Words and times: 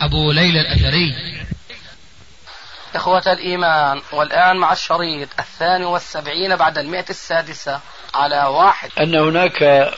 أبو 0.00 0.32
ليلى 0.32 0.60
الأثري. 0.60 1.14
إخوة 2.94 3.32
الإيمان 3.32 4.02
والآن 4.12 4.56
مع 4.56 4.72
الشريط 4.72 5.28
الثاني 5.38 5.84
والسبعين 5.84 6.56
بعد 6.56 6.78
المئة 6.78 7.10
السادسة 7.10 7.80
على 8.14 8.44
واحد. 8.44 8.90
أن 9.00 9.14
هناك 9.14 9.90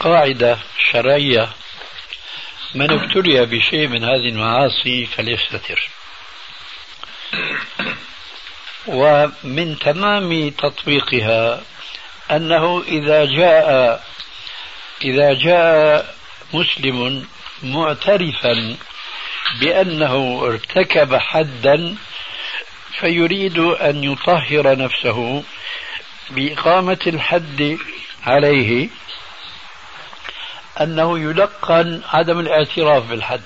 قاعدة 0.00 0.58
شرعية. 0.92 1.48
من 2.74 2.90
ابتلي 2.90 3.46
بشيء 3.46 3.88
من 3.88 4.04
هذه 4.04 4.28
المعاصي 4.28 5.06
فليستتر. 5.06 5.90
ومن 8.86 9.78
تمام 9.78 10.50
تطبيقها 10.50 11.62
أنه 12.30 12.82
إذا 12.88 13.24
جاء 13.24 14.00
إذا 15.04 15.32
جاء 15.34 16.14
مسلم 16.52 17.26
معترفا 17.62 18.76
بأنه 19.60 20.40
ارتكب 20.44 21.14
حدا 21.14 21.96
فيريد 23.00 23.58
أن 23.58 24.04
يطهر 24.04 24.78
نفسه 24.78 25.42
بإقامة 26.30 26.98
الحد 27.06 27.78
عليه 28.26 28.88
أنه 30.80 31.18
يلقن 31.18 32.02
عدم 32.12 32.38
الاعتراف 32.38 33.04
بالحد 33.04 33.42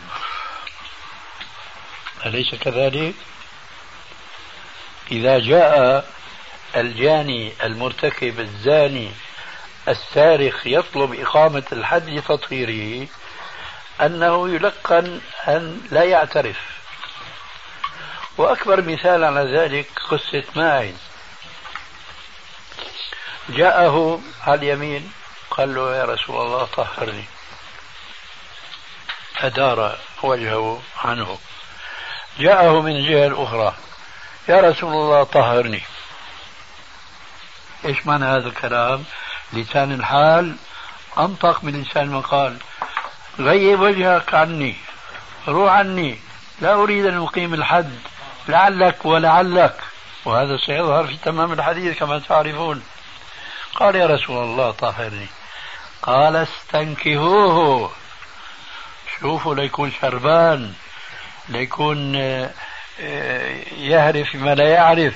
أليس 2.27 2.55
كذلك؟ 2.55 3.15
إذا 5.11 5.39
جاء 5.39 6.05
الجاني 6.77 7.53
المرتكب 7.65 8.41
الزاني 8.41 9.11
السارق 9.89 10.57
يطلب 10.67 11.15
إقامة 11.21 11.63
الحد 11.73 12.09
لتطهيره 12.09 13.09
أنه 14.01 14.49
يلقن 14.49 15.21
أن 15.49 15.81
لا 15.91 16.05
يعترف. 16.05 16.57
وأكبر 18.39 18.83
مثال 18.83 19.25
على 19.25 19.59
ذلك 19.59 19.89
قصة 20.11 20.45
ماعز 20.57 20.95
جاءه 23.49 24.21
على 24.47 24.55
اليمين 24.55 25.13
قال 25.51 25.75
له 25.75 25.97
يا 25.97 26.05
رسول 26.05 26.47
الله 26.47 26.65
طهرني. 26.65 27.25
أدار 29.41 29.99
وجهه 30.23 30.83
عنه. 31.05 31.39
جاءه 32.39 32.81
من 32.81 32.97
الجهة 32.97 33.27
الأخرى 33.27 33.75
يا 34.49 34.61
رسول 34.61 34.93
الله 34.93 35.25
طهرني. 35.25 35.83
إيش 37.85 38.07
معنى 38.07 38.25
هذا 38.25 38.49
الكلام؟ 38.49 39.05
لسان 39.53 39.93
الحال 39.93 40.57
أنطق 41.19 41.65
من 41.65 41.83
لسان 41.83 42.03
المقال 42.03 42.59
غيب 43.39 43.81
وجهك 43.81 44.35
عني 44.35 44.77
روح 45.49 45.73
عني. 45.73 46.19
لا 46.61 46.75
أريد 46.75 47.07
أن 47.07 47.23
أقيم 47.23 47.55
الحد 47.55 47.99
لعلك 48.49 49.05
ولعلك. 49.05 49.81
وهذا 50.25 50.57
سيظهر 50.57 51.07
في 51.07 51.17
تمام 51.17 51.53
الحديث 51.53 51.99
كما 51.99 52.19
تعرفون. 52.19 52.83
قال 53.75 53.97
يا 53.97 54.07
رسول 54.07 54.45
الله 54.45 54.71
طهرني 54.71 55.27
قال 56.03 56.37
استنكهوه. 56.37 57.93
شوفوا 59.21 59.55
ليكون 59.55 59.93
شربان 60.03 60.75
ليكون 61.49 62.17
آه، 62.17 62.51
آه، 63.01 63.57
يهرف 63.75 64.35
ما 64.35 64.55
لا 64.55 64.69
يعرف. 64.69 65.15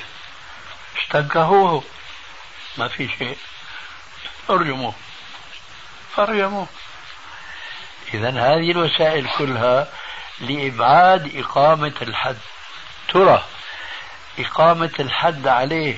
استنكهوه. 1.03 1.85
ما 2.79 2.89
في 2.89 3.09
شيء. 3.19 3.37
ارجموه. 4.51 4.95
ارجموه 6.19 6.67
اذا 8.15 8.31
هذه 8.31 8.71
الوسائل 8.71 9.29
كلها 9.39 9.89
لإبعاد 10.41 11.37
إقامة 11.37 11.93
الحد. 12.03 12.37
ترى 13.09 13.43
إقامة 14.39 14.91
الحد 15.01 15.47
عليه 15.47 15.97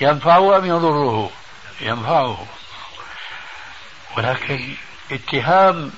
ينفعه 0.00 0.58
أم 0.58 0.64
يضره؟ 0.64 1.30
ينفعه. 1.80 2.46
ولكن 4.16 4.74
اتهام 5.12 5.92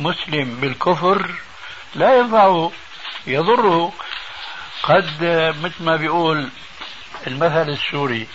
مسلم 0.00 0.60
بالكفر 0.60 1.34
لا 1.94 2.18
ينفعه 2.18 2.72
يضره. 3.26 3.92
قد 4.82 5.24
مثل 5.62 5.84
ما 5.84 5.96
بيقول 5.96 6.48
المثل 7.26 7.68
السوري 7.68 8.28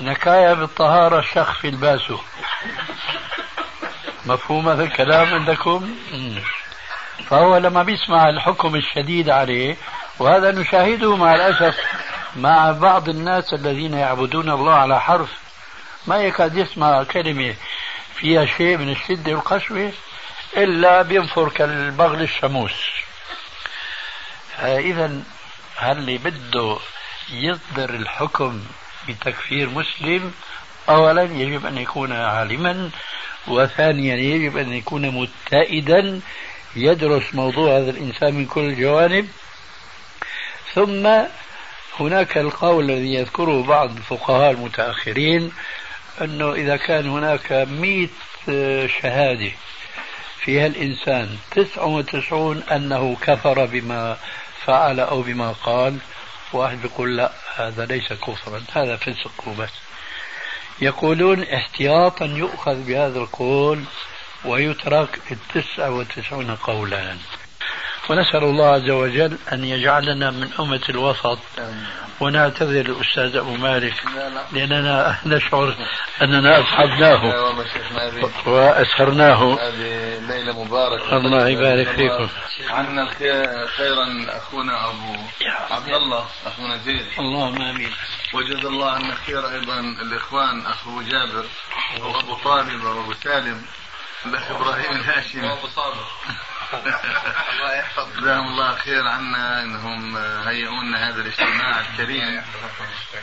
نكاية 0.00 0.54
بالطهارة 0.54 1.20
شخ 1.20 1.52
في 1.60 1.68
الباسو 1.68 2.18
مفهوم 4.30 4.68
هذا 4.68 4.82
الكلام 4.82 5.34
عندكم؟ 5.34 5.94
فهو 7.30 7.56
لما 7.56 7.82
بيسمع 7.82 8.28
الحكم 8.28 8.74
الشديد 8.76 9.30
عليه 9.30 9.76
وهذا 10.18 10.50
نشاهده 10.50 11.16
مع 11.16 11.34
الأسف 11.34 11.76
مع 12.36 12.70
بعض 12.72 13.08
الناس 13.08 13.54
الذين 13.54 13.94
يعبدون 13.94 14.50
الله 14.50 14.72
على 14.74 15.00
حرف. 15.00 15.28
ما 16.06 16.16
يكاد 16.16 16.56
يسمع 16.56 17.02
كلمة 17.02 17.54
فيها 18.14 18.46
شيء 18.46 18.76
من 18.76 18.88
الشدة 18.92 19.32
والقسوة 19.32 19.92
إلا 20.56 21.02
بينفر 21.02 21.48
كالبغل 21.48 22.22
الشموس 22.22 22.72
فإذا 24.56 25.22
هل 25.76 25.98
اللي 25.98 26.18
بده 26.18 26.76
يصدر 27.32 27.90
الحكم 27.90 28.64
بتكفير 29.08 29.68
مسلم 29.68 30.32
أولا 30.90 31.22
يجب 31.22 31.66
أن 31.66 31.78
يكون 31.78 32.12
عالما 32.12 32.90
وثانيا 33.48 34.16
يجب 34.16 34.56
أن 34.56 34.72
يكون 34.72 35.10
متائدا 35.10 36.20
يدرس 36.76 37.34
موضوع 37.34 37.78
هذا 37.78 37.90
الإنسان 37.90 38.34
من 38.34 38.46
كل 38.46 38.60
الجوانب. 38.60 39.28
ثم 40.74 41.08
هناك 42.00 42.38
القول 42.38 42.90
الذي 42.90 43.14
يذكره 43.14 43.62
بعض 43.62 43.96
الفقهاء 43.96 44.50
المتأخرين 44.50 45.52
أنه 46.20 46.52
إذا 46.52 46.76
كان 46.76 47.08
هناك 47.08 47.52
مئة 47.52 48.08
شهادة 48.86 49.50
فيها 50.40 50.66
الإنسان 50.66 51.38
تسعة 51.50 51.86
وتسعون 51.86 52.62
أنه 52.62 53.16
كفر 53.20 53.66
بما 53.66 54.16
فعل 54.66 55.00
أو 55.00 55.22
بما 55.22 55.52
قال 55.52 55.98
واحد 56.52 56.84
يقول 56.84 57.16
لا 57.16 57.32
هذا 57.56 57.86
ليس 57.86 58.12
كفرا 58.12 58.62
هذا 58.72 58.96
فسق 58.96 59.48
وبس. 59.48 59.89
يقولون 60.82 61.42
احتياطا 61.42 62.26
يؤخذ 62.26 62.74
بهذا 62.74 63.18
القول 63.18 63.84
ويترك 64.44 65.20
التسعة 65.30 65.90
وتسعون 65.90 66.50
قولا. 66.50 67.16
ونسأل 68.08 68.44
الله 68.44 68.66
عز 68.66 68.90
وجل 68.90 69.38
أن 69.52 69.64
يجعلنا 69.64 70.30
من 70.30 70.48
أمة 70.60 70.82
الوسط. 70.88 71.38
ونعتذر 72.20 72.80
الأستاذ 72.80 73.36
أبو 73.36 73.56
مالك 73.56 73.94
لأننا 74.52 75.18
نشعر 75.26 75.74
أننا 76.22 76.60
أصحبناه 76.60 77.54
وأسهرناه 78.46 79.58
هذه 79.60 80.18
ليلة 80.18 80.64
مباركة 80.64 81.16
الله 81.16 81.48
يبارك 81.48 81.88
فيكم. 81.88 82.28
عنا 82.70 83.10
خيرا 83.76 84.26
أخونا 84.28 84.88
أبو 84.88 85.16
عبد 85.70 85.88
الله 85.88 86.24
أخونا 86.46 86.76
زيد. 86.76 87.06
اللهم 87.18 87.62
آمين. 87.62 87.92
وجزا 88.34 88.68
الله 88.68 88.90
عنا 88.90 89.14
خير 89.14 89.50
أيضا 89.50 89.80
الإخوان 89.80 90.66
أخو 90.66 91.02
جابر 91.02 91.44
وأبو 92.00 92.34
طالب 92.34 92.84
وأبو 92.84 93.14
سالم 93.24 93.62
الأخ 94.26 94.50
إبراهيم 94.50 94.92
الهاشمي. 94.92 95.48
وأبو 95.48 95.66
صابر. 95.66 96.04
الله 96.74 97.74
يحفظ 97.74 98.20
جزاهم 98.20 98.46
الله 98.46 98.76
خير 98.76 99.08
عنا 99.08 99.62
إنهم 99.62 100.16
هيئوا 100.16 100.82
لنا 100.82 101.08
هذا 101.08 101.20
الاجتماع 101.20 101.80
الكريم. 101.80 102.44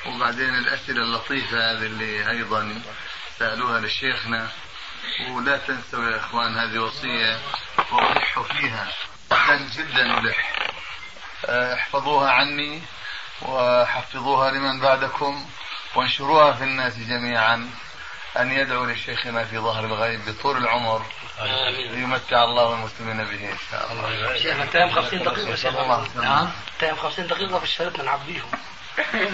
وبعدين 0.05 0.55
الأسئلة 0.55 1.01
اللطيفة 1.01 1.71
هذه 1.71 1.85
اللي 1.85 2.29
أيضا 2.29 2.81
سألوها 3.39 3.79
لشيخنا. 3.79 4.47
ولا 5.29 5.57
تنسوا 5.57 6.09
يا 6.09 6.17
إخوان 6.17 6.57
هذه 6.57 6.79
وصية 6.79 7.39
والحوا 7.91 8.43
فيها. 8.43 8.87
جدا 9.31 9.69
جدا 9.77 10.03
ملح 10.03 10.53
احفظوها 11.45 12.31
عني 12.31 12.81
وحفظوها 13.41 14.51
لمن 14.51 14.79
بعدكم 14.79 15.49
وانشروها 15.95 16.53
في 16.53 16.63
الناس 16.63 16.99
جميعا. 16.99 17.69
أن 18.39 18.51
يدعوا 18.51 18.91
لشيخنا 18.91 19.43
في 19.43 19.57
ظهر 19.57 19.85
الغيب 19.85 20.25
بطول 20.25 20.57
العمر. 20.57 21.05
يمتع 21.93 22.43
الله 22.43 22.73
المسلمين 22.73 23.17
به 23.17 23.51
إن 23.51 23.57
شاء 23.71 23.91
الله. 23.91 24.37
شيخ 24.37 24.59
انت 24.59 24.93
50 24.95 25.23
دقيقة 25.23 25.55
شيخ. 25.55 25.75
نعم. 26.15 26.49
انت 26.81 26.99
50 26.99 27.27
دقيقة 27.27 27.57
في 27.57 27.63
الشريط 27.63 27.99
نعبيهم. 27.99 28.51
سبحانك 28.97 29.29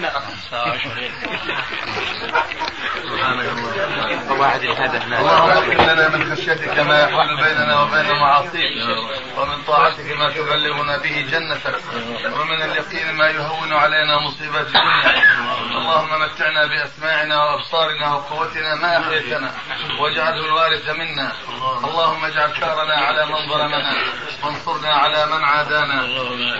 الله 4.28 4.40
واحد 4.40 4.60
اللهم 4.64 5.50
اغفر 5.50 5.74
لنا 5.92 6.08
من 6.08 6.20
خشيتك 6.36 6.78
ما 6.78 7.00
يحول 7.00 7.36
بيننا 7.36 7.80
وبين 7.80 8.10
معاصيك. 8.20 8.72
ومن 9.36 9.62
طاعتك 9.66 10.08
ما 10.18 10.30
تبلغنا 10.30 10.96
به 10.96 11.26
جنتك. 11.32 11.80
ومن 12.40 12.62
اليقين 12.62 13.14
ما 13.14 13.28
يهون 13.28 13.72
علينا 13.72 14.18
مصيبات 14.18 14.66
الدنيا. 14.66 15.22
اللهم 15.78 16.12
متعنا 16.22 16.66
بأسماعنا 16.66 17.44
وأبصارنا 17.44 18.14
وقوتنا 18.14 18.74
ما 18.74 18.90
أحييتنا. 18.98 19.50
واجعله 20.00 20.44
الوارث 20.44 20.88
منا. 20.88 21.32
اللهم 21.84 22.24
اجعل 22.24 22.50
ثارنا 22.60 22.94
على 22.94 23.26
من 23.26 23.48
ظلمنا. 23.48 23.94
وانصرنا 24.42 24.94
على 24.94 25.26
من 25.26 25.44
عادانا. 25.44 25.98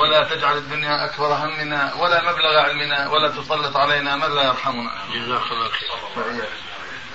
ولا 0.00 0.24
تجعل 0.24 0.56
الدنيا 0.56 1.04
أكبر 1.04 1.32
همنا 1.34 1.94
ولا 2.00 2.22
مبلغ 2.32 2.58
علمنا. 2.58 2.93
ولا 2.94 3.28
تسلط 3.28 3.76
علينا 3.76 4.16
من 4.16 4.34
لا 4.34 4.42
يرحمنا. 4.42 4.90
جزاك 5.14 5.52
الله 5.52 5.70
خير. 6.14 6.48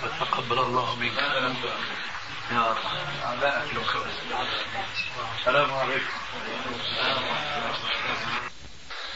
وتقبل 0.04 0.60
الله 0.60 0.96
منك. 0.96 1.18
يا 2.52 2.68
رب. 2.68 2.78
السلام 5.40 5.74
عليكم. 5.74 6.14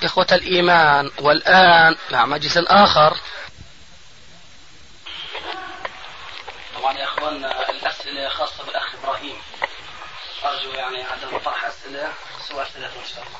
إخوة 0.04 0.27
الإيمان 0.31 1.12
والآن 1.19 1.95
مع 2.12 2.25
مجلس 2.25 2.57
آخر. 2.57 3.18
طبعا 6.75 6.94
يا 6.98 7.06
إخوان 7.06 7.45
الأسئلة 7.45 8.30
خاصة 8.30 8.63
بالأخ 8.63 8.95
إبراهيم. 9.04 9.36
أرجو 10.45 10.69
يعني 10.69 11.04
عدم 11.04 11.38
طرح 11.38 11.65
أسئلة 11.65 12.13
سوى 12.48 12.63
أسئلة 12.63 12.88
إن 12.88 13.07
شاء 13.15 13.24
الله. 13.24 13.39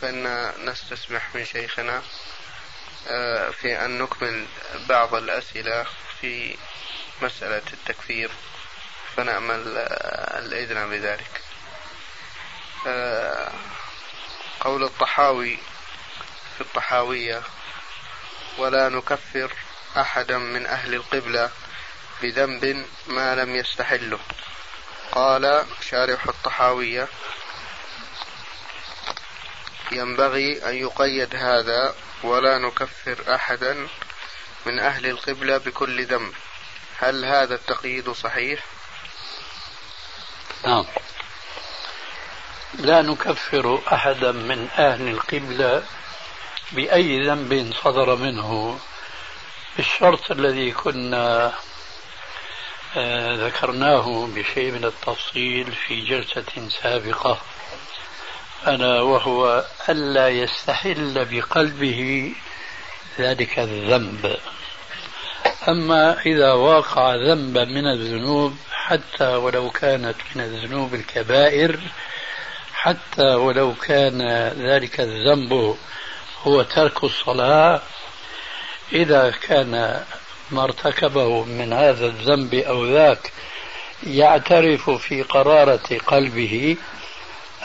فإن 0.00 0.52
نستسمح 0.64 1.34
من 1.34 1.44
شيخنا 1.44 2.02
آه، 3.08 3.50
في 3.50 3.84
أن 3.84 3.98
نكمل 3.98 4.46
بعض 4.88 5.14
الأسئلة 5.14 5.86
في 6.20 6.56
مسألة 7.22 7.62
التكفير 7.72 8.30
فنأمل 9.16 9.74
آه، 9.76 10.38
الإذن 10.38 10.90
بذلك. 10.90 11.40
آه، 12.86 13.52
قول 14.60 14.84
الطحاوي 14.84 15.58
في 16.54 16.60
الطحاوية 16.60 17.42
ولا 18.58 18.88
نكفر 18.88 19.52
أحدا 19.96 20.38
من 20.38 20.66
أهل 20.66 20.94
القبلة 20.94 21.50
بذنب 22.22 22.86
ما 23.06 23.34
لم 23.34 23.56
يستحله 23.56 24.18
قال 25.12 25.66
شارح 25.90 26.26
الطحاوية 26.26 27.08
ينبغي 29.94 30.68
أن 30.68 30.74
يقيد 30.74 31.36
هذا 31.36 31.94
ولا 32.22 32.58
نكفر 32.58 33.34
أحدا 33.34 33.88
من 34.66 34.78
أهل 34.78 35.06
القبلة 35.06 35.58
بكل 35.58 36.06
ذنب. 36.06 36.32
هل 36.98 37.24
هذا 37.24 37.54
التقييد 37.54 38.10
صحيح؟ 38.10 38.64
نعم. 40.66 40.84
لا 42.74 43.02
نكفر 43.02 43.82
أحدا 43.92 44.32
من 44.32 44.68
أهل 44.78 45.08
القبلة 45.08 45.84
بأي 46.72 47.26
ذنب 47.26 47.74
صدر 47.84 48.16
منه. 48.16 48.78
بالشرط 49.76 50.30
الذي 50.30 50.72
كنا 50.72 51.52
آه، 52.96 53.46
ذكرناه 53.46 54.26
بشيء 54.26 54.70
من 54.72 54.84
التفصيل 54.84 55.72
في 55.72 56.00
جلسة 56.00 56.68
سابقة. 56.82 57.40
ألا 58.66 59.00
وهو 59.00 59.64
ألا 59.88 60.28
يستحل 60.28 61.24
بقلبه 61.30 62.32
ذلك 63.18 63.58
الذنب. 63.58 64.36
أما 65.68 66.20
إذا 66.26 66.52
واقع 66.52 67.14
ذنبا 67.14 67.64
من 67.64 67.86
الذنوب 67.86 68.56
حتى 68.70 69.26
ولو 69.26 69.70
كانت 69.70 70.16
من 70.34 70.42
الذنوب 70.42 70.94
الكبائر 70.94 71.80
حتى 72.74 73.34
ولو 73.34 73.74
كان 73.74 74.22
ذلك 74.58 75.00
الذنب 75.00 75.76
هو 76.42 76.62
ترك 76.62 77.04
الصلاة 77.04 77.80
إذا 78.92 79.30
كان 79.30 80.04
ما 80.50 80.64
ارتكبه 80.64 81.44
من 81.44 81.72
هذا 81.72 82.06
الذنب 82.06 82.54
أو 82.54 82.86
ذاك 82.86 83.32
يعترف 84.06 84.90
في 84.90 85.22
قرارة 85.22 85.98
قلبه 86.06 86.76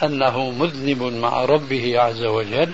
أنه 0.03 0.49
مذنب 0.51 1.03
مع 1.03 1.45
ربه 1.45 2.01
عز 2.01 2.23
وجل 2.23 2.73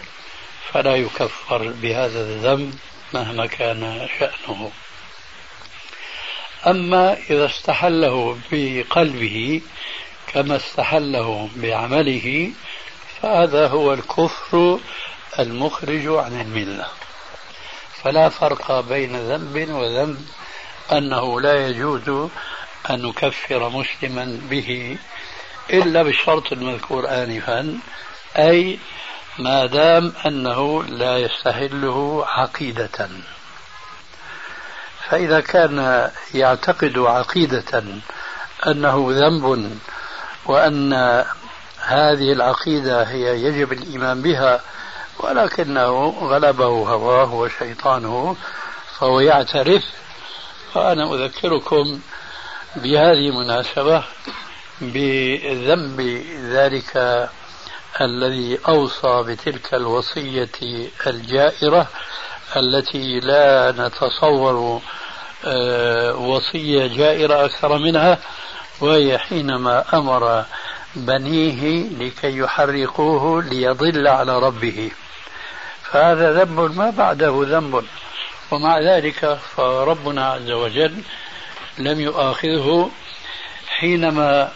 فلا 0.72 0.96
يكفر 0.96 1.74
بهذا 1.81 2.20
الذنب 2.20 2.75
مهما 3.14 3.46
كان 3.46 4.08
شأنه. 4.20 4.72
أما 6.68 7.18
إذا 7.30 7.46
استحله 7.46 8.38
بقلبه 8.52 9.62
كما 10.28 10.56
استحله 10.56 11.50
بعمله 11.56 12.52
فهذا 13.22 13.68
هو 13.68 13.94
الكفر 13.94 14.80
المخرج 15.40 16.08
عن 16.08 16.42
الملة. 16.42 16.88
فلا 18.04 18.30
فرق 18.30 18.80
بين 18.80 19.16
ذنب 19.16 19.70
وذنب 19.70 20.28
أنه 20.92 21.42
لا 21.42 21.68
يجوز 21.68 22.30
أن 22.90 23.02
نكفر 23.02 23.70
مسلما 23.70 24.40
به 24.50 24.98
إلا 25.69 26.04
بالشرط 26.04 26.51
المذكور 26.51 27.10
آنفا 27.10 27.80
أي 28.38 28.79
ما 29.39 29.65
دام 29.65 30.13
أنه 30.25 30.84
لا 30.84 31.17
يستهله 31.17 32.25
عقيدة. 32.27 33.10
فإذا 35.10 35.39
كان 35.39 36.10
يعتقد 36.34 36.98
عقيدة 36.98 37.84
أنه 38.67 39.08
ذنب 39.10 39.77
وأن 40.46 40.93
هذه 41.79 42.34
العقيدة 42.34 43.03
هي 43.03 43.43
يجب 43.43 43.74
الإيمان 43.74 44.22
بها 44.22 44.62
ولكنه 45.20 46.10
غلبه 46.10 46.65
هواه 46.65 47.34
وشيطانه 47.34 48.36
فهو 49.00 49.20
يعترف 49.20 49.84
فأنا 50.74 51.13
أذكركم 51.13 52.00
بهذه 52.75 53.29
المناسبة 53.29 54.03
بذنب 54.82 56.01
ذلك 56.44 57.30
الذي 58.01 58.60
أوصى 58.68 59.24
بتلك 59.27 59.74
الوصية 59.74 60.50
الجائرة 61.08 61.88
التي 62.56 63.20
لا 63.20 63.74
نتصور 63.77 64.82
آه، 65.46 66.15
وصية 66.15 66.88
جائرة 66.88 67.46
أكثر 67.46 67.77
منها 67.77 68.20
وهي 68.82 69.18
حينما 69.18 69.86
أمر 69.94 70.46
بنيه 70.96 71.89
لكي 71.89 72.38
يحرقوه 72.38 73.44
ليضل 73.44 74.08
على 74.08 74.39
ربه. 74.39 74.92
فهذا 75.84 76.44
ذنب 76.44 76.77
ما 76.77 76.89
بعده 76.89 77.44
ذنب. 77.48 77.84
ومع 78.51 78.80
ذلك 78.80 79.39
فربنا 79.56 80.32
عز 80.32 80.51
وجل 80.51 81.03
لم 81.77 82.00
يؤاخذه 82.00 82.92
حينما 83.68 84.51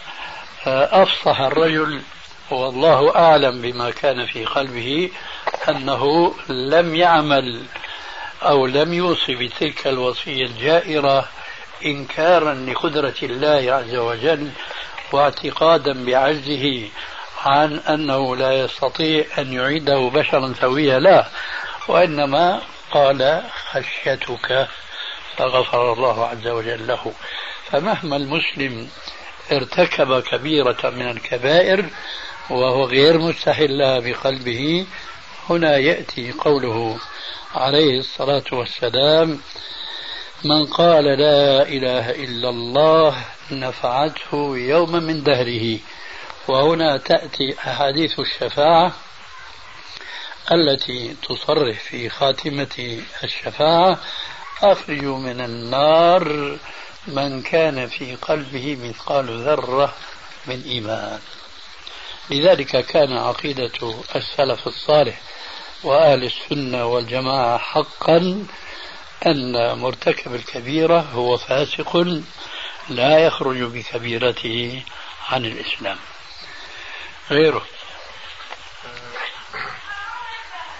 أفصح 0.66 1.40
الرجل 1.40 2.02
والله 2.50 3.16
أعلم 3.16 3.62
بما 3.62 3.90
كان 3.90 4.26
في 4.26 4.44
قلبه 4.44 5.10
أنه 5.68 6.34
لم 6.48 6.94
يعمل 6.94 7.62
أو 8.42 8.66
لم 8.66 8.92
يوصي 8.92 9.34
بتلك 9.34 9.86
الوصية 9.86 10.44
الجائرة 10.44 11.28
إنكارا 11.84 12.54
لقدرة 12.54 13.14
الله 13.22 13.72
عز 13.72 13.94
وجل 13.94 14.50
واعتقادا 15.12 16.04
بعجزه 16.04 16.88
عن 17.44 17.78
أنه 17.78 18.36
لا 18.36 18.52
يستطيع 18.52 19.24
أن 19.38 19.52
يعيده 19.52 20.10
بشرا 20.14 20.54
سويا. 20.60 20.98
لا 20.98 21.26
وإنما 21.88 22.60
قال 22.90 23.42
خشيتك 23.70 24.68
فغفر 25.36 25.92
الله 25.92 26.26
عز 26.26 26.46
وجل 26.46 26.86
له. 26.86 27.12
فمهما 27.70 28.16
المسلم 28.16 28.88
ارتكب 29.52 30.20
كبيرة 30.20 30.90
من 30.90 31.08
الكبائر 31.10 31.90
وهو 32.50 32.84
غير 32.84 33.18
مستحل 33.18 33.78
لها 33.78 33.98
بقلبه. 33.98 34.86
هنا 35.50 35.76
يأتي 35.76 36.32
قوله 36.32 36.98
عليه 37.54 37.98
الصلاة 37.98 38.44
والسلام 38.52 39.40
من 40.44 40.66
قال 40.66 41.04
لا 41.04 41.62
إله 41.62 42.10
إلا 42.10 42.48
الله 42.48 43.24
نفعته 43.50 44.56
يوما 44.56 45.00
من 45.00 45.22
دهره. 45.22 45.78
وهنا 46.48 46.96
تأتي 46.96 47.54
أحاديث 47.58 48.20
الشفاعة 48.20 48.92
التي 50.52 51.16
تصرح 51.28 51.80
في 51.80 52.08
خاتمة 52.08 53.02
الشفاعة 53.24 53.98
أخرجوا 54.62 55.18
من 55.18 55.40
النار 55.40 56.56
من 57.08 57.42
كان 57.42 57.86
في 57.86 58.14
قلبه 58.14 58.76
مثقال 58.76 59.44
ذرة 59.44 59.94
من 60.46 60.62
إيمان. 60.62 61.20
لذلك 62.30 62.86
كان 62.86 63.16
عقيدة 63.16 63.94
السلف 64.16 64.66
الصالح 64.66 65.20
وأهل 65.82 66.24
السنة 66.24 66.86
والجماعة 66.86 67.58
حقا 67.58 68.46
أن 69.26 69.78
مرتكب 69.78 70.34
الكبيرة 70.34 71.00
هو 71.00 71.36
فاسق 71.36 71.96
لا 72.88 73.18
يخرج 73.18 73.62
بكبيرته 73.62 74.82
عن 75.28 75.44
الإسلام. 75.44 75.98
غيره. 77.30 77.66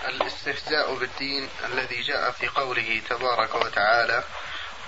الاستهزاء 0.08 0.94
بالدين 0.94 1.48
الذي 1.64 2.02
جاء 2.02 2.30
في 2.30 2.48
قوله 2.48 3.02
تبارك 3.08 3.54
وتعالى 3.54 4.24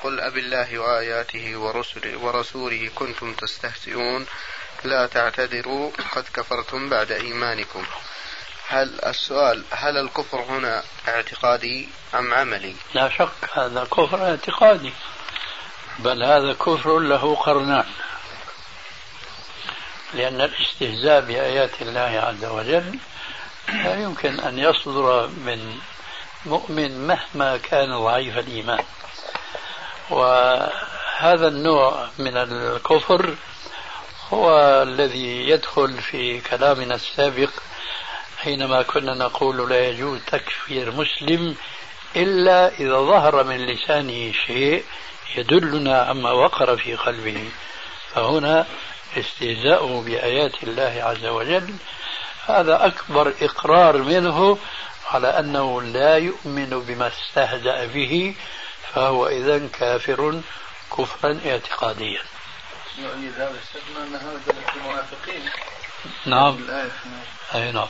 قل 0.03 0.21
أب 0.21 0.37
الله 0.37 0.79
وآياته 0.79 1.57
ورسله, 1.57 2.17
ورسوله 2.17 2.91
كنتم 2.95 3.35
تستهزئون. 3.35 4.27
لا 4.85 5.07
تعتذروا 5.07 5.91
قد 6.13 6.25
كفرتم 6.35 6.89
بعد 6.89 7.13
إيمانكم. 7.13 7.85
هل 8.69 9.01
السؤال 9.07 9.65
هل 9.71 9.97
الكفر 9.97 10.41
هنا 10.41 10.83
اعتقادي 11.09 11.89
أم 12.15 12.35
عملي؟ 12.35 12.75
لا 12.95 13.09
شك 13.09 13.51
هذا 13.53 13.85
كفر 13.85 14.31
اعتقادي 14.31 14.93
بل 15.99 16.23
هذا 16.23 16.53
كفر 16.53 16.99
له 16.99 17.35
قرنان. 17.35 17.87
لأن 20.15 20.41
الاستهزاء 20.41 21.21
بآيات 21.21 21.83
الله 21.83 22.01
عز 22.01 22.45
وجل 22.45 22.99
لا 23.69 24.03
يمكن 24.03 24.41
أن 24.41 24.59
يصدر 24.59 25.27
من 25.27 25.79
مؤمن 26.47 27.07
مهما 27.07 27.57
كان 27.57 27.99
ضعيف 27.99 28.39
الإيمان. 28.39 28.85
وهذا 30.11 31.49
النوع 31.49 32.09
من 32.19 32.37
الكفر 32.37 33.35
هو 34.33 34.61
الذي 34.83 35.49
يدخل 35.49 35.99
في 35.99 36.41
كلامنا 36.41 36.95
السابق 36.95 37.51
حينما 38.39 38.83
كنا 38.83 39.15
نقول 39.15 39.71
لا 39.71 39.89
يجوز 39.89 40.21
تكفير 40.27 40.91
مسلم 40.91 41.57
إلا 42.17 42.69
إذا 42.69 42.97
ظهر 42.97 43.45
من 43.45 43.67
لسانه 43.67 44.33
شيء 44.47 44.85
يدلنا 45.37 46.03
عما 46.03 46.33
وقر 46.33 46.77
في 46.77 46.95
قلبه. 46.95 47.45
فهنا 48.15 48.67
استهزاؤه 49.17 50.03
بآيات 50.03 50.63
الله 50.63 51.03
عز 51.03 51.27
وجل. 51.27 51.75
هذا 52.47 52.87
أكبر 52.87 53.35
إقرار 53.43 53.97
منه 53.97 54.59
على 55.11 55.29
أنه 55.39 55.83
لا 55.83 56.17
يؤمن 56.17 56.71
بما 56.89 57.07
استهزأ 57.07 57.87
به 57.87 58.35
فهو 58.95 59.29
إذا 59.29 59.69
كافر 59.69 60.41
كفرا 60.99 61.41
اعتقاديا. 61.47 62.23
أن 63.97 64.15
هذا 64.15 64.41
المنافقين. 64.77 65.51
نعم. 66.27 66.59
أي 67.55 67.73
نعم. 67.73 67.89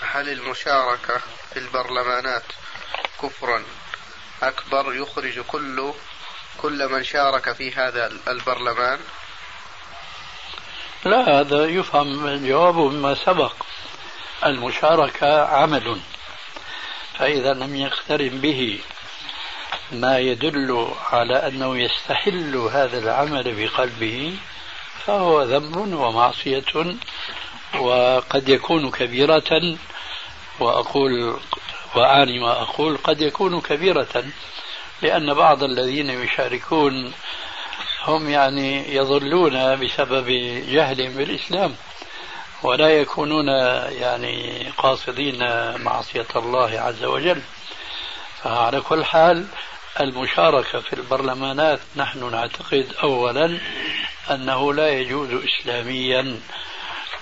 هل 0.00 0.28
المشاركة 0.28 1.20
في 1.50 1.58
البرلمانات 1.58 2.42
كفرا 3.22 3.64
أكبر 4.42 4.94
يخرج 4.94 5.40
كل 5.40 5.92
كل 6.58 6.88
من 6.88 7.04
شارك 7.04 7.52
في 7.52 7.74
هذا 7.74 8.06
البرلمان؟ 8.28 9.00
لا 11.04 11.40
هذا 11.40 11.64
يفهم 11.64 12.26
الجواب 12.26 12.74
مما 12.74 13.14
سبق. 13.14 13.52
المشاركة 14.46 15.46
عمل. 15.46 16.00
فإذا 17.18 17.54
لم 17.54 17.76
يقترن 17.76 18.40
به 18.40 18.78
ما 19.92 20.18
يدل 20.18 20.88
على 21.12 21.48
أنه 21.48 21.78
يستحل 21.78 22.56
هذا 22.56 22.98
العمل 22.98 23.54
بقلبه 23.54 24.36
فهو 25.06 25.42
ذنب 25.42 25.76
ومعصية 25.76 26.96
وقد 27.80 28.48
يكون 28.48 28.90
كبيرة 28.90 29.76
وأقول 30.60 31.40
وأعني 31.94 32.38
ما 32.38 32.52
أقول 32.62 32.96
قد 32.96 33.20
يكون 33.22 33.60
كبيرة 33.60 34.24
لأن 35.02 35.34
بعض 35.34 35.62
الذين 35.62 36.10
يشاركون 36.10 37.12
هم 38.04 38.30
يعني 38.30 38.94
يضلون 38.94 39.76
بسبب 39.76 40.26
جهلهم 40.68 41.12
بالإسلام. 41.12 41.74
ولا 42.62 42.88
يكونون 42.88 43.48
يعني 43.88 44.66
قاصدين 44.78 45.38
معصية 45.82 46.26
الله 46.36 46.80
عز 46.80 47.04
وجل. 47.04 47.42
فعلى 48.42 48.80
كل 48.80 49.04
حال 49.04 49.46
المشاركة 50.00 50.80
في 50.80 50.92
البرلمانات 50.92 51.80
نحن 51.96 52.30
نعتقد 52.30 52.94
أولا 53.02 53.58
أنه 54.30 54.74
لا 54.74 54.88
يجوز 54.88 55.28
إسلاميا 55.32 56.40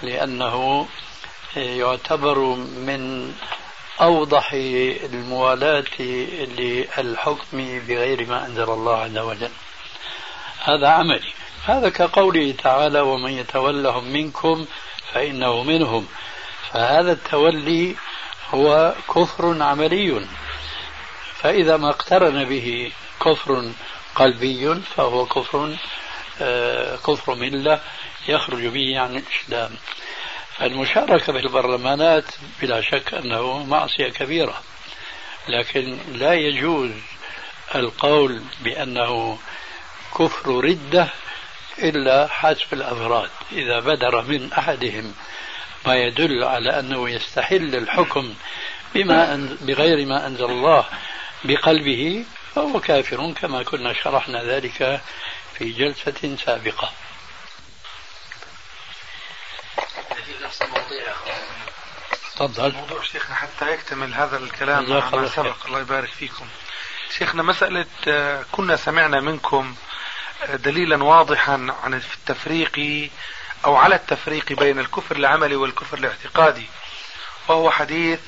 لأنه 0.02 0.86
يعتبر 1.56 2.38
من 2.58 3.32
أوضح 4.00 4.50
الموالاة 4.52 6.00
للحكم 6.58 7.80
بغير 7.88 8.26
ما 8.26 8.46
أنزل 8.46 8.70
الله 8.70 8.96
عز 8.96 9.18
وجل. 9.18 9.50
هذا 10.64 10.88
عملي. 10.88 11.32
هذا 11.64 11.88
كقوله 11.88 12.54
تعالى 12.62 13.00
ومن 13.00 13.30
يتولهم 13.32 14.04
منكم 14.04 14.66
فإنه 15.16 15.62
منهم. 15.62 16.06
فهذا 16.72 17.12
التولي 17.12 17.96
هو 18.54 18.94
كفر 19.14 19.62
عملي. 19.62 20.26
فإذا 21.34 21.76
ما 21.76 21.90
اقترن 21.90 22.44
به 22.44 22.92
كفر 23.24 23.72
قلبي 24.14 24.74
فهو 24.74 25.26
كفر 25.26 25.76
آه، 26.40 26.96
كفر 26.96 27.34
ملة 27.34 27.80
يخرج 28.28 28.66
به 28.66 29.00
عن 29.00 29.16
الإسلام. 29.16 29.70
المشاركة 30.62 31.32
في 31.32 31.38
البرلمانات 31.38 32.24
بلا 32.62 32.80
شك 32.80 33.14
أنه 33.14 33.64
معصية 33.64 34.08
كبيرة. 34.08 34.62
لكن 35.48 35.98
لا 36.12 36.34
يجوز 36.34 36.90
القول 37.74 38.42
بأنه 38.64 39.38
كفر 40.18 40.50
ردة 40.64 41.08
إلا 41.78 42.28
حسب 42.30 42.72
الأفراد 42.72 43.30
إذا 43.52 43.80
بدر 43.80 44.22
من 44.22 44.52
أحدهم 44.52 45.14
ما 45.86 45.96
يدل 45.96 46.44
على 46.44 46.78
أنه 46.78 47.10
يستحل 47.10 47.74
الحكم 47.76 48.34
بما 48.94 49.56
بغير 49.60 50.06
ما 50.06 50.26
أنزل 50.26 50.44
الله 50.44 50.84
بقلبه 51.44 52.24
فهو 52.54 52.80
كافر 52.80 53.32
كما 53.32 53.62
كنا 53.62 53.92
شرحنا 53.92 54.44
ذلك 54.44 55.00
في 55.58 55.72
جلسة 55.72 56.36
سابقة. 56.36 56.92
تفضل. 62.36 62.72
موضوع 62.72 63.02
شيخنا 63.02 63.34
حتى 63.34 63.72
يكتمل 63.72 64.14
هذا 64.14 64.36
الكلام 64.36 64.90
ما 64.90 65.28
سبق. 65.28 65.66
الله 65.66 65.80
يبارك 65.80 66.08
فيكم. 66.08 66.46
شيخنا 67.18 67.42
مسألة 67.42 67.86
آه، 68.08 68.44
كنا 68.52 68.76
سمعنا 68.76 69.20
منكم 69.20 69.74
دليلا 70.54 71.04
واضحا 71.04 71.74
عن 71.84 71.94
التفريق 71.94 73.10
أو 73.64 73.76
على 73.76 73.94
التفريق 73.94 74.52
بين 74.52 74.78
الكفر 74.78 75.16
العملي 75.16 75.56
والكفر 75.56 75.98
الاعتقادي. 75.98 76.66
وهو 77.48 77.70
حديث 77.70 78.20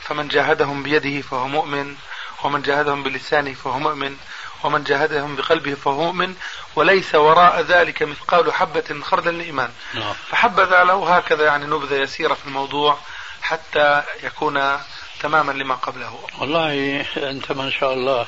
فمن 0.00 0.28
جاهدهم 0.28 0.82
بيده 0.82 1.22
فهو 1.22 1.48
مؤمن 1.48 1.96
ومن 2.44 2.62
جاهدهم 2.62 3.02
بلسانه 3.02 3.54
فهو 3.54 3.78
مؤمن 3.78 4.16
ومن 4.64 4.84
جاهدهم 4.84 5.36
بقلبه 5.36 5.74
فهو 5.74 6.02
مؤمن 6.02 6.34
وليس 6.76 7.14
وراء 7.14 7.60
ذلك 7.60 8.02
مثقال 8.02 8.52
حبة 8.52 8.84
من 8.90 9.04
خردل 9.04 9.34
الإيمان 9.34 9.70
نعم. 9.94 10.14
فحبذا 10.30 10.84
له 10.84 11.16
هكذا 11.16 11.44
يعني 11.44 11.66
نبذة 11.66 11.94
يسيرة 11.94 12.34
في 12.34 12.46
الموضوع 12.46 12.98
حتى 13.42 14.02
يكون 14.22 14.78
تماما 15.20 15.52
لما 15.52 15.74
قبله. 15.74 16.20
والله 16.38 17.00
أنت 17.16 17.52
ما 17.52 17.70
شاء 17.70 17.92
الله 17.92 18.26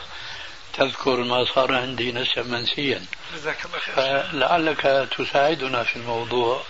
تذكر 0.73 1.17
ما 1.17 1.45
صار 1.45 1.75
عندي 1.75 2.13
نسيا 2.13 2.43
منسيا. 2.43 3.03
جزاك 3.35 3.65
الله 3.65 3.79
خير. 3.79 3.95
فلعلك 3.95 5.09
تساعدنا 5.19 5.83
في 5.83 5.97
الموضوع 5.97 6.63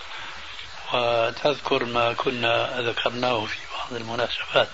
وتذكر 0.93 1.85
ما 1.85 2.13
كنا 2.13 2.81
ذكرناه 2.81 3.45
في 3.45 3.57
بعض 3.77 4.01
المناسبات. 4.01 4.69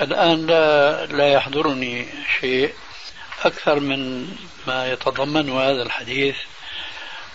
الآن 0.00 0.46
لا, 0.46 1.06
لا 1.06 1.32
يحضرني 1.32 2.08
شيء 2.40 2.74
أكثر 3.44 3.80
من 3.80 4.28
ما 4.66 4.92
يتضمنه 4.92 5.60
هذا 5.60 5.82
الحديث 5.82 6.36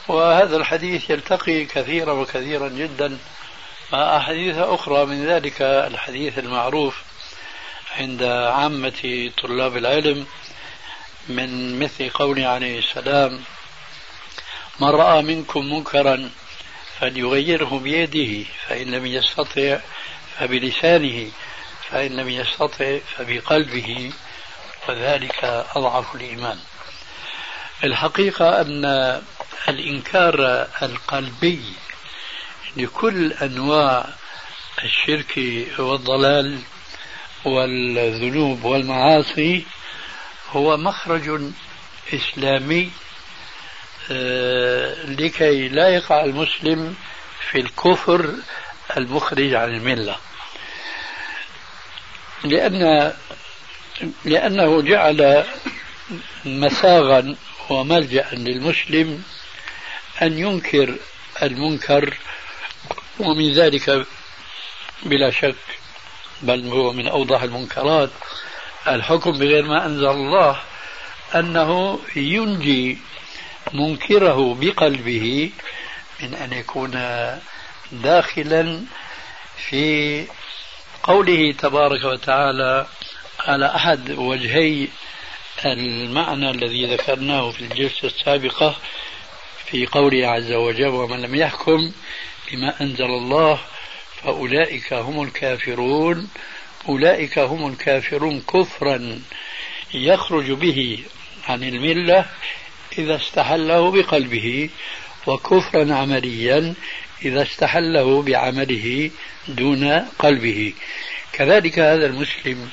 وهذا 0.08 0.58
الحديث 0.58 1.10
يلتقي 1.10 1.66
كثيرا 1.66 2.12
وكثيرا 2.12 2.68
جدا 2.68 3.18
مع 3.94 4.18
أحاديث 4.18 4.58
أخرى 4.58 5.06
من 5.06 5.26
ذلك 5.26 5.62
الحديث 5.62 6.40
المعروف 6.40 7.02
عند 7.98 8.24
عامة 8.24 9.32
طلاب 9.42 9.78
العلم 9.78 10.26
من 11.28 11.80
مثل 11.80 12.10
قوله 12.10 12.48
عليه 12.48 12.80
السلام 12.80 13.40
من 14.80 14.88
رأى 14.88 15.22
منكم 15.22 15.74
منكرا 15.74 16.30
فليغيره 17.00 17.80
بيده 17.84 18.46
فإن 18.68 18.92
لم 18.92 19.06
يستطع 19.06 19.80
فبلسانه 20.40 21.32
فإن 21.90 22.12
لم 22.16 22.30
يستطع 22.30 22.98
فبقلبه 23.18 24.12
وذلك 24.90 25.66
أضعف 25.76 26.16
الإيمان. 26.16 26.60
الحقيقة 27.84 28.62
أن 28.62 28.86
الإنكار 29.70 30.68
القلبي 30.82 31.62
لكل 32.78 33.34
أنواع 33.34 34.06
الشرك 34.84 35.38
والضلال 35.80 36.60
والذنوب 37.46 38.64
والمعاصي 38.64 39.66
هو 40.54 40.78
مخرج 40.78 41.52
إسلامي 42.14 42.92
آه، 44.12 45.06
لكي 45.06 45.68
لا 45.68 45.90
يقع 45.90 46.24
المسلم 46.24 46.96
في 47.52 47.60
الكفر 47.60 48.34
المخرج 48.98 49.54
عن 49.54 49.70
الملة. 49.70 50.18
لأن 52.44 53.14
لأنه 54.26 54.82
جعل 54.82 55.46
مساغا 56.46 57.36
وملجأ 57.70 58.28
للمسلم 58.34 59.24
أن 60.22 60.40
ينكر 60.40 60.96
المنكر 61.44 62.18
ومن 63.20 63.54
ذلك 63.54 64.06
بلا 65.04 65.32
شك 65.32 65.56
بل 66.42 66.68
هو 66.68 66.94
من 66.94 67.08
أوضح 67.08 67.42
المنكرات. 67.42 68.10
الحكم 68.88 69.32
بغير 69.32 69.66
ما 69.66 69.86
أنزل 69.86 70.08
الله 70.08 70.60
أنه 71.36 72.00
ينجي 72.16 72.98
منكره 73.74 74.58
بقلبه 74.62 75.52
من 76.22 76.34
أن 76.34 76.54
يكون 76.54 76.92
داخلا 77.92 78.82
في 79.70 80.26
قوله 81.04 81.52
تبارك 81.52 82.04
وتعالى 82.04 82.88
على 83.40 83.66
أحد 83.76 84.12
وجهي 84.12 84.88
المعنى 85.66 86.50
الذي 86.50 86.96
ذكرناه 86.96 87.52
في 87.52 87.62
الجلسة 87.62 88.08
السابقة 88.08 88.76
في 89.66 89.86
قوله 89.86 90.28
عز 90.28 90.52
وجل 90.52 90.88
ومن 90.88 91.22
لم 91.22 91.36
يحكم 91.36 91.92
بما 92.52 92.82
أنزل 92.82 93.06
الله 93.06 93.60
فأولئك 94.24 94.94
هم 94.94 95.24
الكافرون 95.24 96.30
أولئك 96.90 97.40
هم 97.40 97.68
الكافرون 97.68 98.42
كفرا 98.42 99.20
يخرج 99.94 100.52
به 100.52 101.00
عن 101.48 101.64
الملة 101.64 102.26
إذا 102.98 103.16
استحله 103.16 103.92
بقلبه 103.92 104.70
وكفرا 105.28 105.96
عمليا 105.96 106.74
إذا 107.26 107.42
استحله 107.42 108.22
بعمله 108.22 109.12
دون 109.48 109.90
قلبه. 110.20 110.74
كذلك 111.34 111.80
هذا 111.80 112.06
المسلم 112.06 112.70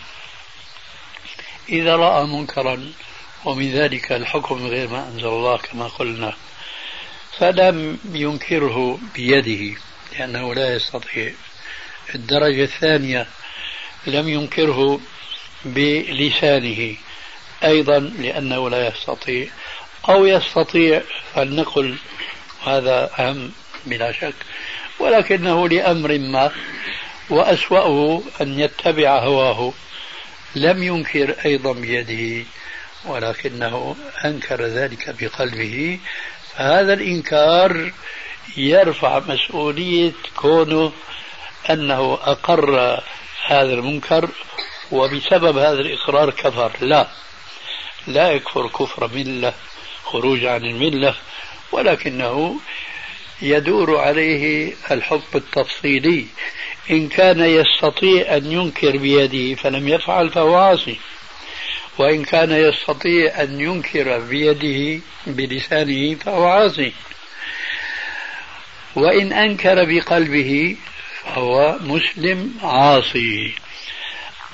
إذا 1.68 1.96
رأى 1.96 2.26
منكرا 2.26 2.92
ومن 3.44 3.72
ذلك 3.72 4.12
الحكم 4.12 4.66
غير 4.66 4.88
ما 4.88 5.08
أنزل 5.08 5.26
الله 5.28 5.56
كما 5.56 5.88
قلنا 5.88 6.36
فلم 7.38 7.98
ينكره 8.12 8.98
بيده 9.14 9.80
لأنه 10.12 10.54
لا 10.54 10.74
يستطيع. 10.74 11.32
الدرجة 12.14 12.64
الثانية 12.64 13.26
لم 14.06 14.28
ينكره 14.28 15.00
بلسانه. 15.64 16.94
أيضا 17.64 17.98
لأنه 17.98 18.70
لا 18.70 18.88
يستطيع. 18.88 19.46
أو 20.08 20.26
يستطيع 20.26 21.02
فلنقل 21.34 21.96
هذا 22.66 23.10
أهم 23.18 23.52
بلا 23.86 24.12
شك. 24.12 24.34
ولكنه 24.98 25.68
لأمر 25.68 26.18
ما 26.18 26.50
وأسوأه 27.30 28.22
أن 28.40 28.60
يتبع 28.60 29.18
هواه. 29.18 29.72
لم 30.54 30.82
ينكر 30.82 31.34
أيضا 31.44 31.72
بيده 31.72 32.46
ولكنه 33.04 33.96
أنكر 34.24 34.66
ذلك 34.66 35.14
بقلبه. 35.20 35.98
فهذا 36.56 36.92
الإنكار 36.92 37.92
يرفع 38.56 39.18
مسؤولية 39.18 40.12
كونه 40.36 40.92
أنه 41.70 42.18
أقر 42.22 43.00
هذا 43.46 43.74
المنكر 43.74 44.28
وبسبب 44.92 45.56
هذا 45.56 45.80
الإقرار 45.80 46.30
كفر. 46.30 46.72
لا. 46.80 47.08
لا 48.06 48.30
يكفر 48.30 48.66
كفر 48.66 49.10
ملة 49.14 49.54
خروج 50.04 50.44
عن 50.44 50.64
الملة 50.64 51.14
ولكنه 51.72 52.60
يدور 53.42 53.98
عليه 53.98 54.72
الحكم 54.90 55.38
التفصيلي. 55.38 56.26
إن 56.90 57.08
كان 57.08 57.40
يستطيع 57.40 58.36
أن 58.36 58.52
ينكر 58.52 58.96
بيده 58.96 59.54
فلم 59.54 59.88
يفعل 59.88 60.30
فهو 60.30 60.54
عاصي. 60.54 60.98
وإن 61.98 62.24
كان 62.24 62.52
يستطيع 62.52 63.42
أن 63.42 63.60
ينكر 63.60 64.18
بيده 64.18 65.02
بلسانه 65.26 66.14
فهو 66.14 66.44
عاصي. 66.44 66.92
وإن 68.96 69.32
أنكر 69.32 69.84
بقلبه 69.84 70.76
فهو 71.24 71.76
مسلم 71.80 72.54
عاصي. 72.62 73.54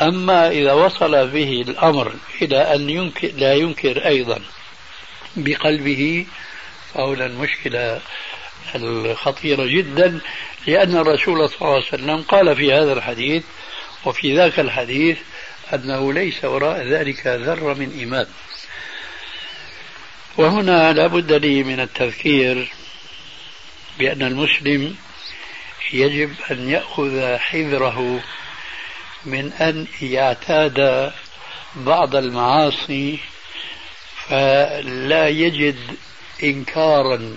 أما 0.02 0.48
إذا 0.48 0.72
وصل 0.72 1.28
به 1.28 1.64
الأمر 1.68 2.14
إلى 2.42 2.74
أن 2.74 2.90
ينكر 2.90 3.30
لا 3.36 3.54
ينكر 3.54 4.06
أيضا 4.06 4.40
بقلبه 5.36 6.26
فهنا 6.94 7.26
المشكلة 7.26 8.00
الخطيرة 8.74 9.66
جدا 9.66 10.20
لأن 10.66 10.96
الرسول 10.96 11.48
صلى 11.48 11.56
الله 11.60 11.74
عليه 11.74 11.86
وسلم 11.86 12.22
قال 12.22 12.56
في 12.56 12.72
هذا 12.72 12.92
الحديث 12.92 13.44
وفي 14.04 14.36
ذاك 14.36 14.60
الحديث 14.60 15.18
أنه 15.74 16.12
ليس 16.12 16.44
وراء 16.44 16.86
ذلك 16.86 17.26
ذرة 17.26 17.74
من 17.74 17.90
إيمان. 17.98 18.26
وهنا 20.36 20.92
لا 20.92 21.06
بد 21.06 21.32
لي 21.32 21.62
من 21.62 21.80
التذكير 21.80 22.68
بأن 23.98 24.22
المسلم 24.22 24.96
يجب 25.92 26.34
أن 26.50 26.68
يأخذ 26.68 27.36
حذره 27.36 28.20
من 29.24 29.52
أن 29.52 29.86
يعتاد 30.02 31.12
بعض 31.76 32.16
المعاصي 32.16 33.18
فلا 34.28 35.28
يجد 35.28 35.96
إنكارا 36.42 37.36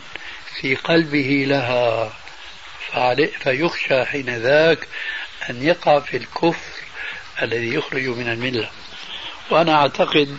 في 0.61 0.75
قلبه 0.75 1.45
لها. 1.47 2.13
فيخشى 3.43 4.05
حين 4.05 4.29
ذاك 4.29 4.87
أن 5.49 5.63
يقع 5.63 5.99
في 5.99 6.17
الكفر 6.17 6.83
الذي 7.41 7.73
يخرج 7.73 8.07
من 8.07 8.29
الملة. 8.29 8.69
وأنا 9.49 9.75
أعتقد 9.75 10.37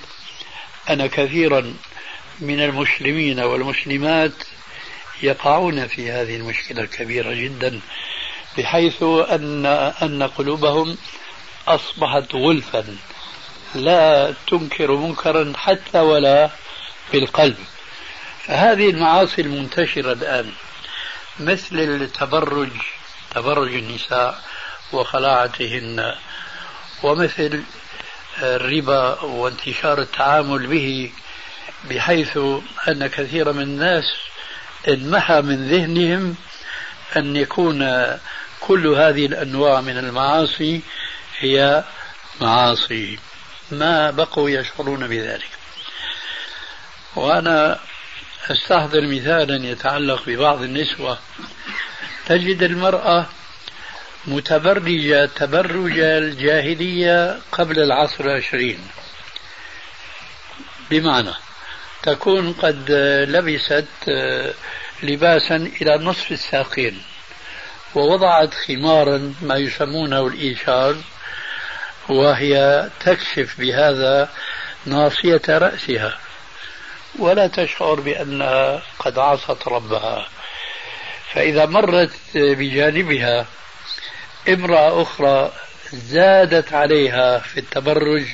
أن 0.90 1.07
كثيرا 1.07 1.75
من 2.40 2.61
المسلمين 2.61 3.40
والمسلمات 3.40 4.33
يقعون 5.22 5.87
في 5.87 6.11
هذه 6.11 6.37
المشكلة 6.37 6.83
الكبيرة 6.83 7.35
جدا 7.35 7.80
بحيث 8.59 9.02
أن 9.02 9.66
أن 10.02 10.22
قلوبهم 10.22 10.96
أصبحت 11.68 12.35
غلفا 12.35 12.96
لا 13.74 14.35
تنكر 14.46 14.96
منكرا 14.96 15.52
حتى 15.56 16.00
ولا 16.00 16.50
بالقلب 17.12 17.56
فهذه 18.44 18.90
المعاصي 18.90 19.42
المنتشرة 19.42 20.12
الآن 20.12 20.52
مثل 21.40 21.78
التبرج 21.78 22.70
تبرج 23.35 23.74
النساء 23.74 24.40
وخلاعتهن 24.92 26.14
ومثل 27.02 27.62
الربا 28.42 29.20
وانتشار 29.20 30.00
التعامل 30.00 30.66
به 30.66 31.12
بحيث 31.90 32.37
أن 32.88 33.06
كثير 33.06 33.52
من 33.52 33.62
الناس 33.62 34.04
انمحى 34.88 35.40
من 35.40 35.68
ذهنهم 35.68 36.34
أن 37.16 37.36
يكون 37.36 38.06
كل 38.60 38.86
هذه 38.86 39.26
الأنواع 39.26 39.80
من 39.80 39.98
المعاصي 39.98 40.80
هي 41.38 41.84
معاصي 42.40 43.18
ما 43.70 44.10
بقوا 44.10 44.50
يشعرون 44.50 45.08
بذلك. 45.08 45.50
وأنا 47.16 47.78
أستحضر 48.50 49.06
مثالا 49.06 49.66
يتعلق 49.66 50.22
ببعض 50.26 50.62
النسوة. 50.62 51.18
تجد 52.26 52.62
المرأة 52.62 53.26
متبرجة 54.26 55.26
تبرج 55.26 55.98
الجاهلية 55.98 57.40
قبل 57.52 57.78
العصر 57.78 58.24
العشرين. 58.24 58.88
بمعنى 60.90 61.49
تكون 62.02 62.52
قد 62.52 62.90
لبست 63.28 63.86
لباسا 65.02 65.56
إلى 65.56 65.98
نصف 65.98 66.32
الساقين 66.32 67.02
ووضعت 67.94 68.54
خمارا 68.54 69.34
ما 69.42 69.56
يسمونه 69.56 70.26
الإيشار 70.26 70.96
وهي 72.08 72.88
تكشف 73.00 73.54
بهذا 73.58 74.28
ناصية 74.86 75.42
رأسها. 75.48 76.18
ولا 77.18 77.46
تشعر 77.46 78.00
بأنها 78.00 78.82
قد 78.98 79.18
عصت 79.18 79.68
ربها. 79.68 80.28
فإذا 81.34 81.66
مرت 81.66 82.12
بجانبها 82.34 83.46
امرأة 84.48 85.02
أخرى 85.02 85.52
زادت 85.92 86.72
عليها 86.72 87.38
في 87.38 87.60
التبرج 87.60 88.26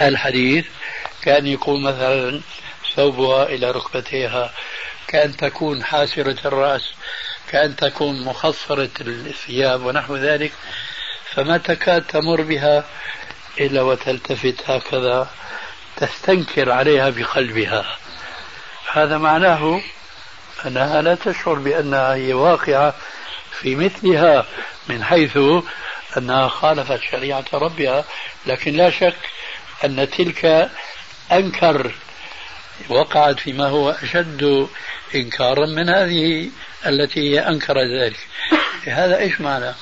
الحديث 0.00 0.66
كان 1.22 1.46
يكون 1.46 1.82
مثلا 1.82 2.40
ثوبها 2.96 3.42
إلى 3.46 3.70
ركبتيها. 3.70 4.52
كأن 5.08 5.36
تكون 5.36 5.84
حاسرة 5.84 6.36
الرأس 6.44 6.92
كأن 7.48 7.76
تكون 7.76 8.24
مخصرة 8.24 8.90
الثياب 9.00 9.86
ونحو 9.86 10.16
ذلك. 10.16 10.52
فما 11.34 11.58
تكاد 11.58 12.02
تمر 12.02 12.42
بها 12.42 12.84
إلا 13.60 13.82
وتلتفت 13.82 14.70
هكذا 14.70 15.28
تستنكر 15.96 16.70
عليها 16.70 17.10
بقلبها. 17.10 17.98
هذا 18.92 19.18
معناه 19.18 19.80
أنها 20.66 21.02
لا 21.02 21.14
تشعر 21.14 21.54
بأنها 21.54 22.14
هي 22.14 22.32
واقعة 22.32 22.94
في 23.50 23.74
مثلها 23.74 24.46
من 24.88 25.04
حيث 25.04 25.38
أنها 26.16 26.48
خالفت 26.48 27.00
شريعة 27.10 27.44
ربها. 27.52 28.04
لكن 28.46 28.76
لا 28.76 28.90
شك 28.90 29.16
أن 29.84 30.10
تلك 30.10 30.70
أنكر 31.32 31.90
وقعت 32.88 33.40
فيما 33.40 33.68
هو 33.68 33.90
أشد 33.90 34.68
إنكارا 35.14 35.66
من 35.66 35.88
هذه 35.88 36.50
التي 36.86 37.20
هي 37.20 37.48
أنكر 37.48 37.74
ذلك. 37.78 38.26
هذا 38.86 39.18
إيش 39.18 39.40
معنى؟ 39.40 39.74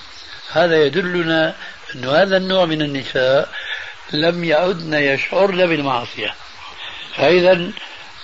هذا 0.52 0.84
يدلنا 0.84 1.54
أن 1.94 2.04
هذا 2.04 2.36
النوع 2.36 2.64
من 2.64 2.82
النساء 2.82 3.48
لم 4.12 4.44
يعدن 4.44 4.94
يشعرن 4.94 5.66
بالمعصية. 5.66 6.34
فإذا 7.16 7.70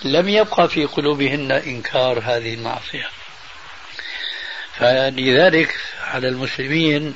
لم 0.04 0.28
يبقى 0.28 0.68
في 0.68 0.85
قلوبهن 0.85 1.52
إنكار 1.52 2.18
هذه 2.18 2.54
المعصية. 2.54 3.06
فلذلك 4.78 5.74
على 6.04 6.28
المسلمين 6.28 7.14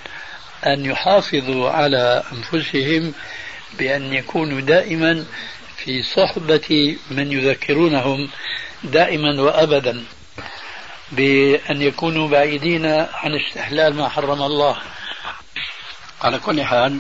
أن 0.67 0.85
يحافظوا 0.85 1.71
على 1.71 2.23
أنفسهم 2.33 3.15
بأن 3.79 4.13
يكونوا 4.13 4.61
دائما 4.61 5.25
في 5.85 6.03
صحبة 6.03 6.97
من 7.11 7.33
يذكرونهم 7.33 8.31
دائما 8.85 9.43
وأبدا 9.43 10.05
بأن 11.13 11.83
يكونوا 11.83 12.29
بعيدين 12.29 12.87
عن 12.87 13.35
استحلال 13.35 13.95
ما 13.97 14.09
حرم 14.09 14.43
الله. 14.43 14.77
على 16.23 16.39
كل 16.39 16.65
حال 16.65 16.99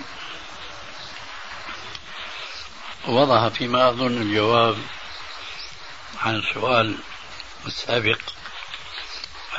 وضع 3.08 3.48
فيما 3.48 3.88
أظن 3.88 4.22
الجواب 4.22 4.76
عن 6.20 6.36
السؤال 6.36 6.96
السابق 7.66 8.18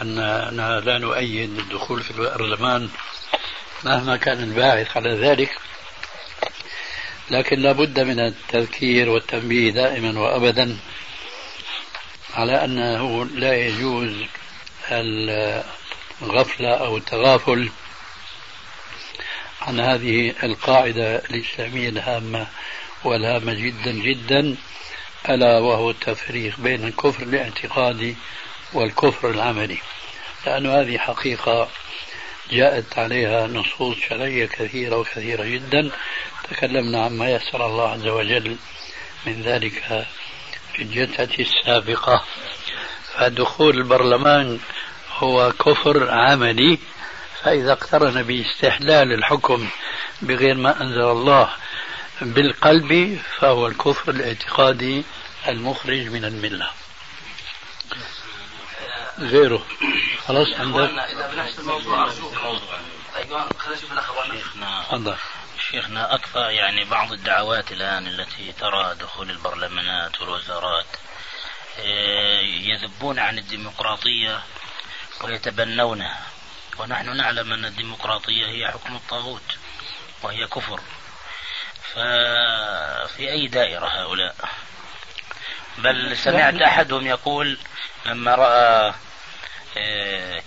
أننا 0.01 0.81
لا 0.85 0.97
نؤيد 0.97 1.57
الدخول 1.59 2.03
في 2.03 2.11
البرلمان 2.11 2.89
مهما 3.83 4.17
كان 4.17 4.43
الباعث 4.43 4.97
على 4.97 5.09
ذلك. 5.15 5.59
لكن 7.31 7.59
لا 7.59 7.71
بد 7.71 7.99
من 7.99 8.19
التذكير 8.19 9.09
والتنبيه 9.09 9.71
دائما 9.71 10.19
وأبدا 10.19 10.77
على 12.33 12.65
أنه 12.65 13.25
لا 13.25 13.55
يجوز 13.55 14.25
الغفلة 16.21 16.69
أو 16.69 16.97
التغافل 16.97 17.69
عن 19.61 19.79
هذه 19.79 20.33
القاعدة 20.43 21.15
الإسلامية 21.15 21.89
الهامة 21.89 22.47
والهامة 23.03 23.53
جدا 23.53 23.91
جدا 23.91 24.55
ألا 25.29 25.59
وهو 25.59 25.89
التفريق 25.89 26.59
بين 26.59 26.87
الكفر 26.87 27.23
الاعتقادي 27.23 28.15
والكفر 28.73 29.29
العملي. 29.29 29.77
لأن 30.45 30.65
هذه 30.65 30.97
حقيقة 30.97 31.69
جاءت 32.51 32.99
عليها 32.99 33.47
نصوص 33.47 33.97
شرعية 34.09 34.45
كثيرة 34.45 34.95
وكثيرة 34.97 35.43
جدا 35.45 35.91
تكلمنا 36.49 37.05
عما 37.05 37.29
يسر 37.31 37.65
الله 37.65 37.89
عز 37.89 38.07
وجل 38.07 38.57
من 39.25 39.41
ذلك 39.41 40.05
في 40.73 40.81
الجلسة 40.81 41.29
السابقة. 41.39 42.23
فدخول 43.13 43.77
البرلمان 43.77 44.59
هو 45.17 45.51
كفر 45.51 46.09
عملي 46.11 46.79
فإذا 47.43 47.71
اقترن 47.71 48.23
باستحلال 48.23 49.13
الحكم 49.13 49.67
بغير 50.21 50.55
ما 50.55 50.81
أنزل 50.81 51.01
الله 51.01 51.49
بالقلب 52.21 53.19
فهو 53.39 53.67
الكفر 53.67 54.11
الاعتقادي 54.11 55.03
المخرج 55.47 56.07
من 56.07 56.25
الملة. 56.25 56.69
غيره. 59.19 59.65
خلاص 60.27 60.47
عندك؟ 60.59 60.89
إذا 60.89 61.31
بنفس 61.33 61.59
الموضوع 61.59 62.09
أيوة 63.15 63.49
خلينا 63.57 63.77
نشوف 63.77 63.91
شيخنا. 64.31 64.81
شيخنا 65.75 66.15
أكثر 66.15 66.49
يعني 66.49 66.83
بعض 66.83 67.11
الدعوات 67.11 67.71
الآن 67.71 68.07
التي 68.07 68.51
ترى 68.51 68.95
دخول 68.95 69.29
البرلمانات 69.29 70.21
والوزارات 70.21 70.85
إيه، 71.79 72.69
يذبون 72.69 73.19
عن 73.19 73.37
الديمقراطية 73.37 74.43
ويتبنونها. 75.23 76.21
ونحن 76.77 77.17
نعلم 77.17 77.53
أن 77.53 77.65
الديمقراطية 77.65 78.45
هي 78.45 78.71
حكم 78.71 78.95
الطاغوت 78.95 79.57
وهي 80.23 80.47
كفر. 80.47 80.81
ففي 81.93 83.31
أي 83.31 83.47
دائرة 83.47 83.87
هؤلاء؟ 83.87 84.35
بل 85.77 86.17
سمعت 86.17 86.53
أحدهم 86.53 87.07
يقول 87.07 87.57
لما 88.05 88.35
رأى 88.35 88.93
آه، 89.77 90.43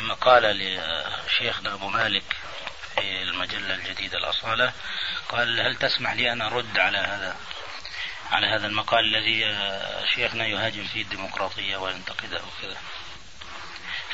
مقالة 0.00 0.52
لشيخنا 0.52 1.74
أبو 1.74 1.88
مالك 1.88 2.43
في 2.94 3.22
المجلة 3.22 3.74
الجديدة 3.74 4.18
الأصالة 4.18 4.72
قال 5.28 5.60
هل 5.60 5.76
تسمح 5.76 6.12
لي 6.12 6.32
أن 6.32 6.42
أرد 6.42 6.78
على 6.78 6.98
هذا 6.98 7.36
على 8.30 8.46
هذا 8.46 8.66
المقال 8.66 9.04
الذي 9.14 9.46
آه، 9.46 10.04
شيخنا 10.14 10.46
يهاجم 10.46 10.84
فيه 10.84 11.02
الديمقراطية 11.02 11.76
وينتقدها 11.76 12.40
وكذا؟ 12.42 12.76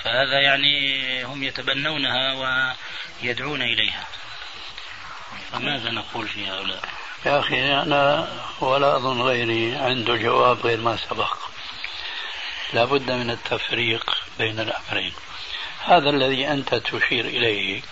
فهذا 0.05 0.41
يعني 0.41 1.25
هم 1.25 1.43
يتبنونها 1.43 2.33
ويدعون 3.23 3.63
إليها. 3.63 4.05
فماذا 5.53 5.91
نقول 5.91 6.29
في 6.29 6.51
هؤلاء؟ 6.51 6.85
يا 7.27 7.39
أخي 7.39 7.75
أنا 7.75 8.29
ولا 8.61 8.97
أظن 8.97 9.23
غيري 9.23 9.77
عنده 9.77 10.17
جواب 10.17 10.67
غير 10.67 10.81
ما 10.81 10.97
سبق. 10.97 11.37
لا 12.73 12.85
بد 12.85 13.11
من 13.11 13.31
التفريق 13.31 14.17
بين 14.39 14.61
الأمرين. 14.61 15.13
هذا 15.85 16.11
الذي 16.11 16.49
أنت 16.49 16.75
تشير 16.75 17.25
إليه 17.25 17.83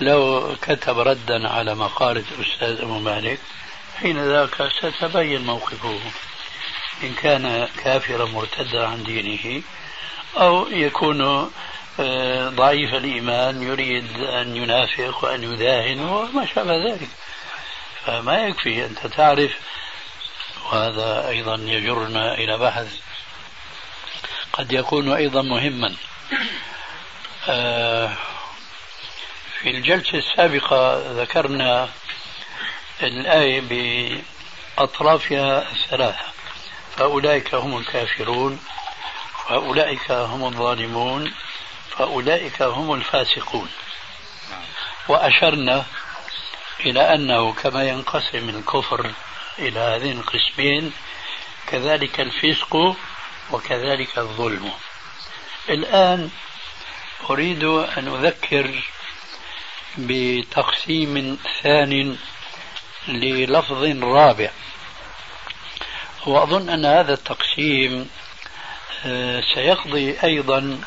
لو 0.00 0.54
كتب 0.62 0.98
ردا 0.98 1.48
على 1.48 1.74
مقالة 1.74 2.24
الأستاذ 2.38 2.80
أبو 2.80 2.98
مالك 2.98 3.40
حين 4.00 4.28
ذاك 4.28 4.68
ستبين 4.80 5.42
موقفه 5.46 6.00
إن 7.02 7.14
كان 7.14 7.68
كافرا 7.84 8.24
مرتدا 8.24 8.86
عن 8.86 9.04
دينه 9.04 9.62
أو 10.36 10.68
يكون 10.68 11.50
آه، 12.00 12.48
ضعيف 12.48 12.94
الإيمان 12.94 13.62
يريد 13.62 14.20
أن 14.20 14.56
ينافق 14.56 15.24
وأن 15.24 15.52
يداهن 15.52 16.00
وما 16.00 16.46
شابه 16.54 16.76
ذلك. 16.76 17.08
فما 18.06 18.38
يكفي 18.38 18.86
أنت 18.86 19.06
تعرف 19.06 19.50
وهذا 20.64 21.28
أيضا 21.28 21.54
يجرنا 21.54 22.34
إلى 22.34 22.58
بحث. 22.58 22.96
قد 24.52 24.72
يكون 24.72 25.12
أيضا 25.12 25.42
مهما. 25.42 25.94
آه، 27.48 28.12
في 29.62 29.70
الجلسة 29.70 30.18
السابقة 30.18 31.02
ذكرنا 31.22 31.88
الآية 33.02 33.60
بأطرافها 34.76 35.70
الثلاثة. 35.72 36.24
فأولئك 36.96 37.54
هم 37.54 37.78
الكافرون 37.78 38.60
فأولئك 39.48 40.10
هم 40.10 40.44
الظالمون 40.44 41.34
فأولئك 41.90 42.62
هم 42.62 42.94
الفاسقون. 42.94 43.68
وأشرنا 45.08 45.84
إلى 46.80 47.14
أنه 47.14 47.52
كما 47.52 47.88
ينقسم 47.88 48.48
الكفر 48.48 49.10
إلى 49.58 49.80
هذين 49.80 50.18
القسمين 50.18 50.92
كذلك 51.66 52.20
الفسق 52.20 52.96
وكذلك 53.50 54.18
الظلم. 54.18 54.72
الآن 55.68 56.30
أريد 57.30 57.64
أن 57.64 58.08
أذكر 58.08 58.82
بتقسيم 59.98 61.38
ثان 61.62 62.16
للفظ 63.08 63.84
رابع. 64.04 64.50
وأظن 66.26 66.68
أن 66.68 66.84
هذا 66.84 67.12
التقسيم 67.14 68.10
آه، 69.06 69.42
سيقضي 69.54 70.16
أيضا 70.24 70.80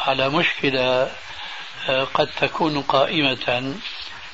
على 0.00 0.28
مشكلة 0.28 1.10
آه، 1.88 2.04
قد 2.04 2.26
تكون 2.40 2.82
قائمة 2.82 3.74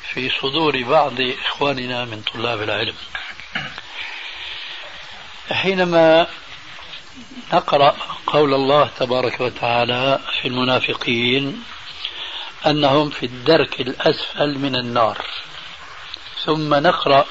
في 0.09 0.31
صدور 0.31 0.83
بعض 0.83 1.21
إخواننا 1.21 2.05
من 2.05 2.23
طلاب 2.35 2.63
العلم. 2.63 2.95
حينما 5.53 6.27
نقرأ 7.53 7.97
قول 8.27 8.55
الله 8.55 8.91
تبارك 8.99 9.41
وتعالى 9.41 10.21
في 10.41 10.49
المنافقين 10.49 11.65
أنهم 12.67 13.11
في 13.11 13.27
الدرك 13.27 13.81
الأسفل 13.81 14.59
من 14.59 14.77
النار. 14.77 15.27
ثم 16.45 16.75
نقرأ 16.75 17.27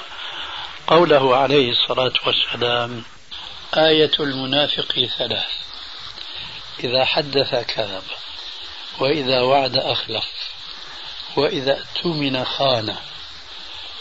قوله 0.86 1.36
عليه 1.36 1.70
الصلاة 1.70 2.12
والسلام 2.26 3.02
آية 3.76 4.10
المنافق 4.20 5.08
ثلاث 5.18 5.52
إذا 6.84 7.04
حدث 7.04 7.54
كذب 7.54 8.02
وإذا 8.98 9.40
وعد 9.40 9.76
أخلف 9.76 10.24
وإذا 11.36 11.78
اؤتمن 11.78 12.44
خان. 12.44 12.96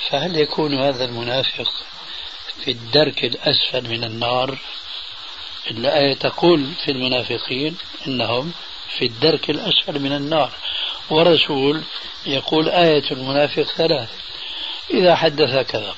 فهل 0.09 0.35
يكون 0.35 0.79
هذا 0.79 1.05
المنافق 1.05 1.71
في 2.65 2.71
الدرك 2.71 3.23
الأسفل 3.23 3.89
من 3.89 4.03
النار؟ 4.03 4.57
الآية 5.71 6.13
تقول 6.13 6.71
في 6.85 6.91
المنافقين 6.91 7.77
إنهم 8.07 8.53
في 8.97 9.05
الدرك 9.05 9.49
الأسفل 9.49 9.99
من 9.99 10.13
النار. 10.13 10.51
ورسول 11.11 11.83
يقول 12.25 12.69
آية 12.69 13.11
المنافق 13.11 13.63
ثلاث 13.63 14.09
إذا 14.89 15.15
حدث 15.15 15.71
كذب. 15.71 15.95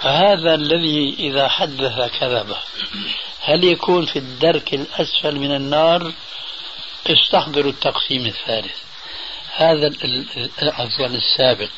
فهذا 0.00 0.54
الذي 0.54 1.16
إذا 1.18 1.48
حدث 1.48 2.18
كذب 2.20 2.56
هل 3.40 3.64
يكون 3.64 4.06
في 4.06 4.18
الدرك 4.18 4.74
الأسفل 4.74 5.38
من 5.38 5.54
النار؟ 5.54 6.12
استحضروا 7.06 7.70
التقسيم 7.70 8.26
الثالث. 8.26 8.76
هذا 9.54 9.92
عفوا 10.62 11.06
السابق. 11.06 11.70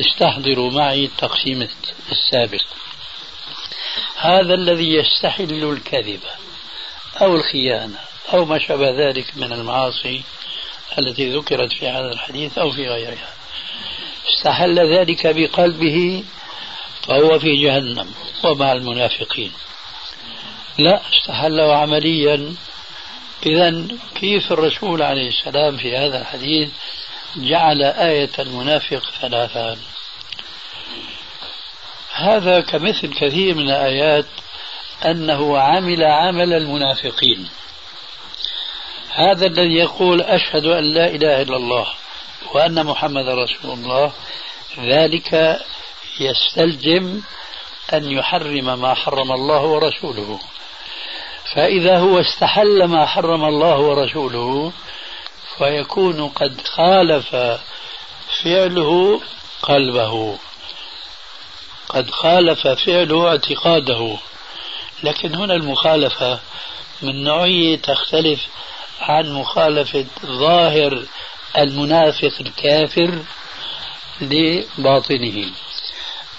استحضروا 0.00 0.70
معي 0.70 1.04
التقسيم 1.04 1.68
السابق. 2.12 2.62
هذا 4.16 4.54
الذي 4.54 4.94
يستحل 4.94 5.72
الكذب 5.72 6.20
أو 7.20 7.36
الخيانة 7.36 7.98
أو 8.32 8.44
ما 8.44 8.58
شابه 8.58 8.90
ذلك 8.90 9.36
من 9.36 9.52
المعاصي 9.52 10.22
التي 10.98 11.32
ذكرت 11.36 11.72
في 11.72 11.88
هذا 11.88 12.12
الحديث 12.12 12.58
أو 12.58 12.70
في 12.70 12.88
غيرها. 12.88 13.28
استحل 14.28 14.78
ذلك 14.78 15.26
بقلبه 15.26 16.24
فهو 17.02 17.38
في 17.38 17.56
جهنم 17.62 18.14
ومع 18.44 18.72
المنافقين. 18.72 19.52
لا 20.78 21.00
استحله 21.14 21.76
عمليا. 21.76 22.54
إذا 23.46 23.86
كيف 24.14 24.52
الرسول 24.52 25.02
عليه 25.02 25.28
السلام 25.28 25.76
في 25.76 25.96
هذا 25.96 26.20
الحديث 26.20 26.68
جعل 27.36 27.82
آية 27.82 28.30
المنافق 28.38 29.02
ثلاثا؟ 29.20 29.78
هذا 32.12 32.60
كمثل 32.60 33.14
كثير 33.14 33.54
من 33.54 33.70
الآيات 33.70 34.26
أنه 35.04 35.58
عمل 35.58 36.04
عمل 36.04 36.52
المنافقين. 36.52 37.48
هذا 39.14 39.46
الذي 39.46 39.74
يقول 39.74 40.20
أشهد 40.20 40.64
أن 40.64 40.84
لا 40.94 41.06
إله 41.06 41.42
إلا 41.42 41.56
الله 41.56 41.86
وأن 42.54 42.86
محمد 42.86 43.28
رسول 43.28 43.70
الله 43.70 44.12
ذلك 44.78 45.60
يستلزم 46.20 47.20
أن 47.92 48.10
يحرم 48.10 48.80
ما 48.80 48.94
حرم 48.94 49.32
الله 49.32 49.60
ورسوله. 49.60 50.40
فإذا 51.54 51.98
هو 51.98 52.20
استحل 52.20 52.84
ما 52.84 53.06
حرم 53.06 53.44
الله 53.44 53.78
ورسوله 53.78 54.72
فيكون 55.58 56.28
قد 56.28 56.60
خالف 56.60 57.36
فعله 58.42 59.20
قلبه. 59.62 60.38
قد 61.88 62.10
خالف 62.10 62.68
فعله 62.68 63.28
اعتقاده. 63.28 64.16
لكن 65.02 65.34
هنا 65.34 65.54
المخالفة 65.54 66.40
من 67.02 67.24
نوعية 67.24 67.76
تختلف 67.76 68.40
عن 69.00 69.32
مخالفة 69.32 70.06
ظاهر 70.26 71.04
المنافق 71.58 72.32
الكافر 72.40 73.18
لباطنه. 74.20 75.50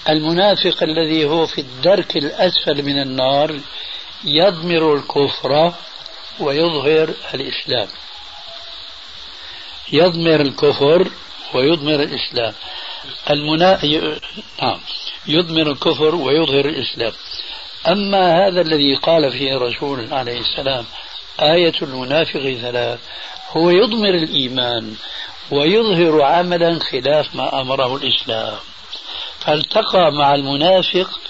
المنافق 0.08 0.82
الذي 0.82 1.24
هو 1.24 1.46
في 1.46 1.60
الدرك 1.60 2.16
الأسفل 2.16 2.82
من 2.82 3.02
النار 3.02 3.60
يضمر 4.24 4.94
الكفر 4.94 5.72
ويظهر 6.40 7.14
الإسلام. 7.34 7.88
يضمر 9.92 10.40
الكفر 10.40 11.10
ويضمر 11.54 12.02
الإسلام. 12.02 12.54
المنا... 13.30 13.80
نعم 14.62 14.80
يضمر 15.26 15.70
الكفر 15.70 16.14
ويظهر 16.14 16.64
الإسلام. 16.64 17.12
أما 17.88 18.46
هذا 18.46 18.60
الذي 18.60 18.94
قال 18.96 19.32
فيه 19.32 19.56
الرسول 19.56 20.14
عليه 20.14 20.40
السلام 20.40 20.84
آية 21.40 21.74
المنافق 21.82 22.58
ثلاث 22.62 23.00
هو 23.50 23.70
يضمر 23.70 24.14
الإيمان 24.14 24.94
ويظهر 25.50 26.22
عملا 26.22 26.78
خلاف 26.78 27.34
ما 27.34 27.60
أمره 27.60 27.96
الإسلام. 27.96 28.56
فالتقى 29.40 30.12
مع 30.12 30.34
المنافق 30.34 31.20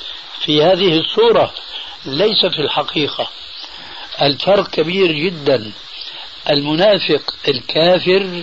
في 0.40 0.62
هذه 0.62 0.98
الصورة 0.98 1.52
ليس 2.06 2.46
في 2.46 2.58
الحقيقة. 2.58 3.28
الفرق 4.22 4.70
كبير 4.70 5.12
جدا. 5.12 5.72
المنافق 6.50 7.34
الكافر 7.48 8.42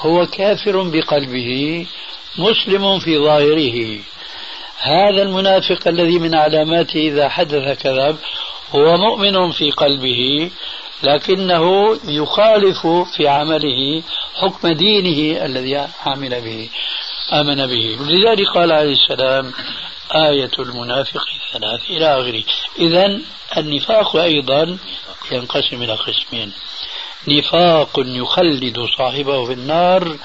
هو 0.00 0.26
كافر 0.26 0.82
بقلبه 0.82 1.86
مسلم 2.38 2.98
في 2.98 3.18
ظاهره. 3.18 4.00
هذا 4.78 5.22
المنافق 5.22 5.88
الذي 5.88 6.18
من 6.18 6.34
علاماته 6.34 7.00
إذا 7.00 7.28
حدث 7.28 7.82
كذب 7.82 8.16
هو 8.74 8.96
مؤمن 8.96 9.50
في 9.50 9.70
قلبه 9.70 10.50
لكنه 11.02 11.96
يخالف 12.04 12.86
في 12.86 13.28
عمله 13.28 14.02
حكم 14.34 14.68
دينه 14.68 15.44
الذي 15.44 15.88
عمل 16.06 16.40
به 16.40 16.68
آمن 17.32 17.66
به. 17.66 17.98
لذلك 18.00 18.48
قال 18.48 18.72
عليه 18.72 18.92
السلام 18.92 19.52
آية 20.14 20.50
المنافق 20.58 21.22
ثلاث 21.52 21.90
إلى 21.90 22.20
آخره. 22.20 22.42
إذا 22.78 23.20
النفاق 23.56 24.16
أيضا 24.16 24.78
ينقسم 25.32 25.82
إلى 25.82 25.94
قسمين. 25.94 26.52
نفاق 27.28 27.90
يخلد 27.96 28.86
صاحبه 28.98 29.44
في 29.44 29.52
النار 29.52 30.16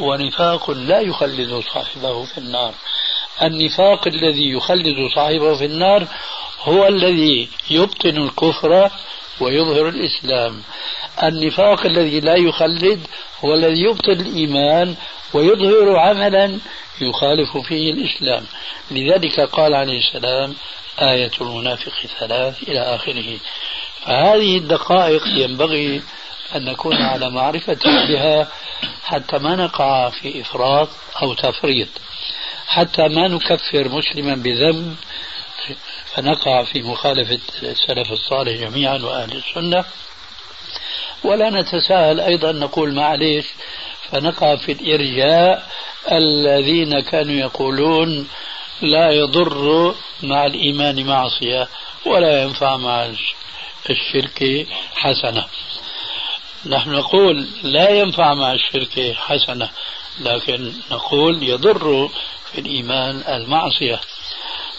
ونفاق 0.00 0.70
لا 0.70 1.00
يخلد 1.00 1.62
صاحبه 1.74 2.24
في 2.24 2.38
النار. 2.38 2.74
النفاق 3.42 4.08
الذي 4.08 4.50
يخلد 4.50 4.96
صاحبه 5.14 5.54
في 5.54 5.64
النار 5.64 6.06
هو 6.60 6.86
الذي 6.86 7.48
يبطن 7.70 8.16
الكفر 8.16 8.90
ويظهر 9.40 9.88
الإسلام. 9.88 10.62
النفاق 11.22 11.86
الذي 11.86 12.20
لا 12.20 12.36
يخلد 12.36 13.06
هو 13.44 13.54
الذي 13.54 13.82
يبطل 13.82 14.12
الإيمان 14.12 14.94
ويظهر 15.34 15.96
عملا 15.96 16.58
يخالف 17.00 17.56
فيه 17.56 17.92
الإسلام. 17.92 18.44
لذلك 18.90 19.40
قال 19.40 19.74
عليه 19.74 19.98
السلام 19.98 20.54
آية 20.98 21.30
المنافق 21.40 21.92
ثلاث 22.18 22.62
إلى 22.62 22.80
آخره. 22.80 23.38
فهذه 24.04 24.58
الدقائق 24.58 25.22
ينبغي 25.26 26.02
أن 26.56 26.64
نكون 26.64 26.96
على 26.96 27.30
معرفة 27.30 27.78
بها 27.84 28.48
حتى 29.04 29.38
ما 29.38 29.56
نقع 29.56 30.10
في 30.10 30.40
إفراط 30.40 30.88
أو 31.22 31.34
تفريط. 31.34 31.88
حتى 32.66 33.08
ما 33.08 33.28
نكفر 33.28 33.88
مسلما 33.88 34.34
بذنب 34.34 34.96
فنقع 36.14 36.62
في 36.64 36.82
مخالفة 36.82 37.40
السلف 37.62 38.12
الصالح 38.12 38.52
جميعا 38.52 38.98
وأهل 38.98 39.36
السنة. 39.36 39.84
ولا 41.24 41.50
نتساهل 41.50 42.20
أيضا 42.20 42.52
نقول 42.52 42.94
معليش 42.94 43.46
فنقع 44.10 44.56
في 44.56 44.72
الإرجاء 44.72 45.70
الذين 46.12 47.00
كانوا 47.00 47.34
يقولون 47.34 48.28
لا 48.82 49.10
يضر 49.10 49.94
مع 50.22 50.46
الإيمان 50.46 51.06
معصية 51.06 51.68
ولا 52.06 52.42
ينفع 52.42 52.76
مع 52.76 53.10
الشرك 53.90 54.66
حسنة. 54.94 55.44
نحن 56.66 56.90
نقول 56.90 57.48
لا 57.62 57.90
ينفع 57.90 58.34
مع 58.34 58.52
الشرك 58.52 59.16
حسنة 59.16 59.70
لكن 60.20 60.72
نقول 60.90 61.42
يضر 61.42 62.10
في 62.52 62.60
الإيمان 62.60 63.22
المعصية. 63.28 64.00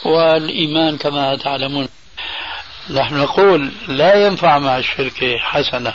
والإيمان 0.06 0.98
كما 0.98 1.36
تعلمون. 1.36 1.90
نحن 2.90 3.16
نقول 3.16 3.72
لا 3.88 4.26
ينفع 4.26 4.60
مع 4.60 4.78
الشرك 4.78 5.38
حسنة 5.40 5.94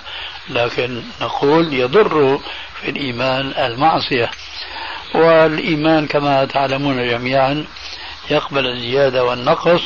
لكن 0.51 1.03
نقول 1.21 1.75
يضر 1.75 2.41
في 2.81 2.91
الإيمان 2.91 3.53
المعصية. 3.59 4.31
والإيمان 5.15 6.07
كما 6.07 6.45
تعلمون 6.45 7.09
جميعا 7.09 7.65
يقبل 8.31 8.67
الزيادة 8.67 9.25
والنقص 9.25 9.83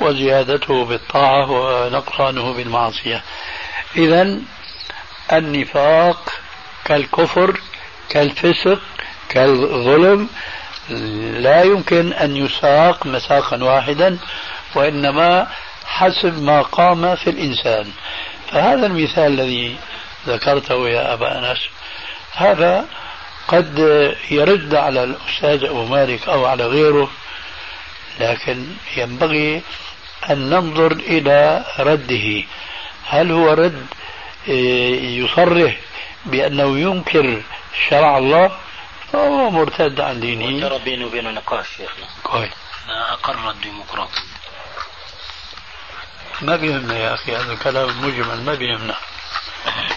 وزيادته 0.00 0.84
بالطاعة 0.84 1.50
ونقصانه 1.50 2.52
بالمعصية. 2.52 3.22
إذا 3.96 4.38
النفاق 5.32 6.32
كالكفر 6.84 7.60
كالفسق 8.08 8.80
كالظلم 9.28 10.28
لا 11.40 11.62
يمكن 11.62 12.12
أن 12.12 12.36
يساق 12.36 13.06
مساقا 13.06 13.64
واحدا 13.64 14.18
وإنما 14.74 15.46
حسب 15.86 16.42
ما 16.42 16.62
قام 16.62 17.16
في 17.16 17.30
الإنسان. 17.30 17.86
فهذا 18.52 18.86
المثال 18.86 19.26
الذي 19.40 19.76
ذكرته 20.26 20.88
يا 20.88 21.12
أبا 21.12 21.38
أنس 21.38 21.58
هذا 22.34 22.84
قد 23.48 23.78
يرد 24.30 24.74
على 24.74 25.04
الأستاذ 25.04 25.64
أبو 25.64 25.84
مالك 25.84 26.28
أو 26.28 26.46
على 26.46 26.66
غيره 26.66 27.10
لكن 28.20 28.66
ينبغي 28.96 29.62
أن 30.30 30.50
ننظر 30.50 30.92
إلى 30.92 31.64
رده. 31.78 32.42
هل 33.06 33.30
هو 33.30 33.52
رد 33.52 33.86
يصرح 35.22 35.76
بأنه 36.26 36.78
ينكر 36.78 37.42
شرع 37.88 38.18
الله؟ 38.18 38.50
فهو 39.12 39.50
مرتد 39.50 40.00
عن 40.00 40.20
دينه. 40.20 40.68
ترى 40.68 40.78
بينه 40.78 41.06
وبينه 41.06 41.30
نقاش 41.30 41.66
شيخنا. 41.76 42.06
كويس 42.22 42.50
أقر 42.88 43.50
الديمقراطية. 43.50 44.20
ما 46.42 46.56
بيهمنا 46.56 46.98
يا 46.98 47.14
أخي 47.14 47.36
هذا 47.36 47.52
الكلام 47.52 48.04
مجمل 48.04 48.44
ما 48.44 48.54
بيهمنا. 48.54 48.94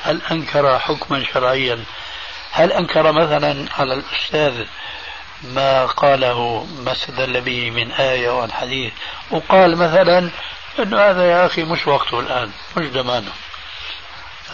هل 0.03 0.21
أنكر 0.31 0.79
حكما 0.79 1.23
شرعيا؟ 1.33 1.83
هل 2.51 2.71
أنكر 2.71 3.11
مثلا 3.11 3.65
على 3.77 3.93
الأستاذ 3.93 4.65
ما 5.43 5.85
قاله 5.85 6.67
ما 6.85 6.91
استدل 6.91 7.41
به 7.41 7.71
من 7.71 7.91
آية 7.91 8.29
وعن 8.29 8.51
حديث 8.51 8.93
وقال 9.31 9.77
مثلا 9.77 10.29
أنه 10.79 10.99
هذا 10.99 11.31
يا 11.31 11.45
أخي 11.45 11.63
مش 11.63 11.87
وقته 11.87 12.19
الآن 12.19 12.51
مش 12.77 12.85
زمانه. 12.85 13.31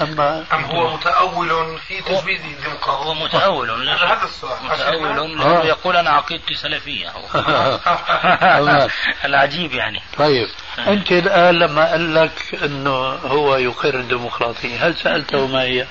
أما 0.02 0.46
أم 0.54 0.64
هو 0.66 0.94
متأول 0.94 1.78
في 1.88 2.02
تجويز 2.02 2.42
الديمقراطية 2.42 3.10
هو 3.10 3.14
متأول 3.14 3.90
هذا 3.90 4.24
السؤال 4.24 4.64
متأول 4.64 5.42
آه. 5.42 5.66
يقول 5.66 5.96
أنا 5.96 6.10
عقيدتي 6.10 6.54
سلفية. 6.54 7.14
العجيب 9.26 9.74
يعني. 9.74 10.02
طيب. 10.18 10.48
آه. 10.80 10.90
أنت 10.94 11.12
الآن 11.12 11.56
لما 11.56 11.92
قال 11.92 12.16
لك 12.16 12.60
أنه 12.64 12.98
هو 13.14 13.56
يقر 13.56 13.96
الديمقراطية 13.96 14.88
هل 14.88 14.96
سألته 14.96 15.48
ما 15.48 15.62
هي؟ 15.62 15.86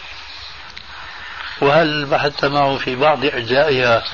وهل 1.61 2.05
بحثت 2.05 2.44
معه 2.44 2.77
في 2.77 2.97
بعض 2.97 3.25
أجزائها 3.25 4.05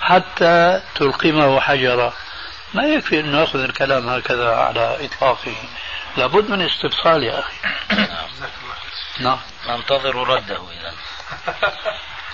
حتى 0.00 0.80
تلقمه 0.94 1.60
حجرا 1.60 2.12
ما 2.74 2.82
يكفي 2.82 3.20
أنه 3.20 3.40
يأخذ 3.40 3.58
الكلام 3.58 4.08
هكذا 4.08 4.54
على 4.54 4.96
إطلاقه. 5.04 5.54
لابد 6.16 6.50
من 6.50 6.62
استفصال 6.62 7.22
يا 7.24 7.38
أخي. 7.38 7.56
نعم. 9.20 9.38
ننتظر 9.68 10.28
رده 10.28 10.56
إذا 10.80 10.92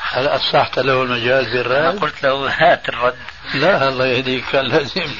هل 0.00 0.26
أصحت 0.28 0.78
له 0.78 1.02
المجال 1.02 1.44
في 1.46 1.60
الرد؟ 1.60 1.76
أنا 1.76 2.00
قلت 2.00 2.22
له 2.22 2.48
هات 2.48 2.88
الرد. 2.88 3.18
لا 3.54 3.88
الله 3.88 4.06
يهديك 4.06 4.44
كان 4.52 4.64
لازم 4.64 5.14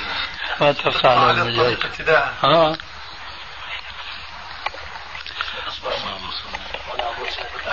ما 0.60 0.72
تفصح 0.72 1.04
له 1.04 1.30
المجال. 1.30 1.78
آه. 2.44 2.76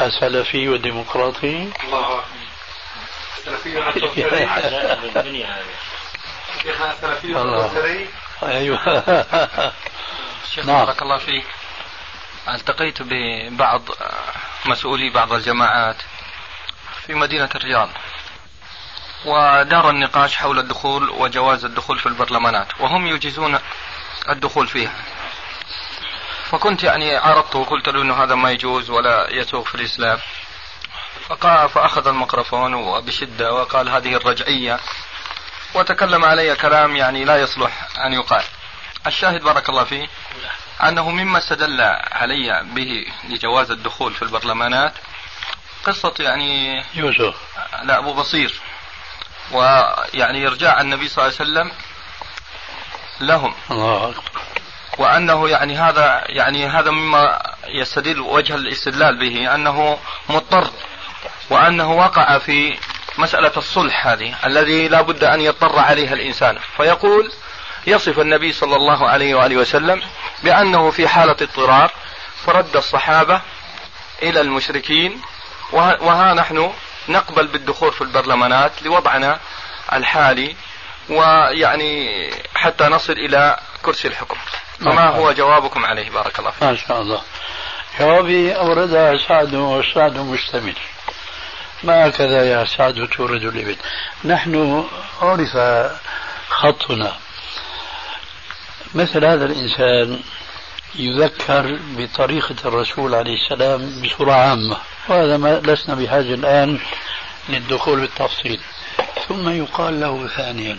السلفي 0.01 0.69
والديمقراطي. 0.69 1.69
الله 1.83 2.23
السلفي 3.37 3.77
أيوه. 8.43 9.03
شيخ 10.53 10.65
نعم. 10.65 10.85
بارك 10.85 11.01
الله 11.01 11.17
فيك. 11.17 11.45
التقيت 12.47 12.97
ببعض 13.01 13.81
مسؤولي 14.65 15.09
بعض 15.09 15.33
الجماعات 15.33 15.95
في 17.05 17.13
مدينة 17.13 17.49
الرياض. 17.55 17.89
ودار 19.25 19.89
النقاش 19.89 20.35
حول 20.35 20.59
الدخول 20.59 21.09
وجواز 21.09 21.65
الدخول 21.65 21.99
في 21.99 22.05
البرلمانات 22.05 22.67
وهم 22.79 23.07
يجيزون 23.07 23.59
الدخول 24.29 24.67
فيها. 24.67 24.93
فكنت 26.49 26.83
يعني 26.83 27.15
عرضته 27.15 27.59
وقلت 27.59 27.89
له 27.89 28.01
إنه 28.01 28.23
هذا 28.23 28.35
ما 28.35 28.51
يجوز 28.51 28.89
ولا 28.89 29.27
يسوق 29.29 29.67
في 29.67 29.75
الإسلام. 29.75 30.19
فقال 31.27 31.69
فأخذ 31.69 32.07
الميكروفون 32.07 32.73
وبشدة 32.73 33.53
وقال 33.53 33.89
هذه 33.89 34.15
الرجعية. 34.15 34.79
وتكلم 35.73 36.25
علي 36.25 36.55
كلام 36.55 36.95
يعني 36.95 37.25
لا 37.25 37.41
يصلح 37.41 37.87
أن 38.05 38.13
يقال. 38.13 38.43
الشاهد 39.07 39.43
بارك 39.43 39.69
الله 39.69 39.83
فيه 39.83 40.07
أنه 40.83 41.09
مما 41.09 41.37
استدل 41.37 41.81
علي 42.11 42.63
به 42.63 43.05
لجواز 43.29 43.71
الدخول 43.71 44.13
في 44.13 44.21
البرلمانات 44.21 44.93
قصة 45.83 46.13
يعني 46.19 46.83
يوسف. 46.93 47.35
لا 47.83 47.97
أبو 47.97 48.13
بصير. 48.13 48.53
ويعني 49.51 50.47
إرجاع 50.47 50.81
النبي 50.81 51.07
صلى 51.07 51.25
الله 51.25 51.37
عليه 51.39 51.51
وسلم 51.51 51.71
لهم. 53.21 53.53
الله 53.71 54.09
أكبر. 54.09 54.41
وأنه 54.97 55.49
يعني 55.49 55.77
هذا 55.77 56.23
يعني 56.25 56.67
هذا 56.67 56.91
مما 56.91 57.41
يستدل 57.67 58.19
وجه 58.19 58.55
الاستدلال 58.55 59.19
به 59.19 59.55
أنه 59.55 59.99
مضطر 60.29 60.69
وأنه 61.49 61.91
وقع 61.91 62.37
في 62.37 62.77
مسألة 63.17 63.51
الصلح 63.57 64.07
هذه 64.07 64.35
الذي 64.45 64.87
لا 64.87 65.01
بد 65.01 65.23
أن 65.23 65.41
يضطر 65.41 65.79
عليها 65.79 66.13
الإنسان. 66.13 66.57
فيقول 66.77 67.31
يصف 67.87 68.19
النبي 68.19 68.51
صلى 68.53 68.75
الله 68.75 69.09
عليه 69.09 69.35
وآله 69.35 69.55
وسلم 69.55 70.01
بأنه 70.43 70.91
في 70.91 71.07
حالة 71.07 71.35
اضطرار 71.41 71.91
فرد 72.45 72.75
الصحابة 72.75 73.41
إلى 74.23 74.41
المشركين 74.41 75.21
وها 75.73 76.33
نحن 76.33 76.73
نقبل 77.09 77.47
بالدخول 77.47 77.91
في 77.91 78.01
البرلمانات 78.01 78.83
لوضعنا 78.83 79.39
الحالي 79.93 80.55
ويعني 81.09 82.29
حتى 82.55 82.83
نصل 82.83 83.13
إلى 83.13 83.59
كرسي 83.81 84.07
الحكم. 84.07 84.37
فما 84.79 85.09
هو 85.09 85.31
جوابكم 85.31 85.85
عليه؟ 85.85 86.09
بارك 86.09 86.39
الله 86.39 86.51
فيك. 86.51 86.63
ما 86.63 86.75
شاء 86.75 87.01
الله. 87.01 87.21
جوابي 87.99 88.55
أوردها 88.55 89.17
سعد 89.17 89.55
وسعد 89.55 90.17
مشتمل 90.17 90.75
ما 91.83 92.07
هكذا 92.07 92.45
يا 92.45 92.65
سعد 92.65 93.07
تورد 93.17 93.43
الإبل 93.43 93.75
نحن 94.25 94.85
عرف 95.21 95.57
خطنا. 96.49 97.13
مثل 98.95 99.25
هذا 99.25 99.45
الإنسان 99.45 100.19
يذكر 100.95 101.79
بطريقة 101.97 102.55
الرسول 102.65 103.15
عليه 103.15 103.35
السلام 103.43 104.01
بصورة 104.01 104.31
عامة 104.31 104.77
وهذا 105.09 105.37
ما 105.37 105.61
لسنا 105.65 105.95
بحاجة 105.95 106.33
الآن 106.33 106.79
للدخول 107.49 107.99
بالتفصيل. 107.99 108.59
ثم 109.27 109.49
يقال 109.49 109.99
له 109.99 110.27
ثانيا 110.27 110.77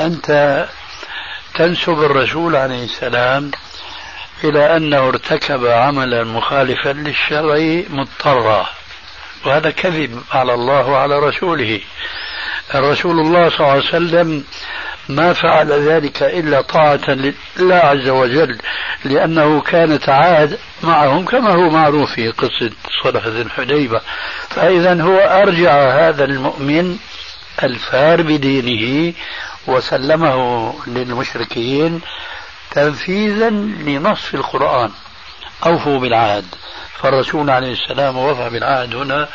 أنت 0.00 0.66
تنسب 1.54 2.02
الرسول 2.02 2.56
عليه 2.56 2.84
السلام 2.84 3.50
إلى 4.44 4.76
أنه 4.76 5.08
ارتكب 5.08 5.66
عملا 5.66 6.24
مخالفا 6.24 6.88
للشرع 6.88 7.82
مضطرا 7.90 8.66
وهذا 9.46 9.70
كذب 9.70 10.22
على 10.32 10.54
الله 10.54 10.86
وعلى 10.86 11.18
رسوله. 11.18 11.80
الرسول 12.74 13.20
الله 13.20 13.48
صلى 13.48 13.60
الله 13.60 13.70
عليه 13.70 13.84
وسلم 13.84 14.44
ما 15.08 15.32
فعل 15.32 15.72
ذلك 15.72 16.22
إلا 16.22 16.60
طاعة 16.60 17.10
لله 17.10 17.76
عز 17.76 18.08
وجل 18.08 18.58
لأنه 19.04 19.60
كان 19.60 20.00
تعاد 20.00 20.58
معهم 20.82 21.24
كما 21.24 21.50
هو 21.50 21.70
معروف 21.70 22.12
في 22.12 22.30
قصة 22.30 22.70
صلح 23.04 23.26
ذي 23.26 23.42
الحديبة. 23.42 24.00
فإذا 24.48 25.02
هو 25.02 25.18
أرجع 25.18 26.08
هذا 26.08 26.24
المؤمن 26.24 26.98
الفار 27.62 28.22
بدينه 28.22 29.14
وسلمه 29.66 30.74
للمشركين 30.86 32.00
تنفيذا 32.70 33.50
لنص 33.50 34.34
القرآن. 34.34 34.90
أوفوا 35.66 35.98
بالعهد. 35.98 36.44
فالرسول 36.98 37.50
عليه 37.50 37.72
السلام 37.72 38.18
وفى 38.18 38.50
بالعهد 38.50 38.94
هنا 38.94 39.28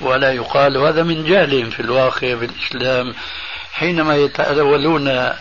ولا 0.00 0.32
يقال 0.32 0.76
هذا 0.76 1.02
من 1.02 1.24
جهلهم 1.24 1.70
في 1.70 1.80
الواقع 1.80 2.34
بالإسلام. 2.34 3.14
حينما 3.72 4.16
يتأولون 4.16 5.32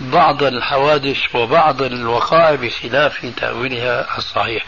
بعض 0.00 0.42
الحوادث 0.42 1.34
وبعض 1.34 1.82
الوقائع 1.82 2.54
بخلاف 2.54 3.26
تأويلها 3.36 4.18
الصحيح. 4.18 4.64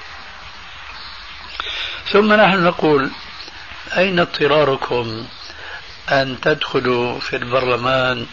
ثم 2.06 2.32
نحن 2.32 2.64
نقول 2.64 3.10
أين 3.96 4.18
اضطراركم 4.20 5.26
أن 6.12 6.40
تدخلوا 6.40 7.20
في 7.20 7.36
البرلمان 7.36 8.26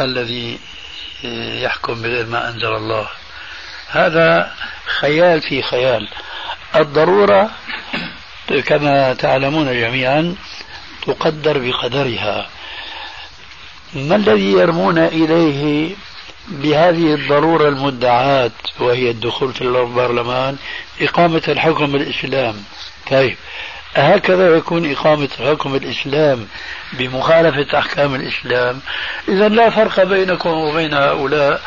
الذي 0.00 0.58
يحكم 1.62 2.02
بغير 2.02 2.26
ما 2.26 2.48
أنزل 2.48 2.74
الله؟ 2.74 3.08
هذا 3.88 4.54
خيال 5.00 5.42
في 5.42 5.62
خيال. 5.62 6.08
الضرورة 6.76 7.50
كما 8.66 9.14
تعلمون 9.14 9.66
جميعا 9.80 10.36
تقدر 11.06 11.58
بقدرها. 11.58 12.48
ما 13.94 14.16
الذي 14.16 14.52
يرمون 14.52 14.98
إليه 14.98 15.90
بهذه 16.48 17.14
الضرورة 17.14 17.68
المدعاة 17.68 18.50
وهي 18.80 19.10
الدخول 19.10 19.52
في 19.52 19.62
البرلمان 19.62 20.56
إقامة 21.00 21.42
الحكم 21.48 21.92
بالإسلام. 21.92 22.54
طيب 23.10 23.36
هكذا 23.94 24.56
يكون 24.56 24.92
إقامة 24.92 25.28
حكم 25.38 25.74
الإسلام 25.74 26.46
بمخالفة 26.92 27.78
أحكام 27.78 28.14
الإسلام. 28.14 28.80
إذا 29.28 29.48
لا 29.48 29.70
فرق 29.70 30.02
بينكم 30.02 30.50
وبين 30.50 30.94
هؤلاء 30.94 31.60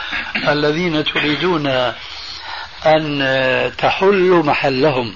الذين 0.47 1.03
تريدون 1.03 1.93
أن 2.85 3.71
تحلوا 3.77 4.43
محلهم 4.43 5.13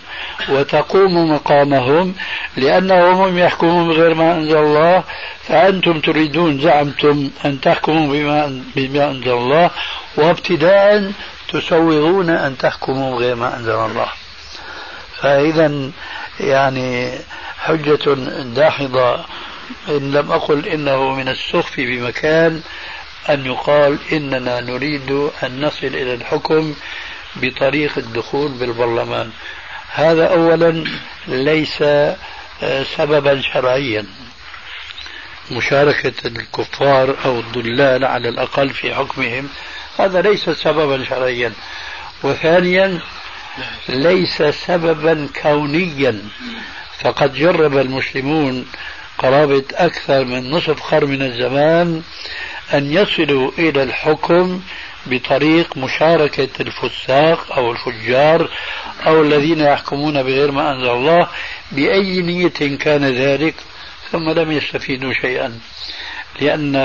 وتقوموا 0.49 1.25
مقامهم 1.25 2.15
لأنهم 2.57 3.13
هم 3.13 3.37
يحكمون 3.37 3.87
بغير 3.87 4.13
ما 4.13 4.33
أنزل 4.33 4.57
الله 4.57 5.03
فأنتم 5.43 5.99
تريدون 5.99 6.59
زعمتم 6.59 7.29
أن 7.45 7.61
تحكموا 7.61 8.13
بما, 8.13 8.63
بما 8.75 9.11
أنزل 9.11 9.31
الله 9.31 9.69
وابتداء 10.17 11.11
تسوغون 11.49 12.29
أن 12.29 12.57
تحكموا 12.57 13.15
بغير 13.15 13.35
ما 13.35 13.57
أنزل 13.57 13.71
الله. 13.71 14.07
فإذا 15.21 15.91
يعني 16.39 17.11
حجة 17.59 18.13
داحضة 18.43 19.15
إن 19.89 20.11
لم 20.11 20.31
أقل 20.31 20.67
إنه 20.67 21.13
من 21.13 21.27
السخف 21.29 21.77
بمكان 21.77 22.61
أن 23.29 23.45
يقال 23.45 23.97
إننا 24.11 24.61
نريد 24.61 25.11
أن 25.43 25.65
نصل 25.65 25.87
إلى 25.87 26.13
الحكم 26.13 26.73
بطريق 27.35 27.97
الدخول 27.97 28.51
بالبرلمان. 28.51 29.31
هذا 29.93 30.27
أولا 30.27 30.83
ليس 31.27 31.81
آه، 31.81 32.83
سببا 32.97 33.41
شرعيا. 33.41 34.05
مشاركة 35.51 36.27
الكفار 36.27 37.15
أو 37.25 37.39
الضلال 37.39 38.05
على 38.05 38.29
الأقل 38.29 38.69
في 38.69 38.95
حكمهم 38.95 39.49
هذا 39.99 40.21
ليس 40.21 40.49
سببا 40.49 41.05
شرعيا. 41.05 41.53
وثانيا 42.23 42.99
ليس 43.89 44.41
سببا 44.41 45.27
كونيا. 45.41 46.21
فقد 46.99 47.33
جرب 47.33 47.77
المسلمون 47.77 48.65
قرابة 49.17 49.63
أكثر 49.73 50.25
من 50.25 50.51
نصف 50.51 50.83
قرن 50.83 51.09
من 51.09 51.21
الزمان 51.21 52.01
أن 52.73 52.91
يصلوا 52.91 53.51
إلى 53.57 53.83
الحكم 53.83 54.61
بطريق 55.05 55.77
مشاركة 55.77 56.49
الفساق 56.59 57.51
أو 57.57 57.71
الفجار 57.71 58.49
أو 59.07 59.21
الذين 59.21 59.59
يحكمون 59.59 60.23
بغير 60.23 60.51
ما 60.51 60.71
أنزل 60.71 60.89
الله 60.89 61.27
بأي 61.71 62.21
نية 62.21 62.77
كان 62.77 63.05
ذلك 63.05 63.55
ثم 64.11 64.29
لم 64.29 64.51
يستفيدوا 64.51 65.13
شيئا. 65.13 65.59
لأن 66.41 66.75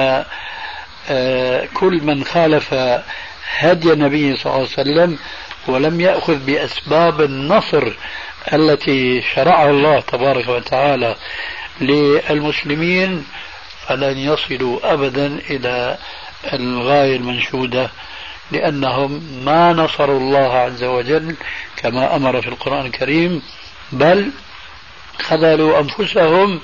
آه، 1.10 1.68
كل 1.74 2.00
من 2.02 2.24
خالف 2.24 2.74
هدي 3.58 3.92
النبي 3.92 4.36
صلى 4.36 4.46
الله 4.46 4.54
عليه 4.54 4.80
وسلم 4.80 5.18
ولم 5.68 6.00
يأخذ 6.00 6.34
بأسباب 6.34 7.20
النصر 7.20 7.92
التي 8.52 9.22
شرعها 9.34 9.70
الله 9.70 10.00
تبارك 10.00 10.48
وتعالى 10.48 11.16
للمسلمين 11.80 13.26
فلن 13.86 14.18
يصلوا 14.18 14.92
أبدا 14.92 15.26
إلى 15.50 15.98
الغاية 16.52 17.16
المنشودة 17.16 17.90
لأنهم 18.50 19.22
ما 19.44 19.72
نصروا 19.72 20.20
الله 20.20 20.52
عز 20.52 20.84
وجل 20.84 21.36
كما 21.76 22.16
أمر 22.16 22.42
في 22.42 22.48
القرآن 22.48 22.86
الكريم 22.86 23.42
بل 23.92 24.30
خذلوا 25.22 25.80
أنفسهم 25.80 26.60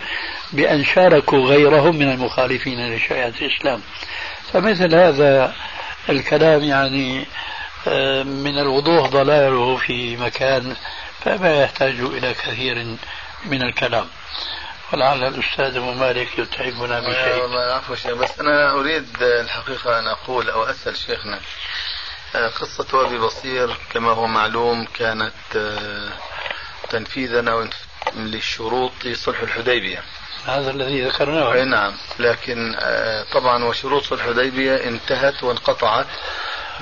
بأن 0.53 0.85
شاركوا 0.85 1.39
غيرهم 1.39 1.97
من 1.97 2.11
المخالفين 2.11 2.95
لشريعة 2.95 3.33
الإسلام. 3.43 3.81
فمثل 4.53 4.95
هذا 4.95 5.55
الكلام 6.09 6.65
يعني 6.65 7.27
آه، 7.89 8.23
من 8.23 8.59
الوضوح 8.59 9.09
ضلاله 9.09 9.77
في 9.77 10.17
مكان 10.17 10.77
فما 11.21 11.63
يحتاج 11.63 12.01
إلى 12.01 12.35
كثير 12.35 12.97
من 13.47 13.63
الكلام. 13.63 14.07
ولعل 14.93 15.25
الأستاذ 15.25 15.77
أبو 15.77 15.93
مالك 15.93 16.39
يتعبنا 16.39 17.01
بشيء. 17.01 17.43
والله 17.43 17.61
عفوا 17.61 17.97
شيخ. 17.97 18.13
بس 18.13 18.41
أنا 18.41 18.73
أريد 18.73 19.23
الحقيقة 19.23 19.99
أن 19.99 20.07
أقول 20.07 20.51
أو 20.51 20.65
أسأل 20.65 20.97
شيخنا 20.97 21.41
آه، 22.35 22.49
قصة 22.49 23.07
أبي 23.07 23.19
بصير 23.19 23.77
كما 23.93 24.11
هو 24.11 24.27
معلوم 24.27 24.87
كانت 24.95 25.33
آه، 25.57 26.09
تنفيذا 26.91 27.69
للشروط 28.17 28.93
صلح 29.13 29.41
الحديبية. 29.41 30.03
هذا 30.47 30.71
الذي 30.71 31.03
ذكرناه. 31.09 31.65
نعم. 31.65 31.93
لكن 32.19 32.75
آه، 32.81 33.25
طبعا 33.33 33.65
وشروط 33.65 34.03
صلح 34.05 34.25
الحديبية 34.25 34.77
انتهت 34.77 35.43
وانقطعت. 35.43 36.07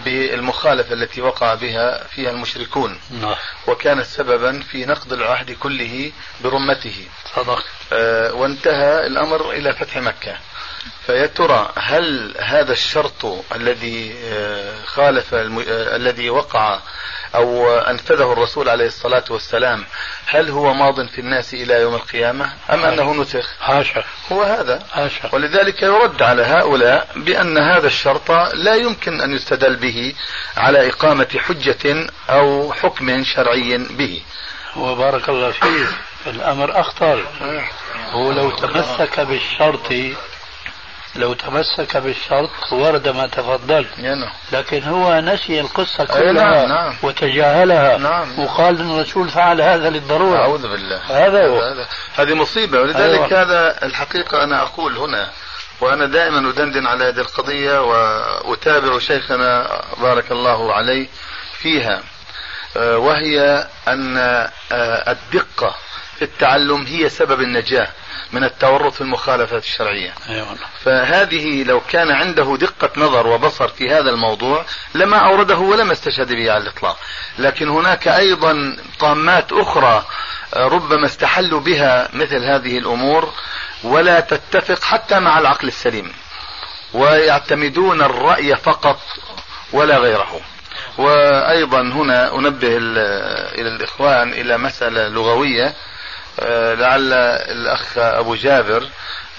بالمخالفة 0.05 0.93
التي 0.93 1.21
وقع 1.21 1.55
بها 1.55 2.05
فيها 2.05 2.31
المشركون. 2.31 2.99
نعم. 3.11 3.35
وكانت 3.67 4.07
سببا 4.07 4.61
في 4.61 4.85
نقض 4.87 5.13
العهد 5.13 5.51
كله 5.51 6.13
برمته. 6.45 7.07
صدق. 7.35 7.65
آه 7.93 8.33
وانتهى 8.33 9.07
الأمر 9.07 9.51
إلى 9.51 9.73
فتح 9.73 9.97
مكة. 9.97 10.39
فيا 11.07 11.27
ترى 11.27 11.73
هل 11.77 12.35
هذا 12.41 12.73
الشرط 12.73 13.45
الذي 13.55 14.15
آه، 14.25 14.75
خالف 14.85 15.35
الم... 15.35 15.59
آه، 15.59 15.97
الذي 15.97 16.31
وقع 16.31 16.79
أو 17.35 17.79
أنفذه 17.79 18.33
الرسول 18.33 18.69
عليه 18.69 18.87
الصلاة 18.87 19.25
والسلام 19.31 19.85
هل 20.27 20.51
هو 20.51 20.75
ماض 20.75 21.07
في 21.07 21.21
الناس 21.21 21.55
إلى 21.55 21.75
يوم 21.75 21.95
القيامة 21.95 22.53
أم 22.71 22.85
أنه 22.85 23.15
نسخ؟ 23.15 23.49
حاشا 23.61 24.05
هو 24.33 24.43
هذا. 24.43 24.83
حاشا 24.93 25.35
ولذلك 25.35 25.83
يرد 25.83 26.23
على 26.23 26.43
هؤلاء 26.43 27.09
بأن 27.17 27.59
هذا 27.59 27.87
الشرط 27.87 28.31
لا 28.55 28.75
يمكن 28.75 29.21
أن 29.21 29.35
يستدل 29.35 29.77
به 29.77 30.15
على 30.57 30.89
إقامة 30.89 31.29
حجة 31.39 32.07
أو 32.31 32.73
حكم 32.73 33.25
شرعي 33.25 33.79
به. 33.79 34.23
وبارك 34.77 35.29
الله 35.29 35.51
فيك. 35.51 35.89
الأمر 36.27 36.81
أخطر. 36.81 37.27
هو 38.11 38.33
لو 38.33 38.51
تمسك 38.51 39.21
بالشرط 39.21 39.93
لو 41.17 41.35
تمسك 41.35 41.97
بالشرط 41.97 42.51
ورد 42.73 43.09
ما 43.09 43.27
تفضلت 43.27 43.99
نعم. 43.99 44.31
لكن 44.53 44.83
هو 44.83 45.21
نسي 45.21 45.61
القصة 45.61 46.05
كلها 46.05 46.33
نعم 46.33 46.69
نعم. 46.69 46.95
وتجاهلها 47.03 47.99
نعم. 47.99 48.39
وقال 48.39 48.81
أن 48.81 48.91
الرسول 48.91 49.29
فعل 49.29 49.61
هذا 49.61 49.91
للضرورة 49.91 50.39
أعوذ 50.39 50.63
بالله 50.63 51.01
هذا 51.27 51.47
هو. 51.47 51.75
هذه 52.17 52.35
مصيبة 52.35 52.81
ولذلك 52.81 53.33
أيوة. 53.33 53.43
هذا 53.43 53.85
الحقيقة 53.85 54.45
أنا 54.45 54.63
أقول 54.63 54.97
هنا 54.97 55.29
وأنا 55.81 56.07
دائما 56.07 56.51
أدندن 56.51 56.87
على 56.87 57.05
هذه 57.05 57.21
القضية 57.21 57.83
وأتابع 57.83 58.99
شيخنا 58.99 59.81
بارك 60.01 60.33
الله 60.33 60.75
عليه 60.75 61.09
فيها 61.59 62.03
آه، 62.77 62.99
وهي 62.99 63.67
أن 63.89 64.17
آه، 64.73 65.13
الدقة 65.13 65.75
في 66.21 66.27
التعلم 66.27 66.87
هي 66.87 67.09
سبب 67.09 67.41
النجاة 67.41 67.89
من 68.33 68.45
التورط 68.45 68.93
في 68.93 69.01
المخالفات 69.01 69.63
الشرعية. 69.63 70.15
أيوة. 70.29 70.57
فهذه 70.85 71.65
لو 71.65 71.81
كان 71.81 72.11
عنده 72.11 72.57
دقة 72.57 72.91
نظر 72.97 73.27
وبصر 73.27 73.69
في 73.69 73.91
هذا 73.91 74.11
الموضوع 74.11 74.65
لما 74.95 75.17
أورده 75.17 75.59
ولما 75.59 75.93
استشهد 75.93 76.33
به 76.33 76.53
على 76.53 76.63
الإطلاق. 76.63 76.99
لكن 77.39 77.69
هناك 77.69 78.09
أيضا 78.09 78.77
طامات 78.99 79.53
أخرى 79.53 80.05
آه، 80.55 80.67
ربما 80.69 81.07
استحلوا 81.07 81.61
بها 81.61 82.09
مثل 82.13 82.45
هذه 82.45 82.79
الأمور 82.79 83.33
ولا 83.85 84.21
تتفق 84.21 84.83
حتى 84.83 85.21
مع 85.21 85.39
العقل 85.39 85.69
السليم 85.69 86.13
ويعتمدون 86.95 88.03
الرأي 88.03 88.57
فقط 88.57 89.01
ولا 89.73 89.99
غيره. 89.99 90.41
وأيضا 90.99 91.81
هنا 91.81 92.35
أنبه 92.35 92.77
إلى 92.77 93.69
الإخوان 93.77 94.33
إلى 94.33 94.59
مسألة 94.59 95.09
لغوية. 95.09 95.67
آه، 95.67 95.90
لعل 96.75 97.13
الأخ 97.13 97.99
أبو 97.99 98.35
جابر 98.35 98.89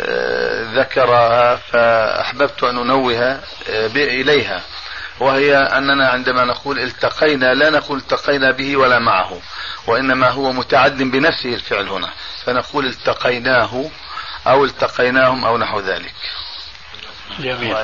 آه، 0.01 0.79
ذكرها 0.79 1.55
فأحببت 1.55 2.63
أن 2.63 2.77
أنوه 2.77 3.39
آه، 3.69 3.87
إليها. 3.95 4.61
وهي 5.19 5.57
أننا 5.57 6.09
عندما 6.09 6.45
نقول 6.45 6.79
التقينا 6.79 7.53
لا 7.53 7.69
نقول 7.69 7.97
التقينا 7.97 8.51
به 8.51 8.77
ولا 8.77 8.99
معه 8.99 9.41
وإنما 9.87 10.29
هو 10.29 10.51
متعد 10.51 10.97
بنفسه 10.97 11.53
الفعل 11.53 11.87
هنا. 11.87 12.09
فنقول 12.45 12.85
التقيناه 12.85 13.89
أو 14.47 14.65
التقيناهم 14.65 15.45
أو 15.45 15.57
نحو 15.57 15.79
ذلك. 15.79 16.13
جميل. 17.39 17.75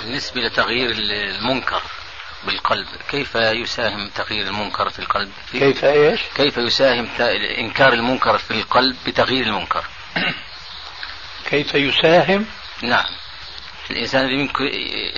بالنسبة 0.00 0.40
لتغيير 0.40 0.90
المنكر 0.90 1.82
بالقلب. 2.46 2.86
كيف 3.10 3.34
يساهم 3.34 4.10
تغيير 4.14 4.46
المنكر 4.46 4.88
في 4.88 4.98
القلب؟ 4.98 5.30
في 5.46 5.58
كيف 5.58 5.84
إيش؟ 5.84 6.20
كيف 6.36 6.56
يساهم 6.56 7.08
إنكار 7.58 7.92
المنكر 7.92 8.38
في 8.38 8.50
القلب 8.50 8.96
بتغيير 9.06 9.46
المنكر؟ 9.46 9.84
كيف 11.50 11.74
يساهم؟ 11.74 12.46
نعم. 12.82 13.06
الإنسان 13.90 14.48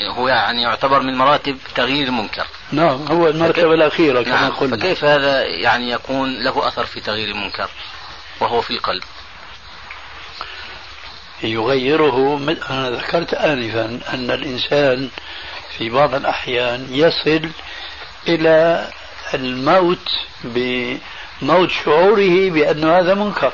هو 0.08 0.28
يعني 0.28 0.62
يعتبر 0.62 1.02
من 1.02 1.14
مراتب 1.14 1.58
تغيير 1.74 2.06
المنكر. 2.06 2.46
نعم 2.72 3.06
هو 3.06 3.28
المرتبة 3.28 3.74
الأخيرة 3.74 4.22
كما 4.22 4.40
نعم 4.40 4.50
قلنا. 4.50 4.76
فكيف 4.76 5.04
هذا 5.04 5.42
يعني 5.44 5.90
يكون 5.90 6.44
له 6.44 6.68
أثر 6.68 6.86
في 6.86 7.00
تغيير 7.00 7.28
المنكر 7.28 7.70
وهو 8.40 8.60
في 8.60 8.70
القلب؟ 8.70 9.02
يغيره 11.42 12.36
أنا 12.70 12.90
ذكرت 12.90 13.34
آنفا 13.34 14.00
أن 14.14 14.30
الإنسان 14.30 15.10
في 15.78 15.90
بعض 15.90 16.14
الأحيان 16.14 16.86
يصل 16.90 17.50
إلى 18.28 18.88
الموت 19.34 20.08
بموت 20.44 21.70
شعوره 21.70 22.50
بأن 22.50 22.90
هذا 22.90 23.14
منكر. 23.14 23.52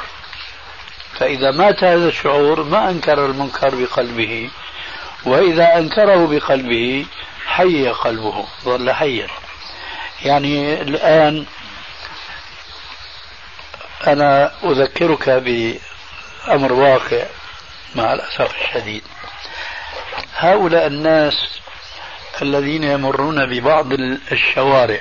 فإذا 1.19 1.51
مات 1.51 1.85
هذا 1.85 2.09
الشعور 2.09 2.63
ما 2.63 2.91
أنكر 2.91 3.27
المنكر 3.27 3.75
بقلبه 3.75 4.51
وإذا 5.25 5.79
أنكره 5.79 6.27
بقلبه 6.27 7.07
حي 7.47 7.89
قلبه 7.89 8.47
ظل 8.65 8.93
حيا. 8.93 9.27
يعني 10.25 10.83
الآن 10.83 11.47
أنا 14.07 14.53
أذكرك 14.65 15.29
بأمر 15.29 16.73
واقع 16.73 17.27
مع 17.95 18.13
الأسف 18.13 18.55
الشديد. 18.63 19.03
هؤلاء 20.37 20.87
الناس 20.87 21.62
الذين 22.43 22.85
يمرون 22.85 23.47
ببعض 23.47 23.93
الشوارع. 24.33 25.01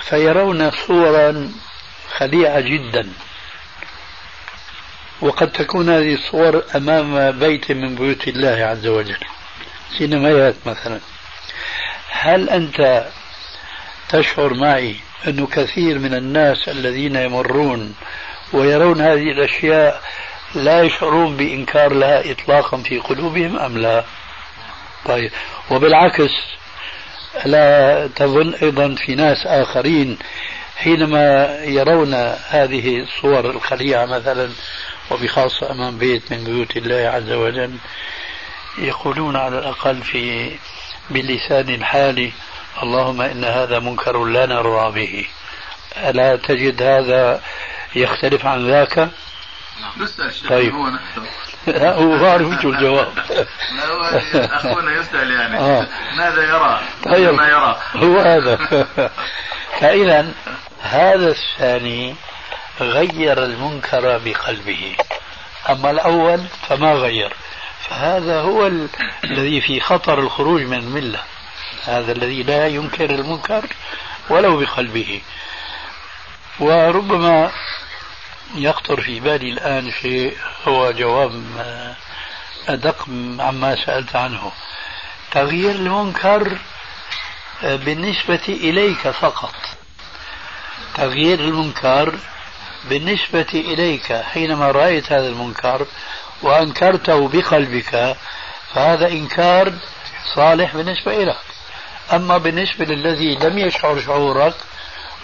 فيرون 0.00 0.70
صورا 0.70 1.52
خليعة 2.16 2.60
جدا. 2.60 3.08
وقد 5.20 5.52
تكون 5.52 5.90
هذه 5.90 6.14
الصور 6.14 6.64
أمام 6.76 7.38
بيت 7.38 7.72
من 7.72 7.94
بيوت 7.94 8.28
الله 8.28 8.64
عز 8.64 8.86
وجل. 8.86 9.20
سينمايات 9.98 10.54
مثلا. 10.66 11.00
هل 12.10 12.50
أنت 12.50 13.08
تشعر 14.08 14.54
معي 14.54 14.96
أنه 15.28 15.46
كثير 15.46 15.98
من 15.98 16.14
الناس 16.14 16.68
الذين 16.68 17.16
يمرون 17.16 17.94
ويرون 18.52 19.00
هذه 19.00 19.30
الأشياء 19.30 20.02
لا 20.54 20.82
يشعرون 20.82 21.36
بإنكار 21.36 21.92
لها 21.92 22.30
إطلاقا 22.30 22.76
في 22.76 22.98
قلوبهم 22.98 23.58
أم 23.58 23.78
لا. 23.78 24.04
طيب. 25.04 25.30
وبالعكس 25.70 26.30
لا 27.44 28.06
تظن 28.16 28.54
أيضا 28.54 28.94
في 28.94 29.14
ناس 29.14 29.46
آخرين 29.46 30.18
حينما 30.76 31.58
يرون 31.64 32.14
هذه 32.48 33.00
الصور 33.00 33.50
الخليعة 33.50 34.06
مثلا 34.06 34.50
وبخاصة 35.10 35.70
أمام 35.70 35.98
بيت 35.98 36.32
من 36.32 36.44
بيوت 36.44 36.76
الله 36.76 37.08
عز 37.08 37.30
وجل 37.32 37.76
يقولون 38.78 39.36
على 39.36 39.58
الأقل 39.58 40.02
في 40.02 40.50
بلسان 41.10 41.68
الحال 41.68 42.30
اللهم 42.82 43.20
إن 43.20 43.44
هذا 43.44 43.78
منكر 43.78 44.24
لا 44.24 44.46
نرضى 44.46 45.00
به. 45.00 45.26
ألا 45.96 46.36
تجد 46.36 46.82
هذا 46.82 47.42
يختلف 47.96 48.46
عن 48.46 48.66
ذاك؟ 48.66 49.08
نعم. 49.80 50.08
طيب. 50.48 50.74
هو 50.74 50.88
نفسه 50.88 51.22
هو 51.68 52.18
بعرف 52.18 52.62
شو 52.62 52.70
الجواب. 52.70 53.12
أخونا 54.34 55.00
يسأل 55.00 55.30
يعني. 55.30 55.58
آه. 55.58 55.86
ماذا 56.16 56.42
يرى؟ 56.42 56.80
طيب. 57.04 57.34
ما 57.34 57.48
يرى؟ 57.48 57.80
هو 57.96 58.18
هذا. 58.18 58.56
فإذا 59.80 60.32
هذا 60.82 61.28
الثاني 61.28 62.14
غير 62.80 63.44
المنكر 63.44 64.18
بقلبه. 64.24 64.96
أما 65.70 65.90
الأول 65.90 66.40
فما 66.68 66.92
غير. 66.92 67.32
فهذا 67.88 68.40
هو 68.40 68.66
ال... 68.66 68.88
الذي 69.24 69.60
في 69.60 69.80
خطر 69.80 70.18
الخروج 70.18 70.62
من 70.62 70.78
الملة. 70.78 71.18
هذا 71.84 72.12
الذي 72.12 72.42
لا 72.42 72.66
ينكر 72.66 73.10
المنكر 73.10 73.64
ولو 74.30 74.60
بقلبه. 74.60 75.20
وربما 76.60 77.50
يخطر 78.54 79.00
في 79.00 79.20
بالي 79.20 79.50
الآن 79.50 79.92
شيء 80.02 80.36
هو 80.68 80.90
جواب 80.90 81.42
أدق 82.68 83.06
عما 83.38 83.76
سألت 83.86 84.16
عنه. 84.16 84.52
تغيير 85.30 85.70
المنكر 85.70 86.58
بالنسبة 87.62 88.42
إليك 88.48 89.08
فقط. 89.08 89.54
تغيير 90.94 91.40
المنكر 91.40 92.14
بالنسبة 92.84 93.46
إليك 93.54 94.12
حينما 94.12 94.70
رأيت 94.70 95.12
هذا 95.12 95.28
المنكر 95.28 95.86
وأنكرته 96.42 97.28
بقلبك 97.28 98.16
فهذا 98.74 99.08
إنكار 99.08 99.72
صالح 100.34 100.76
بالنسبة 100.76 101.24
لك 101.24 101.36
أما 102.12 102.38
بالنسبة 102.38 102.84
للذي 102.84 103.34
لم 103.34 103.58
يشعر 103.58 104.00
شعورك 104.00 104.54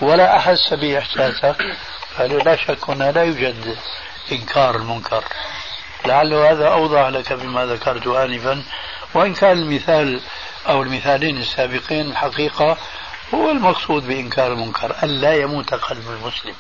ولا 0.01 0.37
أحس 0.37 0.75
بإحساسك 0.75 1.57
فلا 2.16 2.56
شك 2.56 2.90
هنا 2.90 3.12
لا 3.12 3.22
يوجد 3.24 3.76
إنكار 4.32 4.76
المنكر. 4.76 5.24
لعل 6.06 6.34
هذا 6.34 6.68
أوضح 6.68 7.06
لك 7.06 7.32
بما 7.32 7.66
ذكرت 7.66 8.06
آنفا. 8.06 8.62
وإن 9.14 9.34
كان 9.34 9.58
المثال 9.58 10.20
أو 10.68 10.82
المثالين 10.82 11.36
السابقين 11.38 12.11
الحقيقة 12.11 12.76
هو 13.34 13.50
المقصود 13.50 14.06
بإنكار 14.06 14.52
المنكر 14.52 14.96
ألا 15.02 15.34
يموت 15.34 15.74
قلب 15.74 16.11
المسلم. 16.11 16.54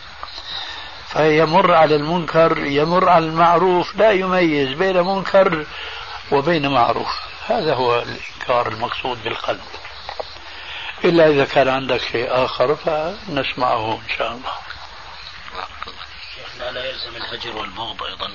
فيمر 1.08 1.74
على 1.74 1.96
المنكر 1.96 2.58
يمر 2.66 3.08
على 3.08 3.24
المعروف 3.24 3.96
لا 3.96 4.10
يميز 4.10 4.72
بين 4.72 5.00
منكر 5.00 5.66
وبين 6.32 6.68
معروف. 6.68 7.20
هذا 7.48 7.74
هو 7.74 7.98
الإنكار 7.98 8.68
المقصود 8.68 9.24
بالقلب. 9.24 9.60
إلا 11.04 11.28
إذا 11.28 11.44
كان 11.44 11.68
عندك 11.68 12.00
شيء 12.00 12.44
آخر 12.44 12.74
فنسمعه 12.74 13.92
إن 13.94 14.16
شاء 14.18 14.32
الله. 14.32 14.69
شيخنا 16.34 16.70
لا 16.70 16.84
يلزم 16.84 17.16
الهجر 17.16 17.56
والبغض 17.56 18.02
أيضا. 18.02 18.30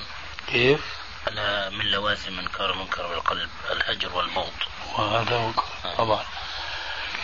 كيف؟ 0.46 0.80
ألا 1.28 1.70
من 1.70 1.84
لوازم 1.84 2.38
إنكار 2.38 2.72
المنكر 2.72 3.06
بالقلب 3.06 3.50
الهجر 3.70 4.16
والبغض 4.16 4.52
وهذا 4.98 5.38
منكر 5.38 5.64
طبعا. 5.98 6.24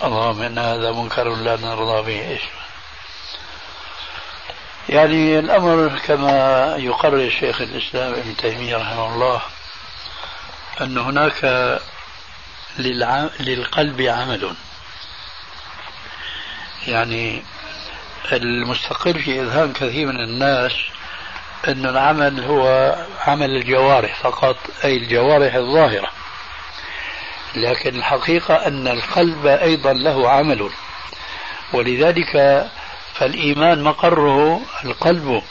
اللهم 0.02 0.42
إن 0.42 0.58
هذا 0.58 0.92
منكر 0.92 1.34
لا 1.34 1.56
نرضى 1.56 2.02
به. 2.02 2.28
إيش؟ 2.28 2.42
يعني 4.88 5.38
الأمر 5.38 5.98
كما 5.98 6.76
يقرر 6.76 7.30
شيخ 7.30 7.60
الإسلام 7.60 8.14
ابن 8.14 8.36
تيمية 8.36 8.76
رحمه 8.76 9.14
الله 9.14 9.42
أن 10.80 10.98
هناك 10.98 11.44
للقلب 13.40 14.00
عمل. 14.00 14.54
يعني 16.86 17.44
المستقر 18.32 19.18
في 19.18 19.40
إذهان 19.40 19.72
كثير 19.72 20.06
من 20.06 20.20
الناس 20.20 20.72
أن 21.68 21.86
العمل 21.86 22.44
هو 22.44 22.94
عمل 23.26 23.50
الجوارح 23.56 24.14
فقط 24.14 24.56
أي 24.84 24.96
الجوارح 24.96 25.54
الظاهرة. 25.54 26.10
لكن 27.54 27.96
الحقيقة 27.96 28.54
أن 28.54 28.88
القلب 28.88 29.46
أيضا 29.46 29.92
له 29.92 30.30
عمل. 30.30 30.70
ولذلك 31.72 32.66
فالإيمان 33.14 33.82
مقره 33.82 34.60
القلب. 34.84 35.42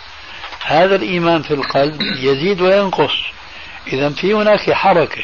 هذا 0.66 0.96
الإيمان 0.96 1.42
في 1.42 1.54
القلب 1.54 2.02
يزيد 2.02 2.62
وينقص. 2.62 3.14
إذا 3.88 4.10
في 4.10 4.34
هناك 4.34 4.72
حركة 4.72 5.24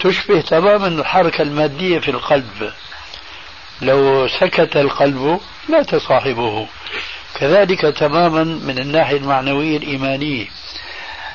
تشبه 0.00 0.40
تماما 0.40 0.86
الحركة 0.86 1.42
المادية 1.42 1.98
في 1.98 2.10
القلب. 2.10 2.72
لو 3.82 4.28
سكت 4.28 4.76
القلب 4.76 5.40
لا 5.68 5.82
تصاحبه 5.82 6.66
كذلك 7.34 7.80
تماما 7.80 8.44
من 8.44 8.78
الناحية 8.78 9.16
المعنوية 9.16 9.76
الإيمانية. 9.76 10.46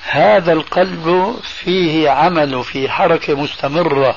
هذا 0.04 0.54
القلب 0.54 1.36
فيه 1.44 2.10
عمل 2.10 2.64
في 2.64 2.90
حركة 2.90 3.36
مستمرة 3.36 4.16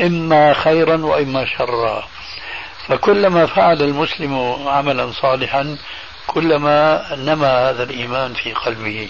إما 0.00 0.54
خيرا 0.54 0.96
وإما 0.96 1.46
شرا. 1.46 2.08
فكلما 2.88 3.46
فعل 3.46 3.82
المسلم 3.82 4.64
عملا 4.68 5.12
صالحا 5.12 5.76
كلما 6.26 7.06
نمى 7.16 7.46
هذا 7.46 7.82
الإيمان 7.82 8.34
في 8.34 8.52
قلبه. 8.52 9.08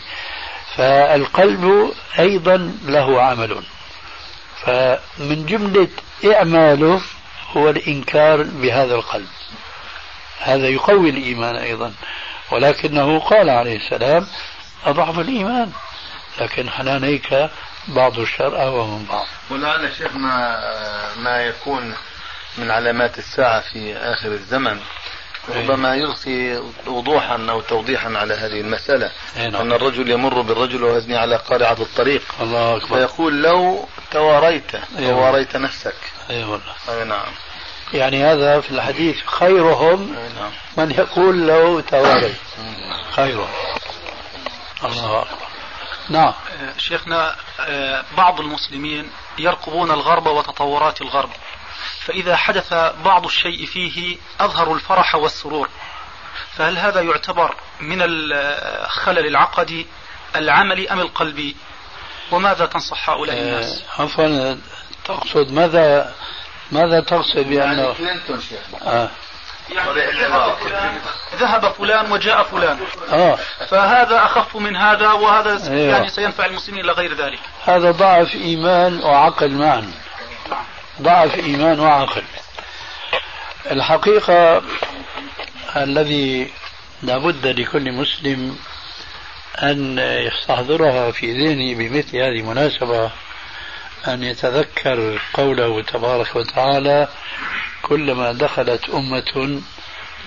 فالقلب 0.76 1.92
أيضا 2.18 2.72
له 2.84 3.22
عمل. 3.22 3.62
فمن 4.64 5.46
جملة 5.46 5.88
إعماله 6.34 7.00
هو 7.56 7.70
الإنكار 7.70 8.42
بهذا 8.42 8.94
القلب. 8.94 9.28
هذا 10.42 10.68
يقوي 10.68 11.10
الإيمان 11.10 11.56
أيضا. 11.56 11.92
ولكنه 12.50 13.18
قال 13.18 13.50
عليه 13.50 13.76
السلام 13.76 14.26
أضعف 14.84 15.18
الإيمان. 15.18 15.72
لكن 16.40 16.70
حنانيك 16.70 17.50
بعض 17.88 18.18
الشر 18.18 18.62
أهوى 18.62 18.86
من 18.86 19.04
بعض 19.04 19.26
ولعل 19.50 19.92
شيخ 19.98 20.16
ما 20.16 20.60
ما 21.16 21.42
يكون 21.42 21.94
من 22.58 22.70
علامات 22.70 23.18
الساعة 23.18 23.60
في 23.60 23.96
آخر 23.96 24.28
الزمن. 24.28 24.80
ربما 25.48 25.94
يلقي 25.94 26.62
وضوحا 26.86 27.46
أو 27.50 27.60
توضيحا 27.60 28.18
على 28.18 28.34
هذه 28.34 28.60
المسألة. 28.60 29.10
نعم. 29.36 29.56
أن 29.56 29.72
الرجل 29.72 30.10
يمر 30.10 30.40
بالرجل 30.40 30.84
ويزني 30.84 31.16
على 31.16 31.36
قارعة 31.36 31.76
الطريق. 31.80 32.22
الله 32.40 32.76
أكبر. 32.76 32.96
فيقول 32.96 33.42
لو 33.42 33.88
تواريت 34.10 34.72
تواريت 34.98 35.56
نفسك. 35.56 35.96
اي 36.30 36.44
والله. 36.44 36.74
أي 36.88 37.04
نعم. 37.04 37.32
يعني 37.94 38.24
هذا 38.24 38.60
في 38.60 38.70
الحديث 38.70 39.16
خيرهم 39.26 40.12
نعم. 40.12 40.50
من 40.76 40.90
يقول 40.90 41.46
له 41.46 41.80
تواري 41.80 42.34
خيرهم. 43.10 43.48
الله 44.84 45.22
أكبر. 45.22 45.46
نعم. 46.08 46.32
شيخنا 46.78 47.36
بعض 48.16 48.40
المسلمين 48.40 49.10
يرقبون 49.38 49.90
الغرب 49.90 50.26
وتطورات 50.26 51.02
الغرب. 51.02 51.30
فإذا 52.00 52.36
حدث 52.36 52.74
بعض 53.04 53.24
الشيء 53.24 53.66
فيه 53.66 54.16
أظهروا 54.40 54.74
الفرح 54.74 55.14
والسرور. 55.14 55.68
فهل 56.56 56.78
هذا 56.78 57.00
يعتبر 57.00 57.54
من 57.80 57.98
الخلل 58.02 59.26
العقدي 59.26 59.86
العملي 60.36 60.88
أم 60.88 61.00
القلبي 61.00 61.56
وماذا 62.30 62.66
تنصح 62.66 63.10
هؤلاء 63.10 63.36
الناس؟ 63.36 63.84
عفوا 63.98 64.56
تقصد 65.04 65.52
ماذا 65.52 66.14
ماذا 66.72 67.00
تقصد 67.00 67.38
بأنه 67.38 67.94
كلينتون 67.94 68.40
شيخ 68.40 68.82
آه. 68.86 69.10
يعني 69.70 70.98
ذهب 71.36 71.72
فلان, 71.72 72.12
وجاء 72.12 72.42
فلان 72.42 72.78
آه. 73.12 73.38
فهذا 73.70 74.24
أخف 74.24 74.56
من 74.56 74.76
هذا 74.76 75.12
وهذا 75.12 75.70
أيوة. 75.70 75.96
يعني 75.96 76.08
سينفع 76.08 76.46
المسلمين 76.46 76.84
إلى 76.84 76.92
غير 76.92 77.14
ذلك 77.14 77.38
هذا 77.64 77.90
ضعف 77.90 78.34
إيمان 78.34 79.00
وعقل 79.02 79.50
معا 79.50 79.92
ضعف 81.02 81.34
إيمان 81.34 81.80
وعقل 81.80 82.22
الحقيقة 83.70 84.62
الذي 85.76 86.50
لابد 87.02 87.46
لكل 87.46 87.92
مسلم 87.92 88.56
أن 89.62 89.98
يستحضرها 89.98 91.10
في 91.10 91.32
ذهنه 91.32 91.74
بمثل 91.74 92.16
هذه 92.16 92.40
المناسبة 92.40 93.10
أن 94.08 94.22
يتذكر 94.22 95.20
قوله 95.34 95.82
تبارك 95.82 96.36
وتعالى 96.36 97.08
كلما 97.82 98.32
دخلت 98.32 98.90
أمة 98.90 99.60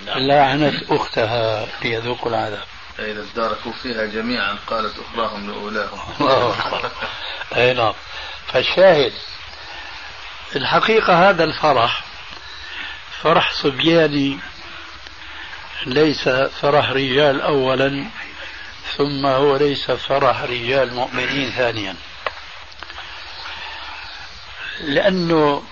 لعنت 0.06 0.90
أختها 0.90 1.66
ليذوقوا 1.82 2.30
العذاب. 2.30 2.64
إذا 2.98 3.24
اداركوا 3.32 3.72
فيها 3.72 4.06
جميعا 4.06 4.56
قالت 4.66 4.94
أخراهم 4.98 5.50
لأولاهم. 5.50 6.00
أي 7.56 7.74
نعم. 7.74 7.94
فالشاهد 8.46 9.12
الحقيقة 10.56 11.30
هذا 11.30 11.44
الفرح 11.44 12.04
فرح 13.22 13.52
صبياني 13.52 14.38
ليس 15.86 16.28
فرح 16.28 16.90
رجال 16.90 17.40
أولا 17.40 18.04
ثم 18.96 19.26
هو 19.26 19.56
ليس 19.56 19.90
فرح 19.90 20.42
رجال 20.42 20.94
مؤمنين 20.94 21.50
ثانيا. 21.50 21.96
لأنه 24.80 25.62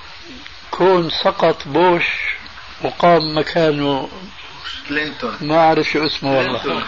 كون 0.70 1.10
سقط 1.10 1.68
بوش 1.68 2.04
وقام 2.82 3.38
مكانه 3.38 4.08
كلينتون 4.88 5.36
ما 5.40 5.58
أعرف 5.58 5.86
شو 5.86 6.06
اسمه 6.06 6.38
والله. 6.38 6.82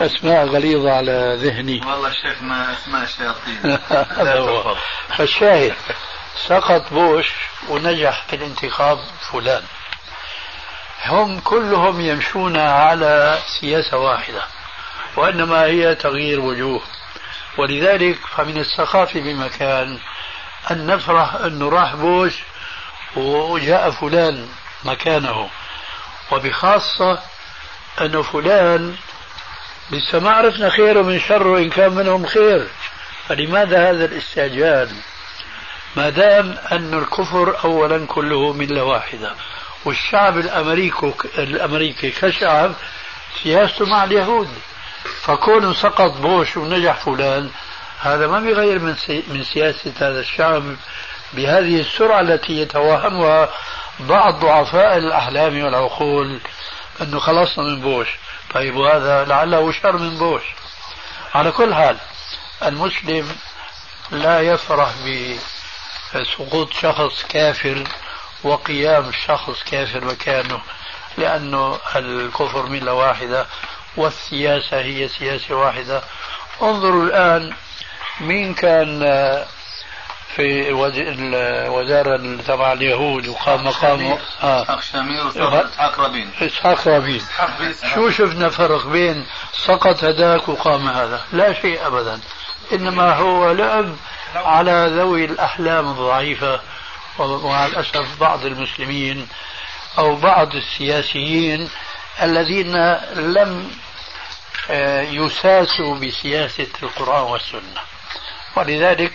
أسماء 0.00 0.46
غليظة 0.46 0.92
على 0.92 1.38
ذهني. 1.40 1.80
والله 1.86 2.10
شيخنا 2.12 2.72
اسماء 2.72 3.06
هو. 4.38 4.76
فالشاهد 5.16 5.74
سقط 6.46 6.92
بوش 6.92 7.32
ونجح 7.68 8.24
في 8.28 8.36
الانتخاب 8.36 8.98
فلان. 9.32 9.62
هم 11.06 11.40
كلهم 11.40 12.00
يمشون 12.00 12.56
على 12.56 13.38
سياسة 13.60 13.96
واحدة 13.96 14.42
وإنما 15.16 15.64
هي 15.64 15.94
تغيير 15.94 16.40
وجوه. 16.40 16.82
ولذلك 17.58 18.18
فمن 18.36 18.58
السخافة 18.58 19.20
بمكان 19.20 19.98
أن 20.70 20.86
نفرح 20.86 21.34
أنه 21.34 21.68
راح 21.68 21.94
بوش 21.94 22.32
وجاء 23.16 23.90
فلان 23.90 24.48
مكانه. 24.84 25.48
وبخاصة 26.32 27.18
أنه 28.00 28.22
فلان 28.22 28.96
لسه 29.90 30.18
ما 30.18 30.30
عرفنا 30.30 30.70
خيره 30.70 31.02
من 31.02 31.20
شره 31.20 31.58
إن 31.58 31.70
كان 31.70 31.92
منهم 31.92 32.26
خير. 32.26 32.66
فلماذا 33.28 33.90
هذا 33.90 34.04
الاستعجال؟ 34.04 34.88
ما 35.96 36.10
دام 36.10 36.58
أن 36.72 36.94
الكفر 36.94 37.64
أولا 37.64 38.06
كله 38.06 38.52
ملة 38.52 38.84
واحدة 38.84 39.34
والشعب 39.84 40.38
الأمريكي 40.38 41.14
الأمريكي 41.38 42.10
كشعب 42.10 42.74
سياسته 43.42 43.86
مع 43.86 44.04
اليهود. 44.04 44.48
فكونه 45.22 45.72
سقط 45.72 46.16
بوش 46.16 46.56
ونجح 46.56 47.04
فلان 47.04 47.50
هذا 48.02 48.26
ما 48.26 48.40
بيغير 48.40 48.78
من 48.78 48.94
من 49.28 49.44
سياسة 49.44 49.92
هذا 49.98 50.20
الشعب 50.20 50.76
بهذه 51.32 51.80
السرعة 51.80 52.20
التي 52.20 52.60
يتوهمها 52.60 53.48
بعض 54.00 54.34
ضعفاء 54.34 54.96
الأحلام 54.96 55.64
والعقول 55.64 56.40
أنه 57.00 57.18
خلصنا 57.18 57.64
من 57.64 57.80
بوش. 57.80 58.08
طيب 58.54 58.76
وهذا 58.76 59.24
لعله 59.24 59.72
شر 59.72 59.96
من 59.96 60.18
بوش. 60.18 60.42
على 61.34 61.52
كل 61.52 61.74
حال 61.74 61.96
المسلم 62.62 63.36
لا 64.10 64.40
يفرح 64.40 64.90
بسقوط 66.14 66.72
شخص 66.72 67.24
كافر 67.28 67.84
وقيام 68.44 69.12
شخص 69.26 69.62
كافر 69.70 70.04
مكانه 70.04 70.60
لأنه 71.18 71.78
الكفر 71.96 72.66
ملة 72.66 72.92
واحدة 72.92 73.46
والسياسة 73.96 74.80
هي 74.80 75.08
سياسة 75.08 75.54
واحدة. 75.54 76.02
انظروا 76.62 77.04
الآن 77.04 77.54
مين 78.20 78.54
كان 78.54 79.00
في 80.36 80.68
الوزارة 80.68 82.36
تبع 82.46 82.72
اليهود 82.72 83.28
وقام 83.28 83.64
مقامه 83.64 84.18
إسحاق 84.40 84.82
شامير 84.82 85.26
واسحاق 85.26 86.00
رابين. 86.00 86.30
إسحاق 86.40 86.88
رابين. 86.88 87.22
شو 87.94 88.10
شفنا 88.10 88.48
فرق 88.48 88.86
بين 88.86 89.26
سقط 89.52 90.04
هذاك 90.04 90.48
وقام 90.48 90.88
هذا؟ 90.88 91.24
لا 91.32 91.52
شيء 91.52 91.86
ابدا. 91.86 92.20
إنما 92.72 93.14
هو 93.14 93.52
لعب 93.52 93.96
على 94.34 94.92
ذوي 94.96 95.24
الأحلام 95.24 95.90
الضعيفة 95.90 96.60
ومع 97.18 97.66
الأسف 97.66 98.20
بعض 98.20 98.44
المسلمين 98.46 99.28
أو 99.98 100.16
بعض 100.16 100.54
السياسيين 100.54 101.70
الذين 102.22 102.76
لم 103.14 103.70
آه، 104.70 105.02
يساسوا 105.02 105.96
بسياسة 105.96 106.66
القرآن 106.82 107.22
والسنة. 107.22 107.80
ولذلك 108.56 109.12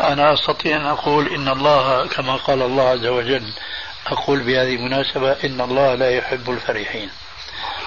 أنا 0.00 0.32
أستطيع 0.32 0.76
أن 0.76 0.86
أقول 0.86 1.28
إن 1.28 1.48
الله 1.48 2.06
كما 2.06 2.36
قال 2.36 2.62
الله 2.62 2.88
عز 2.88 3.06
وجل 3.06 3.52
أقول 4.06 4.42
بهذه 4.42 4.74
المناسبة 4.74 5.32
إن 5.32 5.60
الله 5.60 5.94
لا 5.94 6.10
يحب 6.10 6.50
الفرحين. 6.50 7.10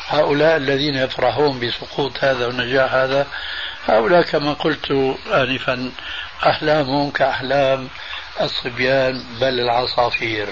هؤلاء 0.07 0.57
الذين 0.57 0.95
يفرحون 0.95 1.59
بسقوط 1.59 2.23
هذا 2.23 2.47
ونجاح 2.47 2.93
هذا 2.93 3.27
هؤلاء 3.87 4.21
كما 4.21 4.53
قلت 4.53 4.91
آنفا 5.31 5.91
أحلامهم 6.47 7.11
كأحلام 7.11 7.89
الصبيان 8.41 9.23
بل 9.41 9.59
العصافير. 9.59 10.47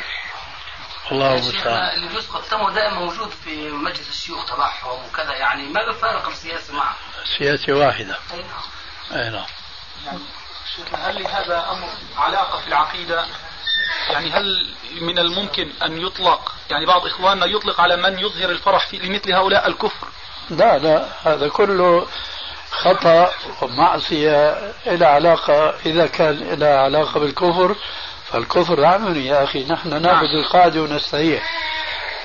الله 1.12 1.34
المستعان. 1.34 2.08
بيسقط 2.08 2.46
تمه 2.46 2.74
دائما 2.74 3.00
موجود 3.00 3.30
في 3.30 3.70
مجلس 3.70 4.10
الشيوخ 4.10 4.46
تبعهم 4.46 5.06
وكذا 5.06 5.34
يعني 5.34 5.64
ما 5.64 5.92
بفارق 5.92 6.28
السياسة 6.28 6.74
معه 6.74 6.96
سياسة 7.38 7.74
واحدة. 7.74 8.18
أي 8.34 8.38
نعم. 8.38 8.62
اي 9.12 9.30
نعم 9.30 9.46
يعني 10.06 10.20
هل 10.94 11.24
لهذا 11.24 11.66
أمر 11.72 11.88
علاقة 12.18 12.60
في 12.60 12.68
العقيدة؟ 12.68 13.26
يعني 14.10 14.32
هل 14.32 14.70
من 15.02 15.20
الممكن 15.20 15.70
أن 15.84 16.02
يطلق 16.02 16.56
يعني 16.70 16.86
بعض 16.86 17.06
إخواننا 17.06 17.46
يطلق 17.46 17.82
على 17.82 17.98
من 17.98 18.20
يظهر 18.20 18.50
الفرح 18.50 18.88
في 18.88 18.98
لمثل 18.98 19.34
هؤلاء 19.34 19.68
الكفر؟ 19.68 20.08
لا 20.50 20.78
لا 20.78 21.08
هذا 21.24 21.48
كله 21.48 22.08
خطأ 22.72 23.32
ومعصية 23.62 24.52
إلى 24.88 25.06
علاقة 25.06 25.70
إذا 25.86 26.08
كان 26.08 26.54
إلى 26.54 26.66
علاقة 26.66 27.20
بالكفر 27.20 27.76
فالكفر 28.26 28.86
عملي 28.86 29.26
يا 29.26 29.44
أخي 29.44 29.66
نحن 29.66 30.02
نعم. 30.02 30.26
القاعدة 30.26 30.82
ونستريح 30.82 31.44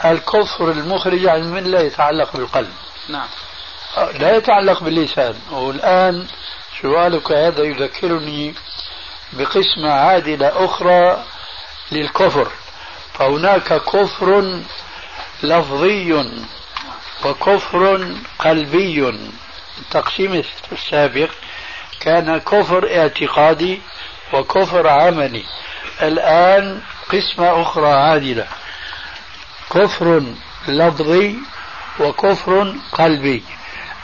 الكفر 0.04 0.70
المخرج 0.70 1.26
عن 1.26 1.40
الملة 1.40 1.80
يتعلق 1.80 2.36
بالقلب 2.36 2.72
نعم 3.08 3.28
لا 3.96 4.36
يتعلق 4.36 4.82
باللسان 4.82 5.34
والآن 5.50 6.26
سؤالك 6.82 7.32
هذا 7.32 7.62
يذكرني 7.62 8.54
بقسمة 9.32 9.90
عادلة 9.92 10.64
أخرى 10.64 11.24
للكفر. 11.92 12.48
فهناك 13.14 13.82
كفر 13.82 14.60
لفظي 15.42 16.30
وكفر 17.24 18.12
قلبي. 18.38 19.08
التقسيم 19.78 20.42
السابق 20.72 21.30
كان 22.00 22.38
كفر 22.38 22.96
اعتقادي 22.96 23.80
وكفر 24.32 24.88
عملي. 24.88 25.44
الآن 26.02 26.80
قسمة 27.08 27.62
أخرى 27.62 27.88
عادلة 27.88 28.46
كفر 29.70 30.22
لفظي 30.68 31.34
وكفر 32.00 32.74
قلبي. 32.92 33.42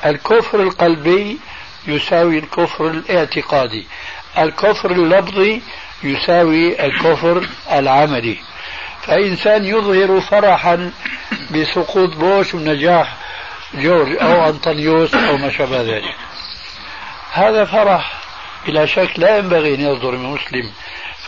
الكفر 0.07 0.61
القلبي 0.62 1.39
يساوي 1.87 2.39
الكفر 2.39 2.87
الاعتقادي. 2.87 3.87
الكفر 4.39 4.91
اللفظي 4.91 5.62
يساوي 6.03 6.87
الكفر 6.87 7.49
العملي. 7.72 8.37
فإنسان 9.03 9.64
يظهر 9.64 10.20
فرحا 10.20 10.93
بسقوط 11.51 12.16
بوش 12.16 12.55
ونجاح 12.55 13.16
جورج 13.74 14.16
أو 14.22 14.49
أنطونيوس 14.49 15.14
أو 15.14 15.37
ما 15.37 15.51
شابه 15.51 15.80
ذلك. 15.80 16.14
هذا 17.32 17.64
فرح 17.64 18.12
بلا 18.66 18.87
شك 18.87 19.11
لا 19.16 19.39
ينبغي 19.39 19.74
أن 19.74 19.80
يصدر 19.80 20.11
من 20.11 20.30
مسلم. 20.30 20.70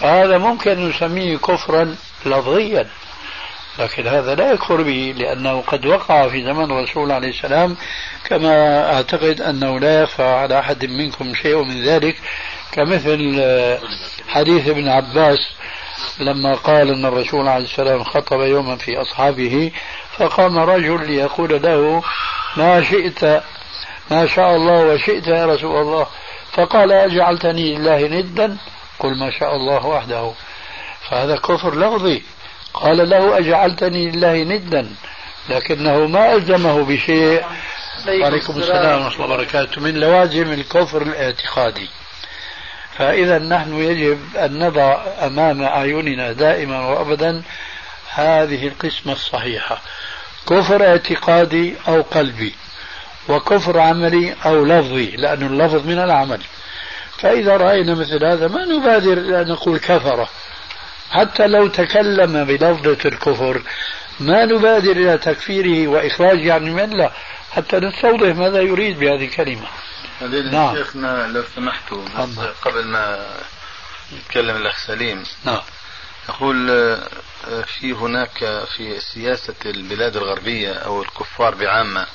فهذا 0.01 0.39
ممكن 0.39 0.89
نسميه 0.89 1.37
كفرا 1.37 1.97
لفظيا. 2.27 2.89
لكن 3.79 4.07
هذا 4.07 4.35
لا 4.35 4.53
يكفر 4.53 4.83
به 4.83 5.15
لأنه 5.17 5.61
قد 5.61 5.87
وقع 5.87 6.29
في 6.29 6.45
زمن 6.45 6.65
الرسول 6.65 7.13
عليه 7.13 7.29
السلام 7.29 7.77
كما 8.25 8.85
أعتقد 8.95 9.41
أنه 9.41 9.81
لا 9.81 10.03
يخفى 10.03 10.23
على 10.23 10.59
أحد 10.59 10.85
منكم 10.85 11.35
شيء 11.35 11.63
من 11.63 11.83
ذلك 11.83 12.17
كمثل 12.73 13.43
حديث 14.29 14.69
ابن 14.69 14.89
عباس 14.89 15.39
لما 16.21 16.55
قال 16.55 16.91
أن 16.91 17.05
الرسول 17.05 17.49
عليه 17.49 17.65
السلام 17.65 18.05
خطب 18.05 18.41
يوما 18.41 18.77
في 18.77 18.97
أصحابه 18.97 19.73
فقام 20.17 20.59
رجل 20.59 21.07
ليقول 21.07 21.63
له 21.63 22.03
ما 22.57 22.83
شئت 22.83 23.43
ما 24.11 24.27
شاء 24.27 24.57
الله 24.57 24.87
وشئت 24.87 25.27
يا 25.27 25.47
رسول 25.47 25.77
الله؟ 25.77 26.07
فقال 26.53 26.93
أجعلتني 26.93 27.75
لله 27.75 28.09
ندا؟ 28.09 28.57
قل 28.99 29.19
ما 29.19 29.31
شاء 29.31 29.57
الله 29.57 29.87
وحده. 29.87 30.33
فهذا 31.11 31.37
كفر 31.37 31.75
لفظي. 31.75 32.23
قال 32.77 33.09
له 33.11 33.39
أجعلتني 33.39 34.11
لله 34.11 34.43
ندا 34.43 34.89
لكنه 35.49 36.07
ما 36.07 36.35
ألزمه 36.35 36.85
بشيء. 36.85 37.45
وعليكم 38.23 38.57
السلام. 38.57 39.05
ورحمة 39.05 39.25
الله 39.25 39.35
وبركاته. 39.35 39.81
من 39.81 39.95
لوازم 39.95 40.53
الكفر 40.53 41.03
الاعتقادي. 41.03 41.89
فإذا 42.99 43.39
نحن 43.39 43.75
يجب 43.75 44.19
أن 44.37 44.59
نضع 44.59 45.03
أمام 45.27 45.63
أعيننا 45.63 46.33
دائما 46.33 46.81
وأبدا 46.89 47.43
هذه 48.11 48.69
القسمة 48.69 49.13
الصحيحة. 49.13 49.81
كفر 50.49 50.87
اعتقادي 50.87 51.75
أو 51.89 52.03
قلبي 52.03 52.55
وكفر 53.29 53.79
عملي 53.79 54.35
أو 54.47 54.65
لفظي 54.65 55.17
لأن 55.17 55.47
اللفظ 55.47 55.87
من 55.87 55.99
العمل. 55.99 56.41
فإذا 57.19 57.57
رأينا 57.57 57.95
مثل 57.95 58.25
هذا 58.25 58.49
ما 58.49 58.65
نبادر 58.65 59.13
أن 59.41 59.49
نقول 59.49 59.79
كفرة 59.79 60.29
حتى 61.11 61.47
لو 61.47 61.69
تكلم 61.69 62.45
بلفظة 62.45 62.99
الكفر 63.09 63.63
ما 64.21 64.45
نبادر 64.45 64.93
إلى 64.93 65.19
تكفيره 65.19 65.89
وإخراجه 65.89 66.55
عن 66.55 66.67
الملة 66.67 67.13
حتى 67.53 67.77
نستوضح 67.77 68.37
ماذا 68.37 68.61
يريد 68.61 68.99
بهذه 68.99 69.25
الكلمة. 69.25 69.67
نعم. 70.53 70.77
شيخنا 70.77 71.27
لو 71.27 71.45
سمحتوا 71.57 72.05
بس 72.19 72.39
قبل 72.63 72.85
ما 72.85 73.27
يتكلم 74.13 74.57
الأخ 74.57 74.79
سليم. 74.79 75.25
نعم. 75.45 75.61
يقول 76.29 76.71
آه، 76.71 77.63
في 77.63 77.93
هناك 77.93 78.65
في 78.77 79.01
سياسة 79.01 79.55
البلاد 79.67 80.17
الغربية 80.17 80.73
أو 80.73 81.03
الكفار 81.03 81.55
بعامة 81.55 82.07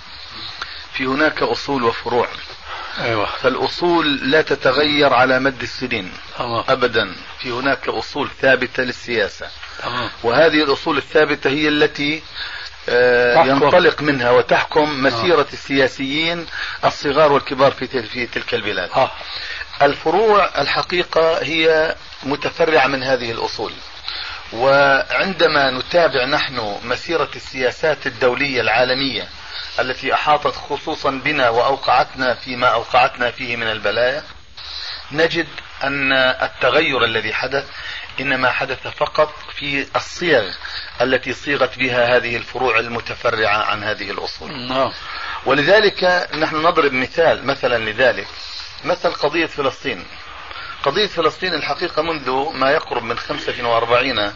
في 0.94 1.06
هناك 1.06 1.44
أصول 1.44 1.84
وفروع. 1.84 2.28
أيوة. 3.00 3.26
فالأصول 3.26 4.32
لا 4.32 4.42
تتغير 4.42 5.14
على 5.14 5.40
مد 5.40 5.62
السنين 5.62 6.12
أوه. 6.40 6.66
أبدا 6.70 7.16
في 7.40 7.52
هناك 7.52 7.88
أصول 7.88 8.30
ثابتة 8.42 8.84
للسياسة 8.84 9.48
أوه. 9.84 10.10
وهذه 10.24 10.64
الأصول 10.64 10.98
الثابتة 10.98 11.50
هي 11.50 11.68
التي 11.68 12.22
آه 12.90 13.46
ينطلق 13.46 14.02
منها 14.02 14.32
وتحكم 14.32 15.04
مسيرة 15.04 15.36
أوه. 15.36 15.48
السياسيين 15.54 16.46
الصغار 16.86 17.32
والكبار 17.32 17.72
في 17.72 18.04
في 18.04 18.26
تلك 18.26 18.54
البلاد 18.54 18.90
أوه. 18.96 19.12
الفروع 19.82 20.62
الحقيقة 20.62 21.44
هي 21.44 21.96
متفرعة 22.24 22.88
من 22.88 23.04
هذه 23.04 23.32
الأصول 23.32 23.72
وعندما 24.54 25.72
نتابع 25.72 26.26
نحن 26.26 26.78
مسيرة 26.84 27.30
السياسات 27.36 28.08
الدولية 28.08 28.62
العالمية 28.62 29.28
التي 29.80 30.14
أحاطت 30.14 30.56
خصوصا 30.56 31.12
بنا 31.12 31.50
وأوقعتنا 31.50 32.34
فيما 32.34 32.68
أوقعتنا 32.68 33.32
فيه 33.32 33.56
من 33.56 33.68
البلايا 33.68 34.24
نجد 35.12 35.48
أن 35.84 36.14
التغير 36.14 37.06
الذي 37.06 37.34
حدث 37.34 37.66
إنما 38.20 38.52
حدث 38.52 38.88
فقط 38.88 39.34
في 39.56 39.88
الصيغ 39.96 40.52
التي 41.02 41.34
صيغت 41.34 41.78
بها 41.78 42.18
هذه 42.18 42.36
الفروع 42.36 42.80
المتفرعة 42.80 43.58
عن 43.58 43.84
هذه 43.84 44.12
الأصول. 44.12 44.68
نعم. 44.68 44.92
ولذلك 45.46 46.30
نحن 46.34 46.56
نضرب 46.56 46.94
مثال 46.94 47.46
مثلا 47.46 47.90
لذلك. 47.90 48.28
مثل 48.84 49.14
قضية 49.14 49.46
فلسطين. 49.46 50.06
قضية 50.84 51.08
فلسطين 51.08 51.54
الحقيقة 51.54 52.02
منذ 52.02 52.50
ما 52.54 52.72
يقرب 52.72 53.04
من 53.04 53.18
45 53.18 54.34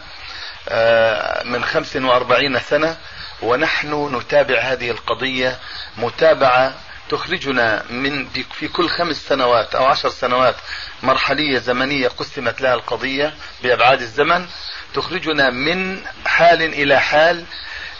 آه، 0.68 1.42
من 1.44 1.64
45 1.64 2.58
سنة 2.60 2.96
ونحن 3.42 4.16
نتابع 4.16 4.58
هذه 4.58 4.90
القضية 4.90 5.58
متابعة 5.96 6.74
تخرجنا 7.08 7.82
من 7.90 8.28
في 8.52 8.68
كل 8.68 8.88
خمس 8.88 9.16
سنوات 9.16 9.74
أو 9.74 9.84
عشر 9.84 10.08
سنوات 10.08 10.56
مرحلية 11.02 11.58
زمنية 11.58 12.08
قسمت 12.08 12.60
لها 12.60 12.74
القضية 12.74 13.34
بأبعاد 13.62 14.00
الزمن. 14.00 14.46
تخرجنا 14.94 15.50
من 15.50 16.00
حال 16.26 16.62
إلى 16.62 17.00
حال. 17.00 17.44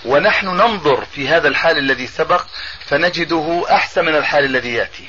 ونحن 0.04 0.46
ننظر 0.46 1.04
في 1.04 1.28
هذا 1.28 1.48
الحال 1.48 1.78
الذي 1.78 2.06
سبق 2.06 2.44
فنجده 2.86 3.64
أحسن 3.70 4.04
من 4.04 4.16
الحال 4.16 4.44
الذي 4.44 4.74
يأتي. 4.74 5.08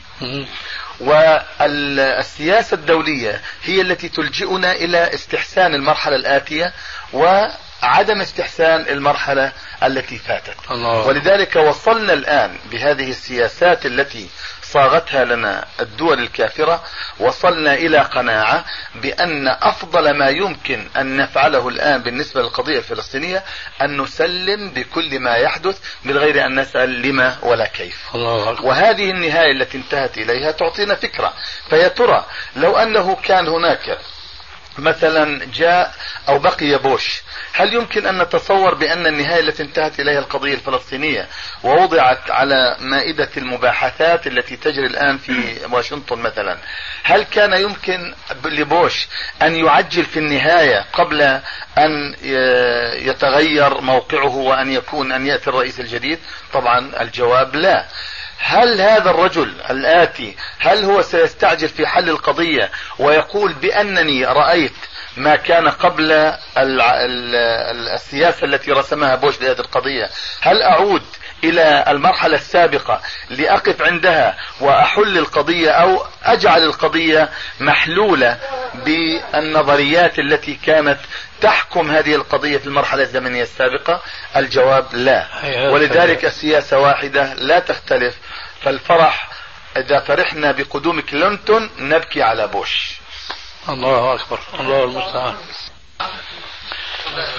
والسياسة 1.00 2.76
الدولية 2.76 3.42
هي 3.64 3.82
التي 3.82 4.10
تلجئنا 4.10 4.72
إلى 4.72 5.14
استحسان 5.14 5.76
المرحلة 5.76 6.16
الآتية 6.16 6.74
وعدم 7.84 8.22
استحسان 8.22 8.82
المرحلة 8.82 9.52
التي 9.84 10.18
فاتت. 10.18 10.72
الله. 10.72 11.08
ولذلك 11.08 11.56
وصلنا 11.56 12.14
الآن 12.14 12.58
بهذه 12.72 13.10
السياسات 13.10 13.86
التي 13.86 14.30
صاغتها 14.62 15.26
لنا 15.26 15.66
الدول 15.80 16.20
الكافرة 16.20 16.84
وصلنا 17.20 17.74
إلى 17.74 17.98
قناعة 17.98 18.66
بأن 18.96 19.48
أفضل 19.48 20.18
ما 20.18 20.30
يمكن 20.30 20.88
أن 20.98 21.18
نفعله 21.18 21.68
الآن 21.68 22.04
بالنسبة 22.04 22.42
للقضية 22.42 22.78
الفلسطينية 22.78 23.44
أن 23.82 24.02
نسلم 24.02 24.70
بكل 24.70 25.20
ما 25.20 25.36
يحدث 25.36 25.80
من 26.04 26.18
غير 26.18 26.46
أن 26.46 26.60
نسأل 26.60 27.02
لما 27.02 27.38
ولا 27.42 27.68
كيف. 27.68 27.98
الله 28.16 28.66
وهذه 28.66 29.12
النهاية 29.12 29.52
التي 29.52 29.78
انتهت 29.78 30.18
إليها 30.18 30.52
تعطينا 30.52 30.96
فكرة. 30.96 31.34
فيا 31.70 31.88
ترى 31.88 32.26
لو 32.56 32.78
أنه 32.78 33.16
كان 33.16 33.48
هناك 33.48 33.98
مثلا 34.80 35.46
جاء 35.54 35.94
أو 36.30 36.40
بقي 36.40 36.78
بوش. 36.78 37.22
هل 37.54 37.74
يمكن 37.74 38.08
أن 38.08 38.22
نتصور 38.22 38.76
بأن 38.76 39.08
النهاية 39.08 39.40
التي 39.40 39.64
انتهت 39.64 40.00
إليها 40.00 40.20
القضية 40.20 40.54
الفلسطينية 40.54 41.28
ووضعت 41.64 42.32
على 42.32 42.78
مائدة 42.80 43.30
المباحثات 43.38 44.28
التي 44.28 44.56
تجري 44.56 44.86
الآن 44.88 45.18
في 45.18 45.58
واشنطن 45.72 46.20
مثلا 46.20 46.58
هل 47.04 47.24
كان 47.24 47.54
يمكن 47.54 48.14
لبوش 48.46 49.08
أن 49.42 49.56
يعجل 49.56 50.06
في 50.06 50.20
النهاية 50.20 50.86
قبل 50.94 51.22
أن 51.78 52.16
يتغير 53.08 53.82
موقعه 53.82 54.36
وأن 54.36 54.72
يكون 54.72 55.12
أن 55.12 55.28
يأتي 55.28 55.50
الرئيس 55.50 55.80
الجديد؟ 55.80 56.20
طبعا 56.54 56.92
الجواب 57.02 57.56
لا. 57.56 57.86
هل 58.40 58.82
هذا 58.82 59.10
الرجل 59.10 59.54
الآتي 59.70 60.36
هل 60.60 60.86
هو 60.86 61.02
سيستعجل 61.02 61.70
في 61.70 61.88
حل 61.88 62.10
القضية 62.10 62.72
ويقول 63.00 63.54
بأنني 63.54 64.26
رأيت 64.26 64.74
ما 65.18 65.36
كان 65.36 65.70
قبل 65.70 66.34
السياسة 67.94 68.46
التي 68.46 68.72
رسمها 68.72 69.16
بوش 69.16 69.42
لهذه 69.42 69.60
القضية؟ 69.60 70.10
هل 70.42 70.62
أعود 70.62 71.04
إلى 71.44 71.86
المرحلة 71.88 72.36
السابقة 72.36 73.02
لأقف 73.30 73.82
عندها 73.82 74.38
وأحل 74.62 75.18
القضية 75.18 75.72
أو 75.72 76.06
أجعل 76.24 76.64
القضية 76.64 77.30
محلولة 77.60 78.38
بالنظريات 78.86 80.20
التي 80.20 80.54
كانت 80.66 80.98
تحكم 81.42 81.92
هذه 81.92 82.16
القضية 82.16 82.58
في 82.58 82.68
المرحلة 82.68 83.04
الزمنية 83.04 83.44
السابقة؟ 83.44 84.02
الجواب 84.36 84.86
لا. 84.94 85.26
ولذلك 85.74 86.26
السياسة 86.26 86.80
واحدة 86.80 87.34
لا 87.34 87.60
تختلف 87.60 88.16
فالفرح 88.64 89.28
إذا 89.78 90.00
فرحنا 90.00 90.52
بقدوم 90.52 91.02
كلينتون 91.02 91.72
نبكي 91.78 92.22
على 92.22 92.48
بوش. 92.48 92.92
الله 93.70 94.16
أكبر. 94.16 94.40
الله 94.60 94.84
المستعان. 94.84 95.38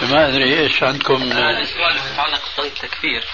ما 0.03 0.29
أدري 0.29 0.61
إيش 0.61 0.83
عندكم. 0.83 1.33
سؤال 1.33 1.97
يتعلق 2.12 2.43
بقضية 2.57 2.69
التكفير 2.69 3.25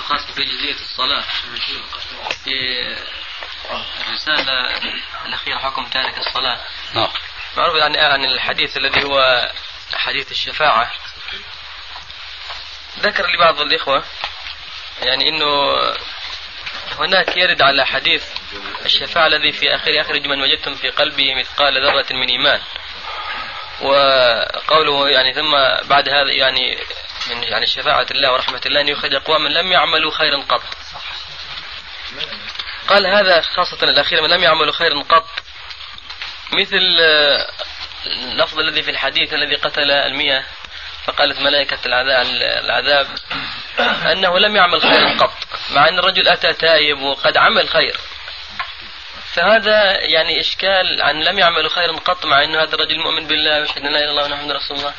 وخاصة 0.00 0.32
في 0.34 0.44
جزئية 0.44 0.74
الصلاة. 0.74 1.24
في 2.44 2.50
الرسالة 4.00 4.52
الأخيرة 5.26 5.58
حكم 5.58 5.86
تارك 5.86 6.18
الصلاة. 6.18 6.60
نعم. 6.94 7.08
معروف 7.56 7.76
يعني 7.76 7.98
عن 7.98 8.24
الحديث 8.24 8.76
الذي 8.76 9.04
هو 9.04 9.48
حديث 9.94 10.30
الشفاعة. 10.30 10.92
ذكر 12.98 13.26
لبعض 13.26 13.60
الإخوة 13.60 14.04
يعني 15.02 15.28
أنه 15.28 15.46
هناك 16.98 17.36
يرد 17.36 17.62
على 17.62 17.86
حديث 17.86 18.24
الشفاعة 18.84 19.26
الذي 19.26 19.52
في 19.52 19.74
آخر 19.74 20.00
أخرج 20.00 20.26
من 20.26 20.42
وجدتم 20.42 20.74
في 20.74 20.88
قلبه 20.88 21.34
مثقال 21.34 21.86
ذرة 21.86 22.06
من 22.10 22.28
إيمان. 22.28 22.60
وقوله 23.80 25.08
يعني 25.08 25.34
ثم 25.34 25.52
بعد 25.88 26.08
هذا 26.08 26.32
يعني 26.32 26.78
من 27.30 27.42
يعني 27.42 27.66
شفاعة 27.66 28.06
الله 28.10 28.32
ورحمة 28.32 28.60
الله 28.66 28.80
أن 28.80 28.88
يخرج 28.88 29.14
أقواما 29.14 29.48
لم 29.48 29.72
يعملوا 29.72 30.10
خيرا 30.10 30.36
قط. 30.36 30.62
قال 32.88 33.06
هذا 33.06 33.40
خاصة 33.40 33.82
الأخير 33.82 34.22
من 34.22 34.28
لم 34.30 34.42
يعمل 34.42 34.72
خيرا 34.72 35.02
قط. 35.02 35.28
مثل 36.52 36.96
آه، 37.00 37.50
اللفظ 38.06 38.58
الذي 38.58 38.82
في 38.82 38.90
الحديث 38.90 39.34
الذي 39.34 39.54
قتل 39.54 39.90
المئة 39.90 40.44
فقالت 41.10 41.40
ملائكة 41.40 41.78
العذاب 42.64 43.06
أنه 44.12 44.38
لم 44.38 44.56
يعمل 44.56 44.80
خيرا 44.80 45.16
قط 45.18 45.32
مع 45.70 45.88
أن 45.88 45.98
الرجل 45.98 46.28
أتى 46.28 46.52
تائب 46.52 47.02
وقد 47.02 47.36
عمل 47.36 47.68
خير. 47.68 47.96
فهذا 49.32 50.00
يعني 50.00 50.40
إشكال 50.40 51.02
عن 51.02 51.22
لم 51.22 51.38
يعمل 51.38 51.70
خيرا 51.70 51.92
قط 51.92 52.26
مع 52.26 52.44
أن 52.44 52.56
هذا 52.56 52.74
الرجل 52.74 52.98
مؤمن 52.98 53.26
بالله 53.26 53.60
ويشهد 53.60 53.76
أن 53.76 53.92
لا 53.92 53.98
إله 53.98 54.04
إلا 54.04 54.10
الله 54.10 54.28
محمد 54.28 54.52
رسول 54.52 54.76
الله. 54.76 54.94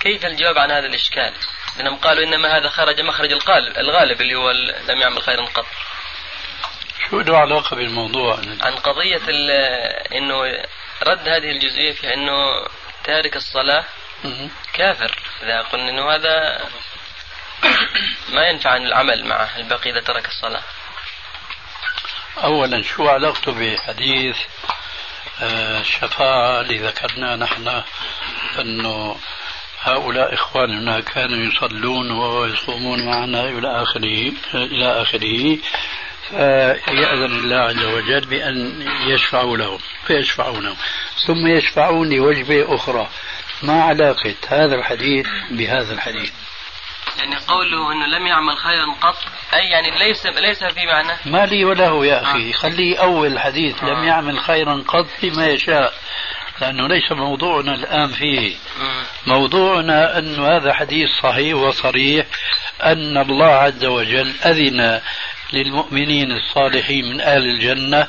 كيف 0.00 0.26
الجواب 0.26 0.58
عن 0.58 0.70
هذا 0.70 0.86
الإشكال؟ 0.86 1.34
لأنهم 1.76 1.96
قالوا 1.96 2.24
إنما 2.24 2.56
هذا 2.58 2.68
خرج 2.68 3.00
مخرج 3.00 3.32
الغالب 3.32 3.78
الغالب 3.78 4.20
اللي 4.20 4.34
هو 4.34 4.50
لم 4.88 5.00
يعمل 5.00 5.22
خيرا 5.22 5.44
قط. 5.44 5.66
شو 7.10 7.20
له 7.20 7.38
علاقة 7.38 7.76
بالموضوع؟ 7.76 8.38
عن 8.60 8.74
قضية 8.76 9.20
أنه 10.12 10.62
رد 11.06 11.28
هذه 11.28 11.50
الجزئية 11.50 11.92
في 11.92 12.14
أنه 12.14 12.66
تارك 13.04 13.36
الصلاة 13.36 13.84
كافر. 14.72 15.18
إذا 15.42 15.60
قلنا 15.60 15.90
أنه 15.90 16.14
هذا 16.14 16.60
ما 18.34 18.48
ينفع 18.48 18.70
عن 18.70 18.82
العمل 18.82 19.24
معه 19.24 19.56
البقي 19.56 19.90
إذا 19.90 20.00
ترك 20.00 20.26
الصلاة. 20.26 20.62
أولا 22.44 22.82
شو 22.82 23.08
علاقته 23.08 23.52
بحديث 23.52 24.36
آه، 25.42 25.80
الشفاعة 25.80 26.60
اللي 26.60 26.78
ذكرناه 26.78 27.36
نحن 27.36 27.82
أنه 28.58 29.16
هؤلاء 29.80 30.34
إخواننا 30.34 31.00
كانوا 31.00 31.38
يصلون 31.38 32.10
ويصومون 32.10 33.06
معنا 33.06 33.44
إلى 33.44 33.82
آخره 33.82 34.32
إلى 34.54 35.02
آخره 35.02 35.58
فيأذن 36.28 37.38
الله 37.38 37.56
عز 37.56 37.84
وجل 37.84 38.20
بأن 38.20 38.86
يشفعوا 39.06 39.56
لهم 39.56 39.78
فيشفعون 40.06 40.64
لهم. 40.64 40.76
ثم 41.26 41.46
يشفعون 41.46 42.12
لوجبة 42.12 42.74
أخرى. 42.74 43.08
ما 43.62 43.82
علاقة 43.82 44.34
هذا 44.48 44.74
الحديث 44.74 45.26
بهذا 45.50 45.94
الحديث. 45.94 46.32
يعني 47.18 47.36
قوله 47.48 47.92
إنه 47.92 48.06
لم 48.06 48.26
يعمل 48.26 48.56
خيرا 48.56 48.86
قط 49.00 49.16
أي 49.54 49.64
يعني 49.70 49.90
ليس 49.98 50.26
ليس 50.26 50.64
في 50.64 50.86
معنى. 50.86 51.12
ما 51.26 51.46
لي 51.46 51.64
وله 51.64 52.06
يا 52.06 52.22
أخي. 52.22 52.50
آه. 52.50 52.52
خليه 52.52 52.98
أول 52.98 53.38
حديث. 53.38 53.84
آه. 53.84 53.86
لم 53.86 54.04
يعمل 54.04 54.40
خيرا 54.40 54.84
قط 54.88 55.06
بما 55.22 55.46
يشاء. 55.46 55.94
لأنه 56.60 56.88
ليس 56.88 57.12
موضوعنا 57.12 57.74
الآن 57.74 58.08
فيه. 58.08 58.56
موضوعنا 59.26 60.18
أن 60.18 60.44
هذا 60.44 60.72
حديث 60.72 61.08
صحيح 61.22 61.56
وصريح 61.56 62.26
أن 62.82 63.18
الله 63.18 63.46
عز 63.46 63.84
وجل 63.84 64.34
أذن 64.44 65.00
للمؤمنين 65.52 66.32
الصالحين 66.32 67.04
من 67.04 67.20
أهل 67.20 67.42
الجنة 67.42 68.06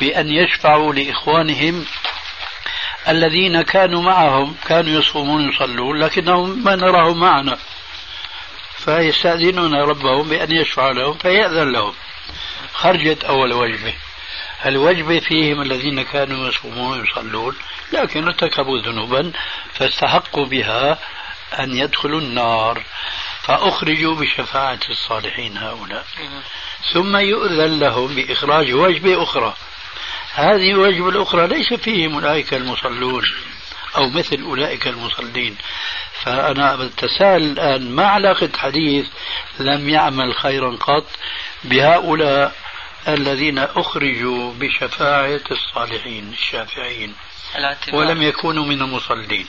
بأن 0.00 0.28
يشفعوا 0.28 0.92
لإخوانهم 0.92 1.86
الذين 3.08 3.62
كانوا 3.62 4.02
معهم 4.02 4.54
كانوا 4.66 5.00
يصومون 5.00 5.48
يصلون 5.48 5.98
لكنهم 5.98 6.64
ما 6.64 6.76
نراهم 6.76 7.20
معنا. 7.20 7.58
فيستأذنون 8.76 9.74
ربهم 9.74 10.28
بأن 10.28 10.52
يشفع 10.52 10.90
لهم 10.90 11.14
فيأذن 11.18 11.72
لهم. 11.72 11.94
خرجت 12.72 13.24
أول 13.24 13.52
وجبة. 13.52 13.94
الوجبة 14.66 15.20
فيهم 15.20 15.62
الذين 15.62 16.02
كانوا 16.02 16.48
يصومون 16.48 17.00
ويصلون 17.00 17.56
لكن 17.92 18.24
ارتكبوا 18.24 18.80
ذنوبا 18.80 19.32
فاستحقوا 19.72 20.46
بها 20.46 20.98
أن 21.58 21.76
يدخلوا 21.76 22.20
النار. 22.20 22.82
فأخرجوا 23.42 24.14
بشفاعة 24.14 24.80
الصالحين 24.90 25.58
هؤلاء. 25.58 26.04
ثم 26.92 27.16
يؤذن 27.16 27.78
لهم 27.78 28.14
بإخراج 28.14 28.72
وجبة 28.72 29.22
أخرى. 29.22 29.54
هذه 30.36 30.70
الوجبة 30.70 31.08
الأخرى 31.08 31.46
ليس 31.46 31.74
فيهم 31.74 32.14
أولئك 32.14 32.54
المصلون 32.54 33.24
أو 33.96 34.08
مثل 34.08 34.42
أولئك 34.42 34.86
المصلين. 34.88 35.56
فأنا 36.22 36.76
بتساءل 36.76 37.42
الآن 37.42 37.90
ما 37.90 38.06
علاقة 38.06 38.50
حديث 38.58 39.06
لم 39.58 39.88
يعمل 39.88 40.34
خيرا 40.34 40.76
قط 40.76 41.06
بهؤلاء 41.64 42.52
الذين 43.08 43.58
أخرجوا 43.58 44.52
بشفاعة 44.52 45.40
الصالحين 45.50 46.32
الشافعين 46.32 47.14
ولم 47.92 48.22
يكونوا 48.22 48.64
من 48.64 48.82
المصلين؟ 48.82 49.46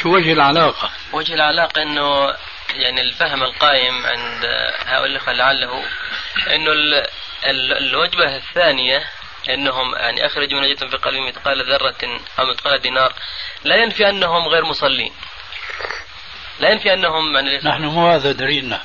شو 0.00 0.14
وجه 0.14 0.32
العلاقة؟ 0.32 0.90
وجه 1.12 1.34
العلاقة 1.34 1.82
أنه 1.82 2.34
يعني 2.74 3.00
الفهم 3.00 3.42
القائم 3.42 4.06
عند 4.06 4.44
هؤلاء 4.86 5.06
الأخوة 5.06 5.32
لعله 5.32 5.84
أنه 6.54 6.72
الوجبة 7.78 8.36
الثانية 8.36 9.04
أنهم 9.50 9.94
يعني 9.94 10.26
أخرجوا 10.26 10.60
من 10.60 10.74
في 10.76 10.96
قلبهم 10.96 11.28
مثقال 11.28 11.72
ذرة 11.72 12.20
أو 12.38 12.46
مثقال 12.46 12.78
دينار. 12.78 13.12
لا 13.64 13.76
ينفي 13.76 14.08
أنهم 14.08 14.48
غير 14.48 14.64
مصلين. 14.64 15.12
لا 16.60 16.70
ينفي 16.70 16.94
أنهم 16.94 17.34
يعني 17.34 17.58
نحن 17.64 17.84
مو 17.84 18.10
هذا 18.10 18.32
دليلنا. 18.32 18.80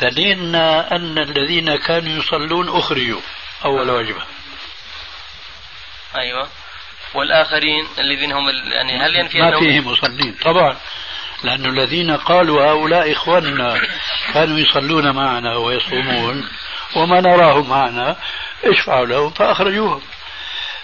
دليلنا 0.00 0.96
أن 0.96 1.18
الذين 1.18 1.76
كانوا 1.76 2.18
يصلون 2.18 2.68
أخرجوا 2.68 3.20
أول 3.64 3.90
وجبة 3.90 4.22
أيوة. 6.16 6.48
والآخرين 7.14 7.88
الذين 7.98 8.32
هم 8.32 8.48
يعني 8.48 8.98
هل 8.98 9.16
ينفي 9.16 9.38
ما 9.38 9.58
فيهم 9.58 9.88
مصلين؟ 9.88 10.34
طبعا. 10.44 10.76
لأن 11.44 11.66
الذين 11.66 12.16
قالوا 12.16 12.64
هؤلاء 12.64 13.12
إخواننا 13.12 13.80
كانوا 14.34 14.58
يصلون 14.58 15.10
معنا 15.16 15.56
ويصومون 15.56 16.48
وما 16.96 17.20
نراهم 17.20 17.68
معنا 17.68 18.16
اشفعوا 18.70 19.06
لهم 19.06 19.30
فأخرجوهم. 19.30 20.00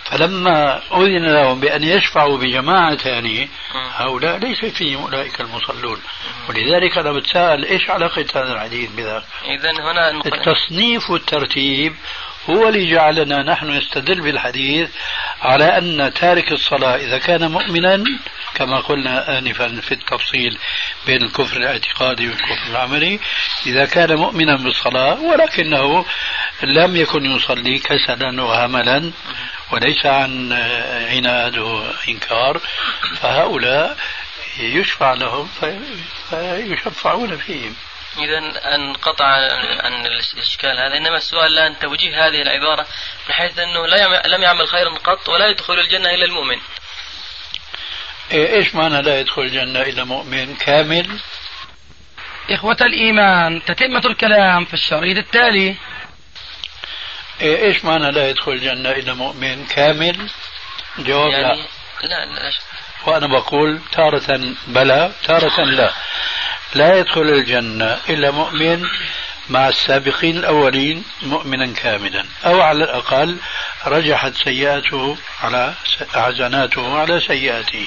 فلما 0.04 0.80
أذن 0.92 1.26
لهم 1.26 1.60
بأن 1.60 1.84
يشفعوا 1.84 2.38
بجماعة 2.38 2.96
ثانية 2.96 3.48
هؤلاء 3.96 4.38
ليس 4.38 4.64
فيهم 4.64 5.02
أولئك 5.02 5.40
المصلون. 5.40 6.00
ولذلك 6.48 6.98
أنا 6.98 7.12
بتساءل 7.12 7.64
إيش 7.64 7.90
علاقة 7.90 8.26
هذا 8.34 8.52
الحديث 8.52 8.90
بذلك 8.90 9.24
إذا 9.44 9.70
هنا 9.70 10.10
التصنيف 10.10 11.10
والترتيب 11.10 11.94
هو 12.48 12.68
اللي 12.68 12.90
جعلنا 12.90 13.42
نحن 13.42 13.70
نستدل 13.70 14.20
بالحديث 14.20 14.90
على 15.42 15.78
أن 15.78 16.12
تارك 16.14 16.52
الصلاة 16.52 16.96
إذا 16.96 17.18
كان 17.18 17.50
مؤمنا 17.50 18.04
كما 18.54 18.80
قلنا 18.80 19.38
آنفا 19.38 19.80
في 19.80 19.92
التفصيل 19.92 20.58
بين 21.06 21.22
الكفر 21.22 21.56
الاعتقادي 21.56 22.28
والكفر 22.28 22.70
العملي 22.70 23.20
إذا 23.66 23.84
كان 23.84 24.16
مؤمنا 24.16 24.56
بالصلاة 24.56 25.20
ولكنه 25.20 26.04
لم 26.62 26.96
يكن 26.96 27.24
يصلي 27.24 27.78
كسلا 27.78 28.42
وهملا 28.42 29.12
وليس 29.72 30.06
عن 30.06 30.52
عناد 31.10 31.58
وإنكار 31.58 32.60
فهؤلاء 33.20 33.96
يشفع 34.58 35.14
لهم 35.14 35.48
فيشفعون 36.30 37.36
فيهم. 37.36 37.74
إذا 38.18 38.38
انقطع 38.74 39.24
عن 39.84 40.06
الإشكال 40.06 40.78
هذا 40.78 40.96
إنما 40.96 41.16
السؤال 41.16 41.52
الآن 41.52 41.78
توجيه 41.78 42.26
هذه 42.26 42.42
العبارة 42.42 42.86
بحيث 43.28 43.58
أنه 43.58 43.86
لا 43.86 44.22
لم 44.26 44.42
يعمل 44.42 44.68
خيرا 44.68 44.90
قط 44.90 45.28
ولا 45.28 45.46
يدخل 45.46 45.78
الجنة 45.78 46.10
إلا 46.10 46.24
المؤمن. 46.24 46.58
إيه، 48.32 48.54
إيش 48.56 48.74
معنى 48.74 49.02
لا 49.02 49.20
يدخل 49.20 49.42
الجنة 49.42 49.82
إلا 49.82 50.04
مؤمن؟ 50.04 50.56
كامل؟ 50.56 51.18
إخوة 52.50 52.76
الإيمان 52.80 53.62
تتمة 53.64 54.02
الكلام 54.06 54.64
في 54.64 54.74
الشريط 54.74 55.16
التالي. 55.16 55.76
إيه، 57.40 57.62
إيش 57.64 57.84
معنى 57.84 58.10
لا 58.10 58.28
يدخل 58.28 58.52
الجنة 58.52 58.90
إلا 58.90 59.14
مؤمن؟ 59.14 59.66
كامل؟ 59.66 60.30
جواب 60.98 61.32
يعني 61.32 61.62
لا 62.02 62.24
لا 62.24 62.40
لا 62.40 62.52
وأنا 63.06 63.26
بقول 63.26 63.80
تارة 63.92 64.54
بلى 64.66 65.12
تارة 65.24 65.64
لا. 65.64 65.92
لا 66.74 66.98
يدخل 66.98 67.22
الجنة 67.22 67.98
إلا 68.08 68.30
مؤمن 68.30 68.82
مع 69.48 69.68
السابقين 69.68 70.36
الأولين 70.36 71.04
مؤمنا 71.22 71.74
كاملا 71.74 72.24
أو 72.46 72.60
على 72.60 72.84
الأقل 72.84 73.36
رجحت 73.86 74.34
سيئاته 74.34 75.16
على 75.42 75.74
حسناته 76.14 76.98
على 76.98 77.20
سيئاته. 77.20 77.86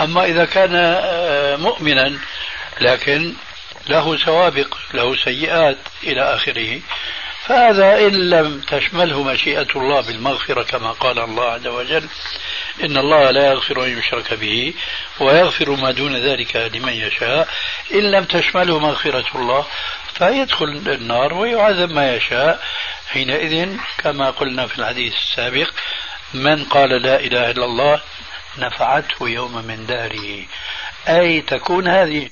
أما 0.00 0.24
إذا 0.24 0.44
كان 0.44 0.70
آه، 0.74 1.56
مؤمنا 1.56 2.12
لكن 2.80 3.34
له 3.88 4.16
سوابق 4.16 4.76
له 4.94 5.16
سيئات 5.16 5.78
إلى 6.02 6.34
آخره 6.34 6.80
فهذا 7.46 7.98
إن 7.98 8.30
لم 8.30 8.60
تشمله 8.60 9.22
مشيئة 9.22 9.66
الله 9.76 10.00
بالمغفرة 10.00 10.62
كما 10.62 10.92
قال 10.92 11.18
الله 11.18 11.44
عز 11.44 11.66
وجل 11.66 12.08
إن 12.82 12.96
الله 12.96 13.30
لا 13.30 13.46
يغفر 13.46 13.84
أن 13.84 13.98
يشرك 13.98 14.34
به 14.34 14.74
ويغفر 15.20 15.70
ما 15.70 15.90
دون 15.90 16.16
ذلك 16.16 16.56
لمن 16.56 16.92
يشاء. 16.92 17.48
إن 17.94 18.10
لم 18.10 18.24
تشمله 18.24 18.78
مغفرة 18.78 19.24
الله 19.34 19.66
فيدخل 20.14 20.82
النار 20.86 21.34
ويعذب 21.34 21.92
ما 21.92 22.14
يشاء. 22.16 22.62
حينئذ 23.08 23.76
كما 23.98 24.30
قلنا 24.30 24.66
في 24.66 24.78
الحديث 24.78 25.14
السابق 25.14 25.70
من 26.34 26.64
قال 26.64 27.02
لا 27.02 27.20
إله 27.20 27.50
إلا 27.50 27.64
الله 27.64 28.00
نفعته 28.58 29.28
يوم 29.28 29.66
من 29.66 29.86
داره. 29.86 30.46
أي 31.08 31.40
تكون 31.40 31.88
هذه 31.88 32.30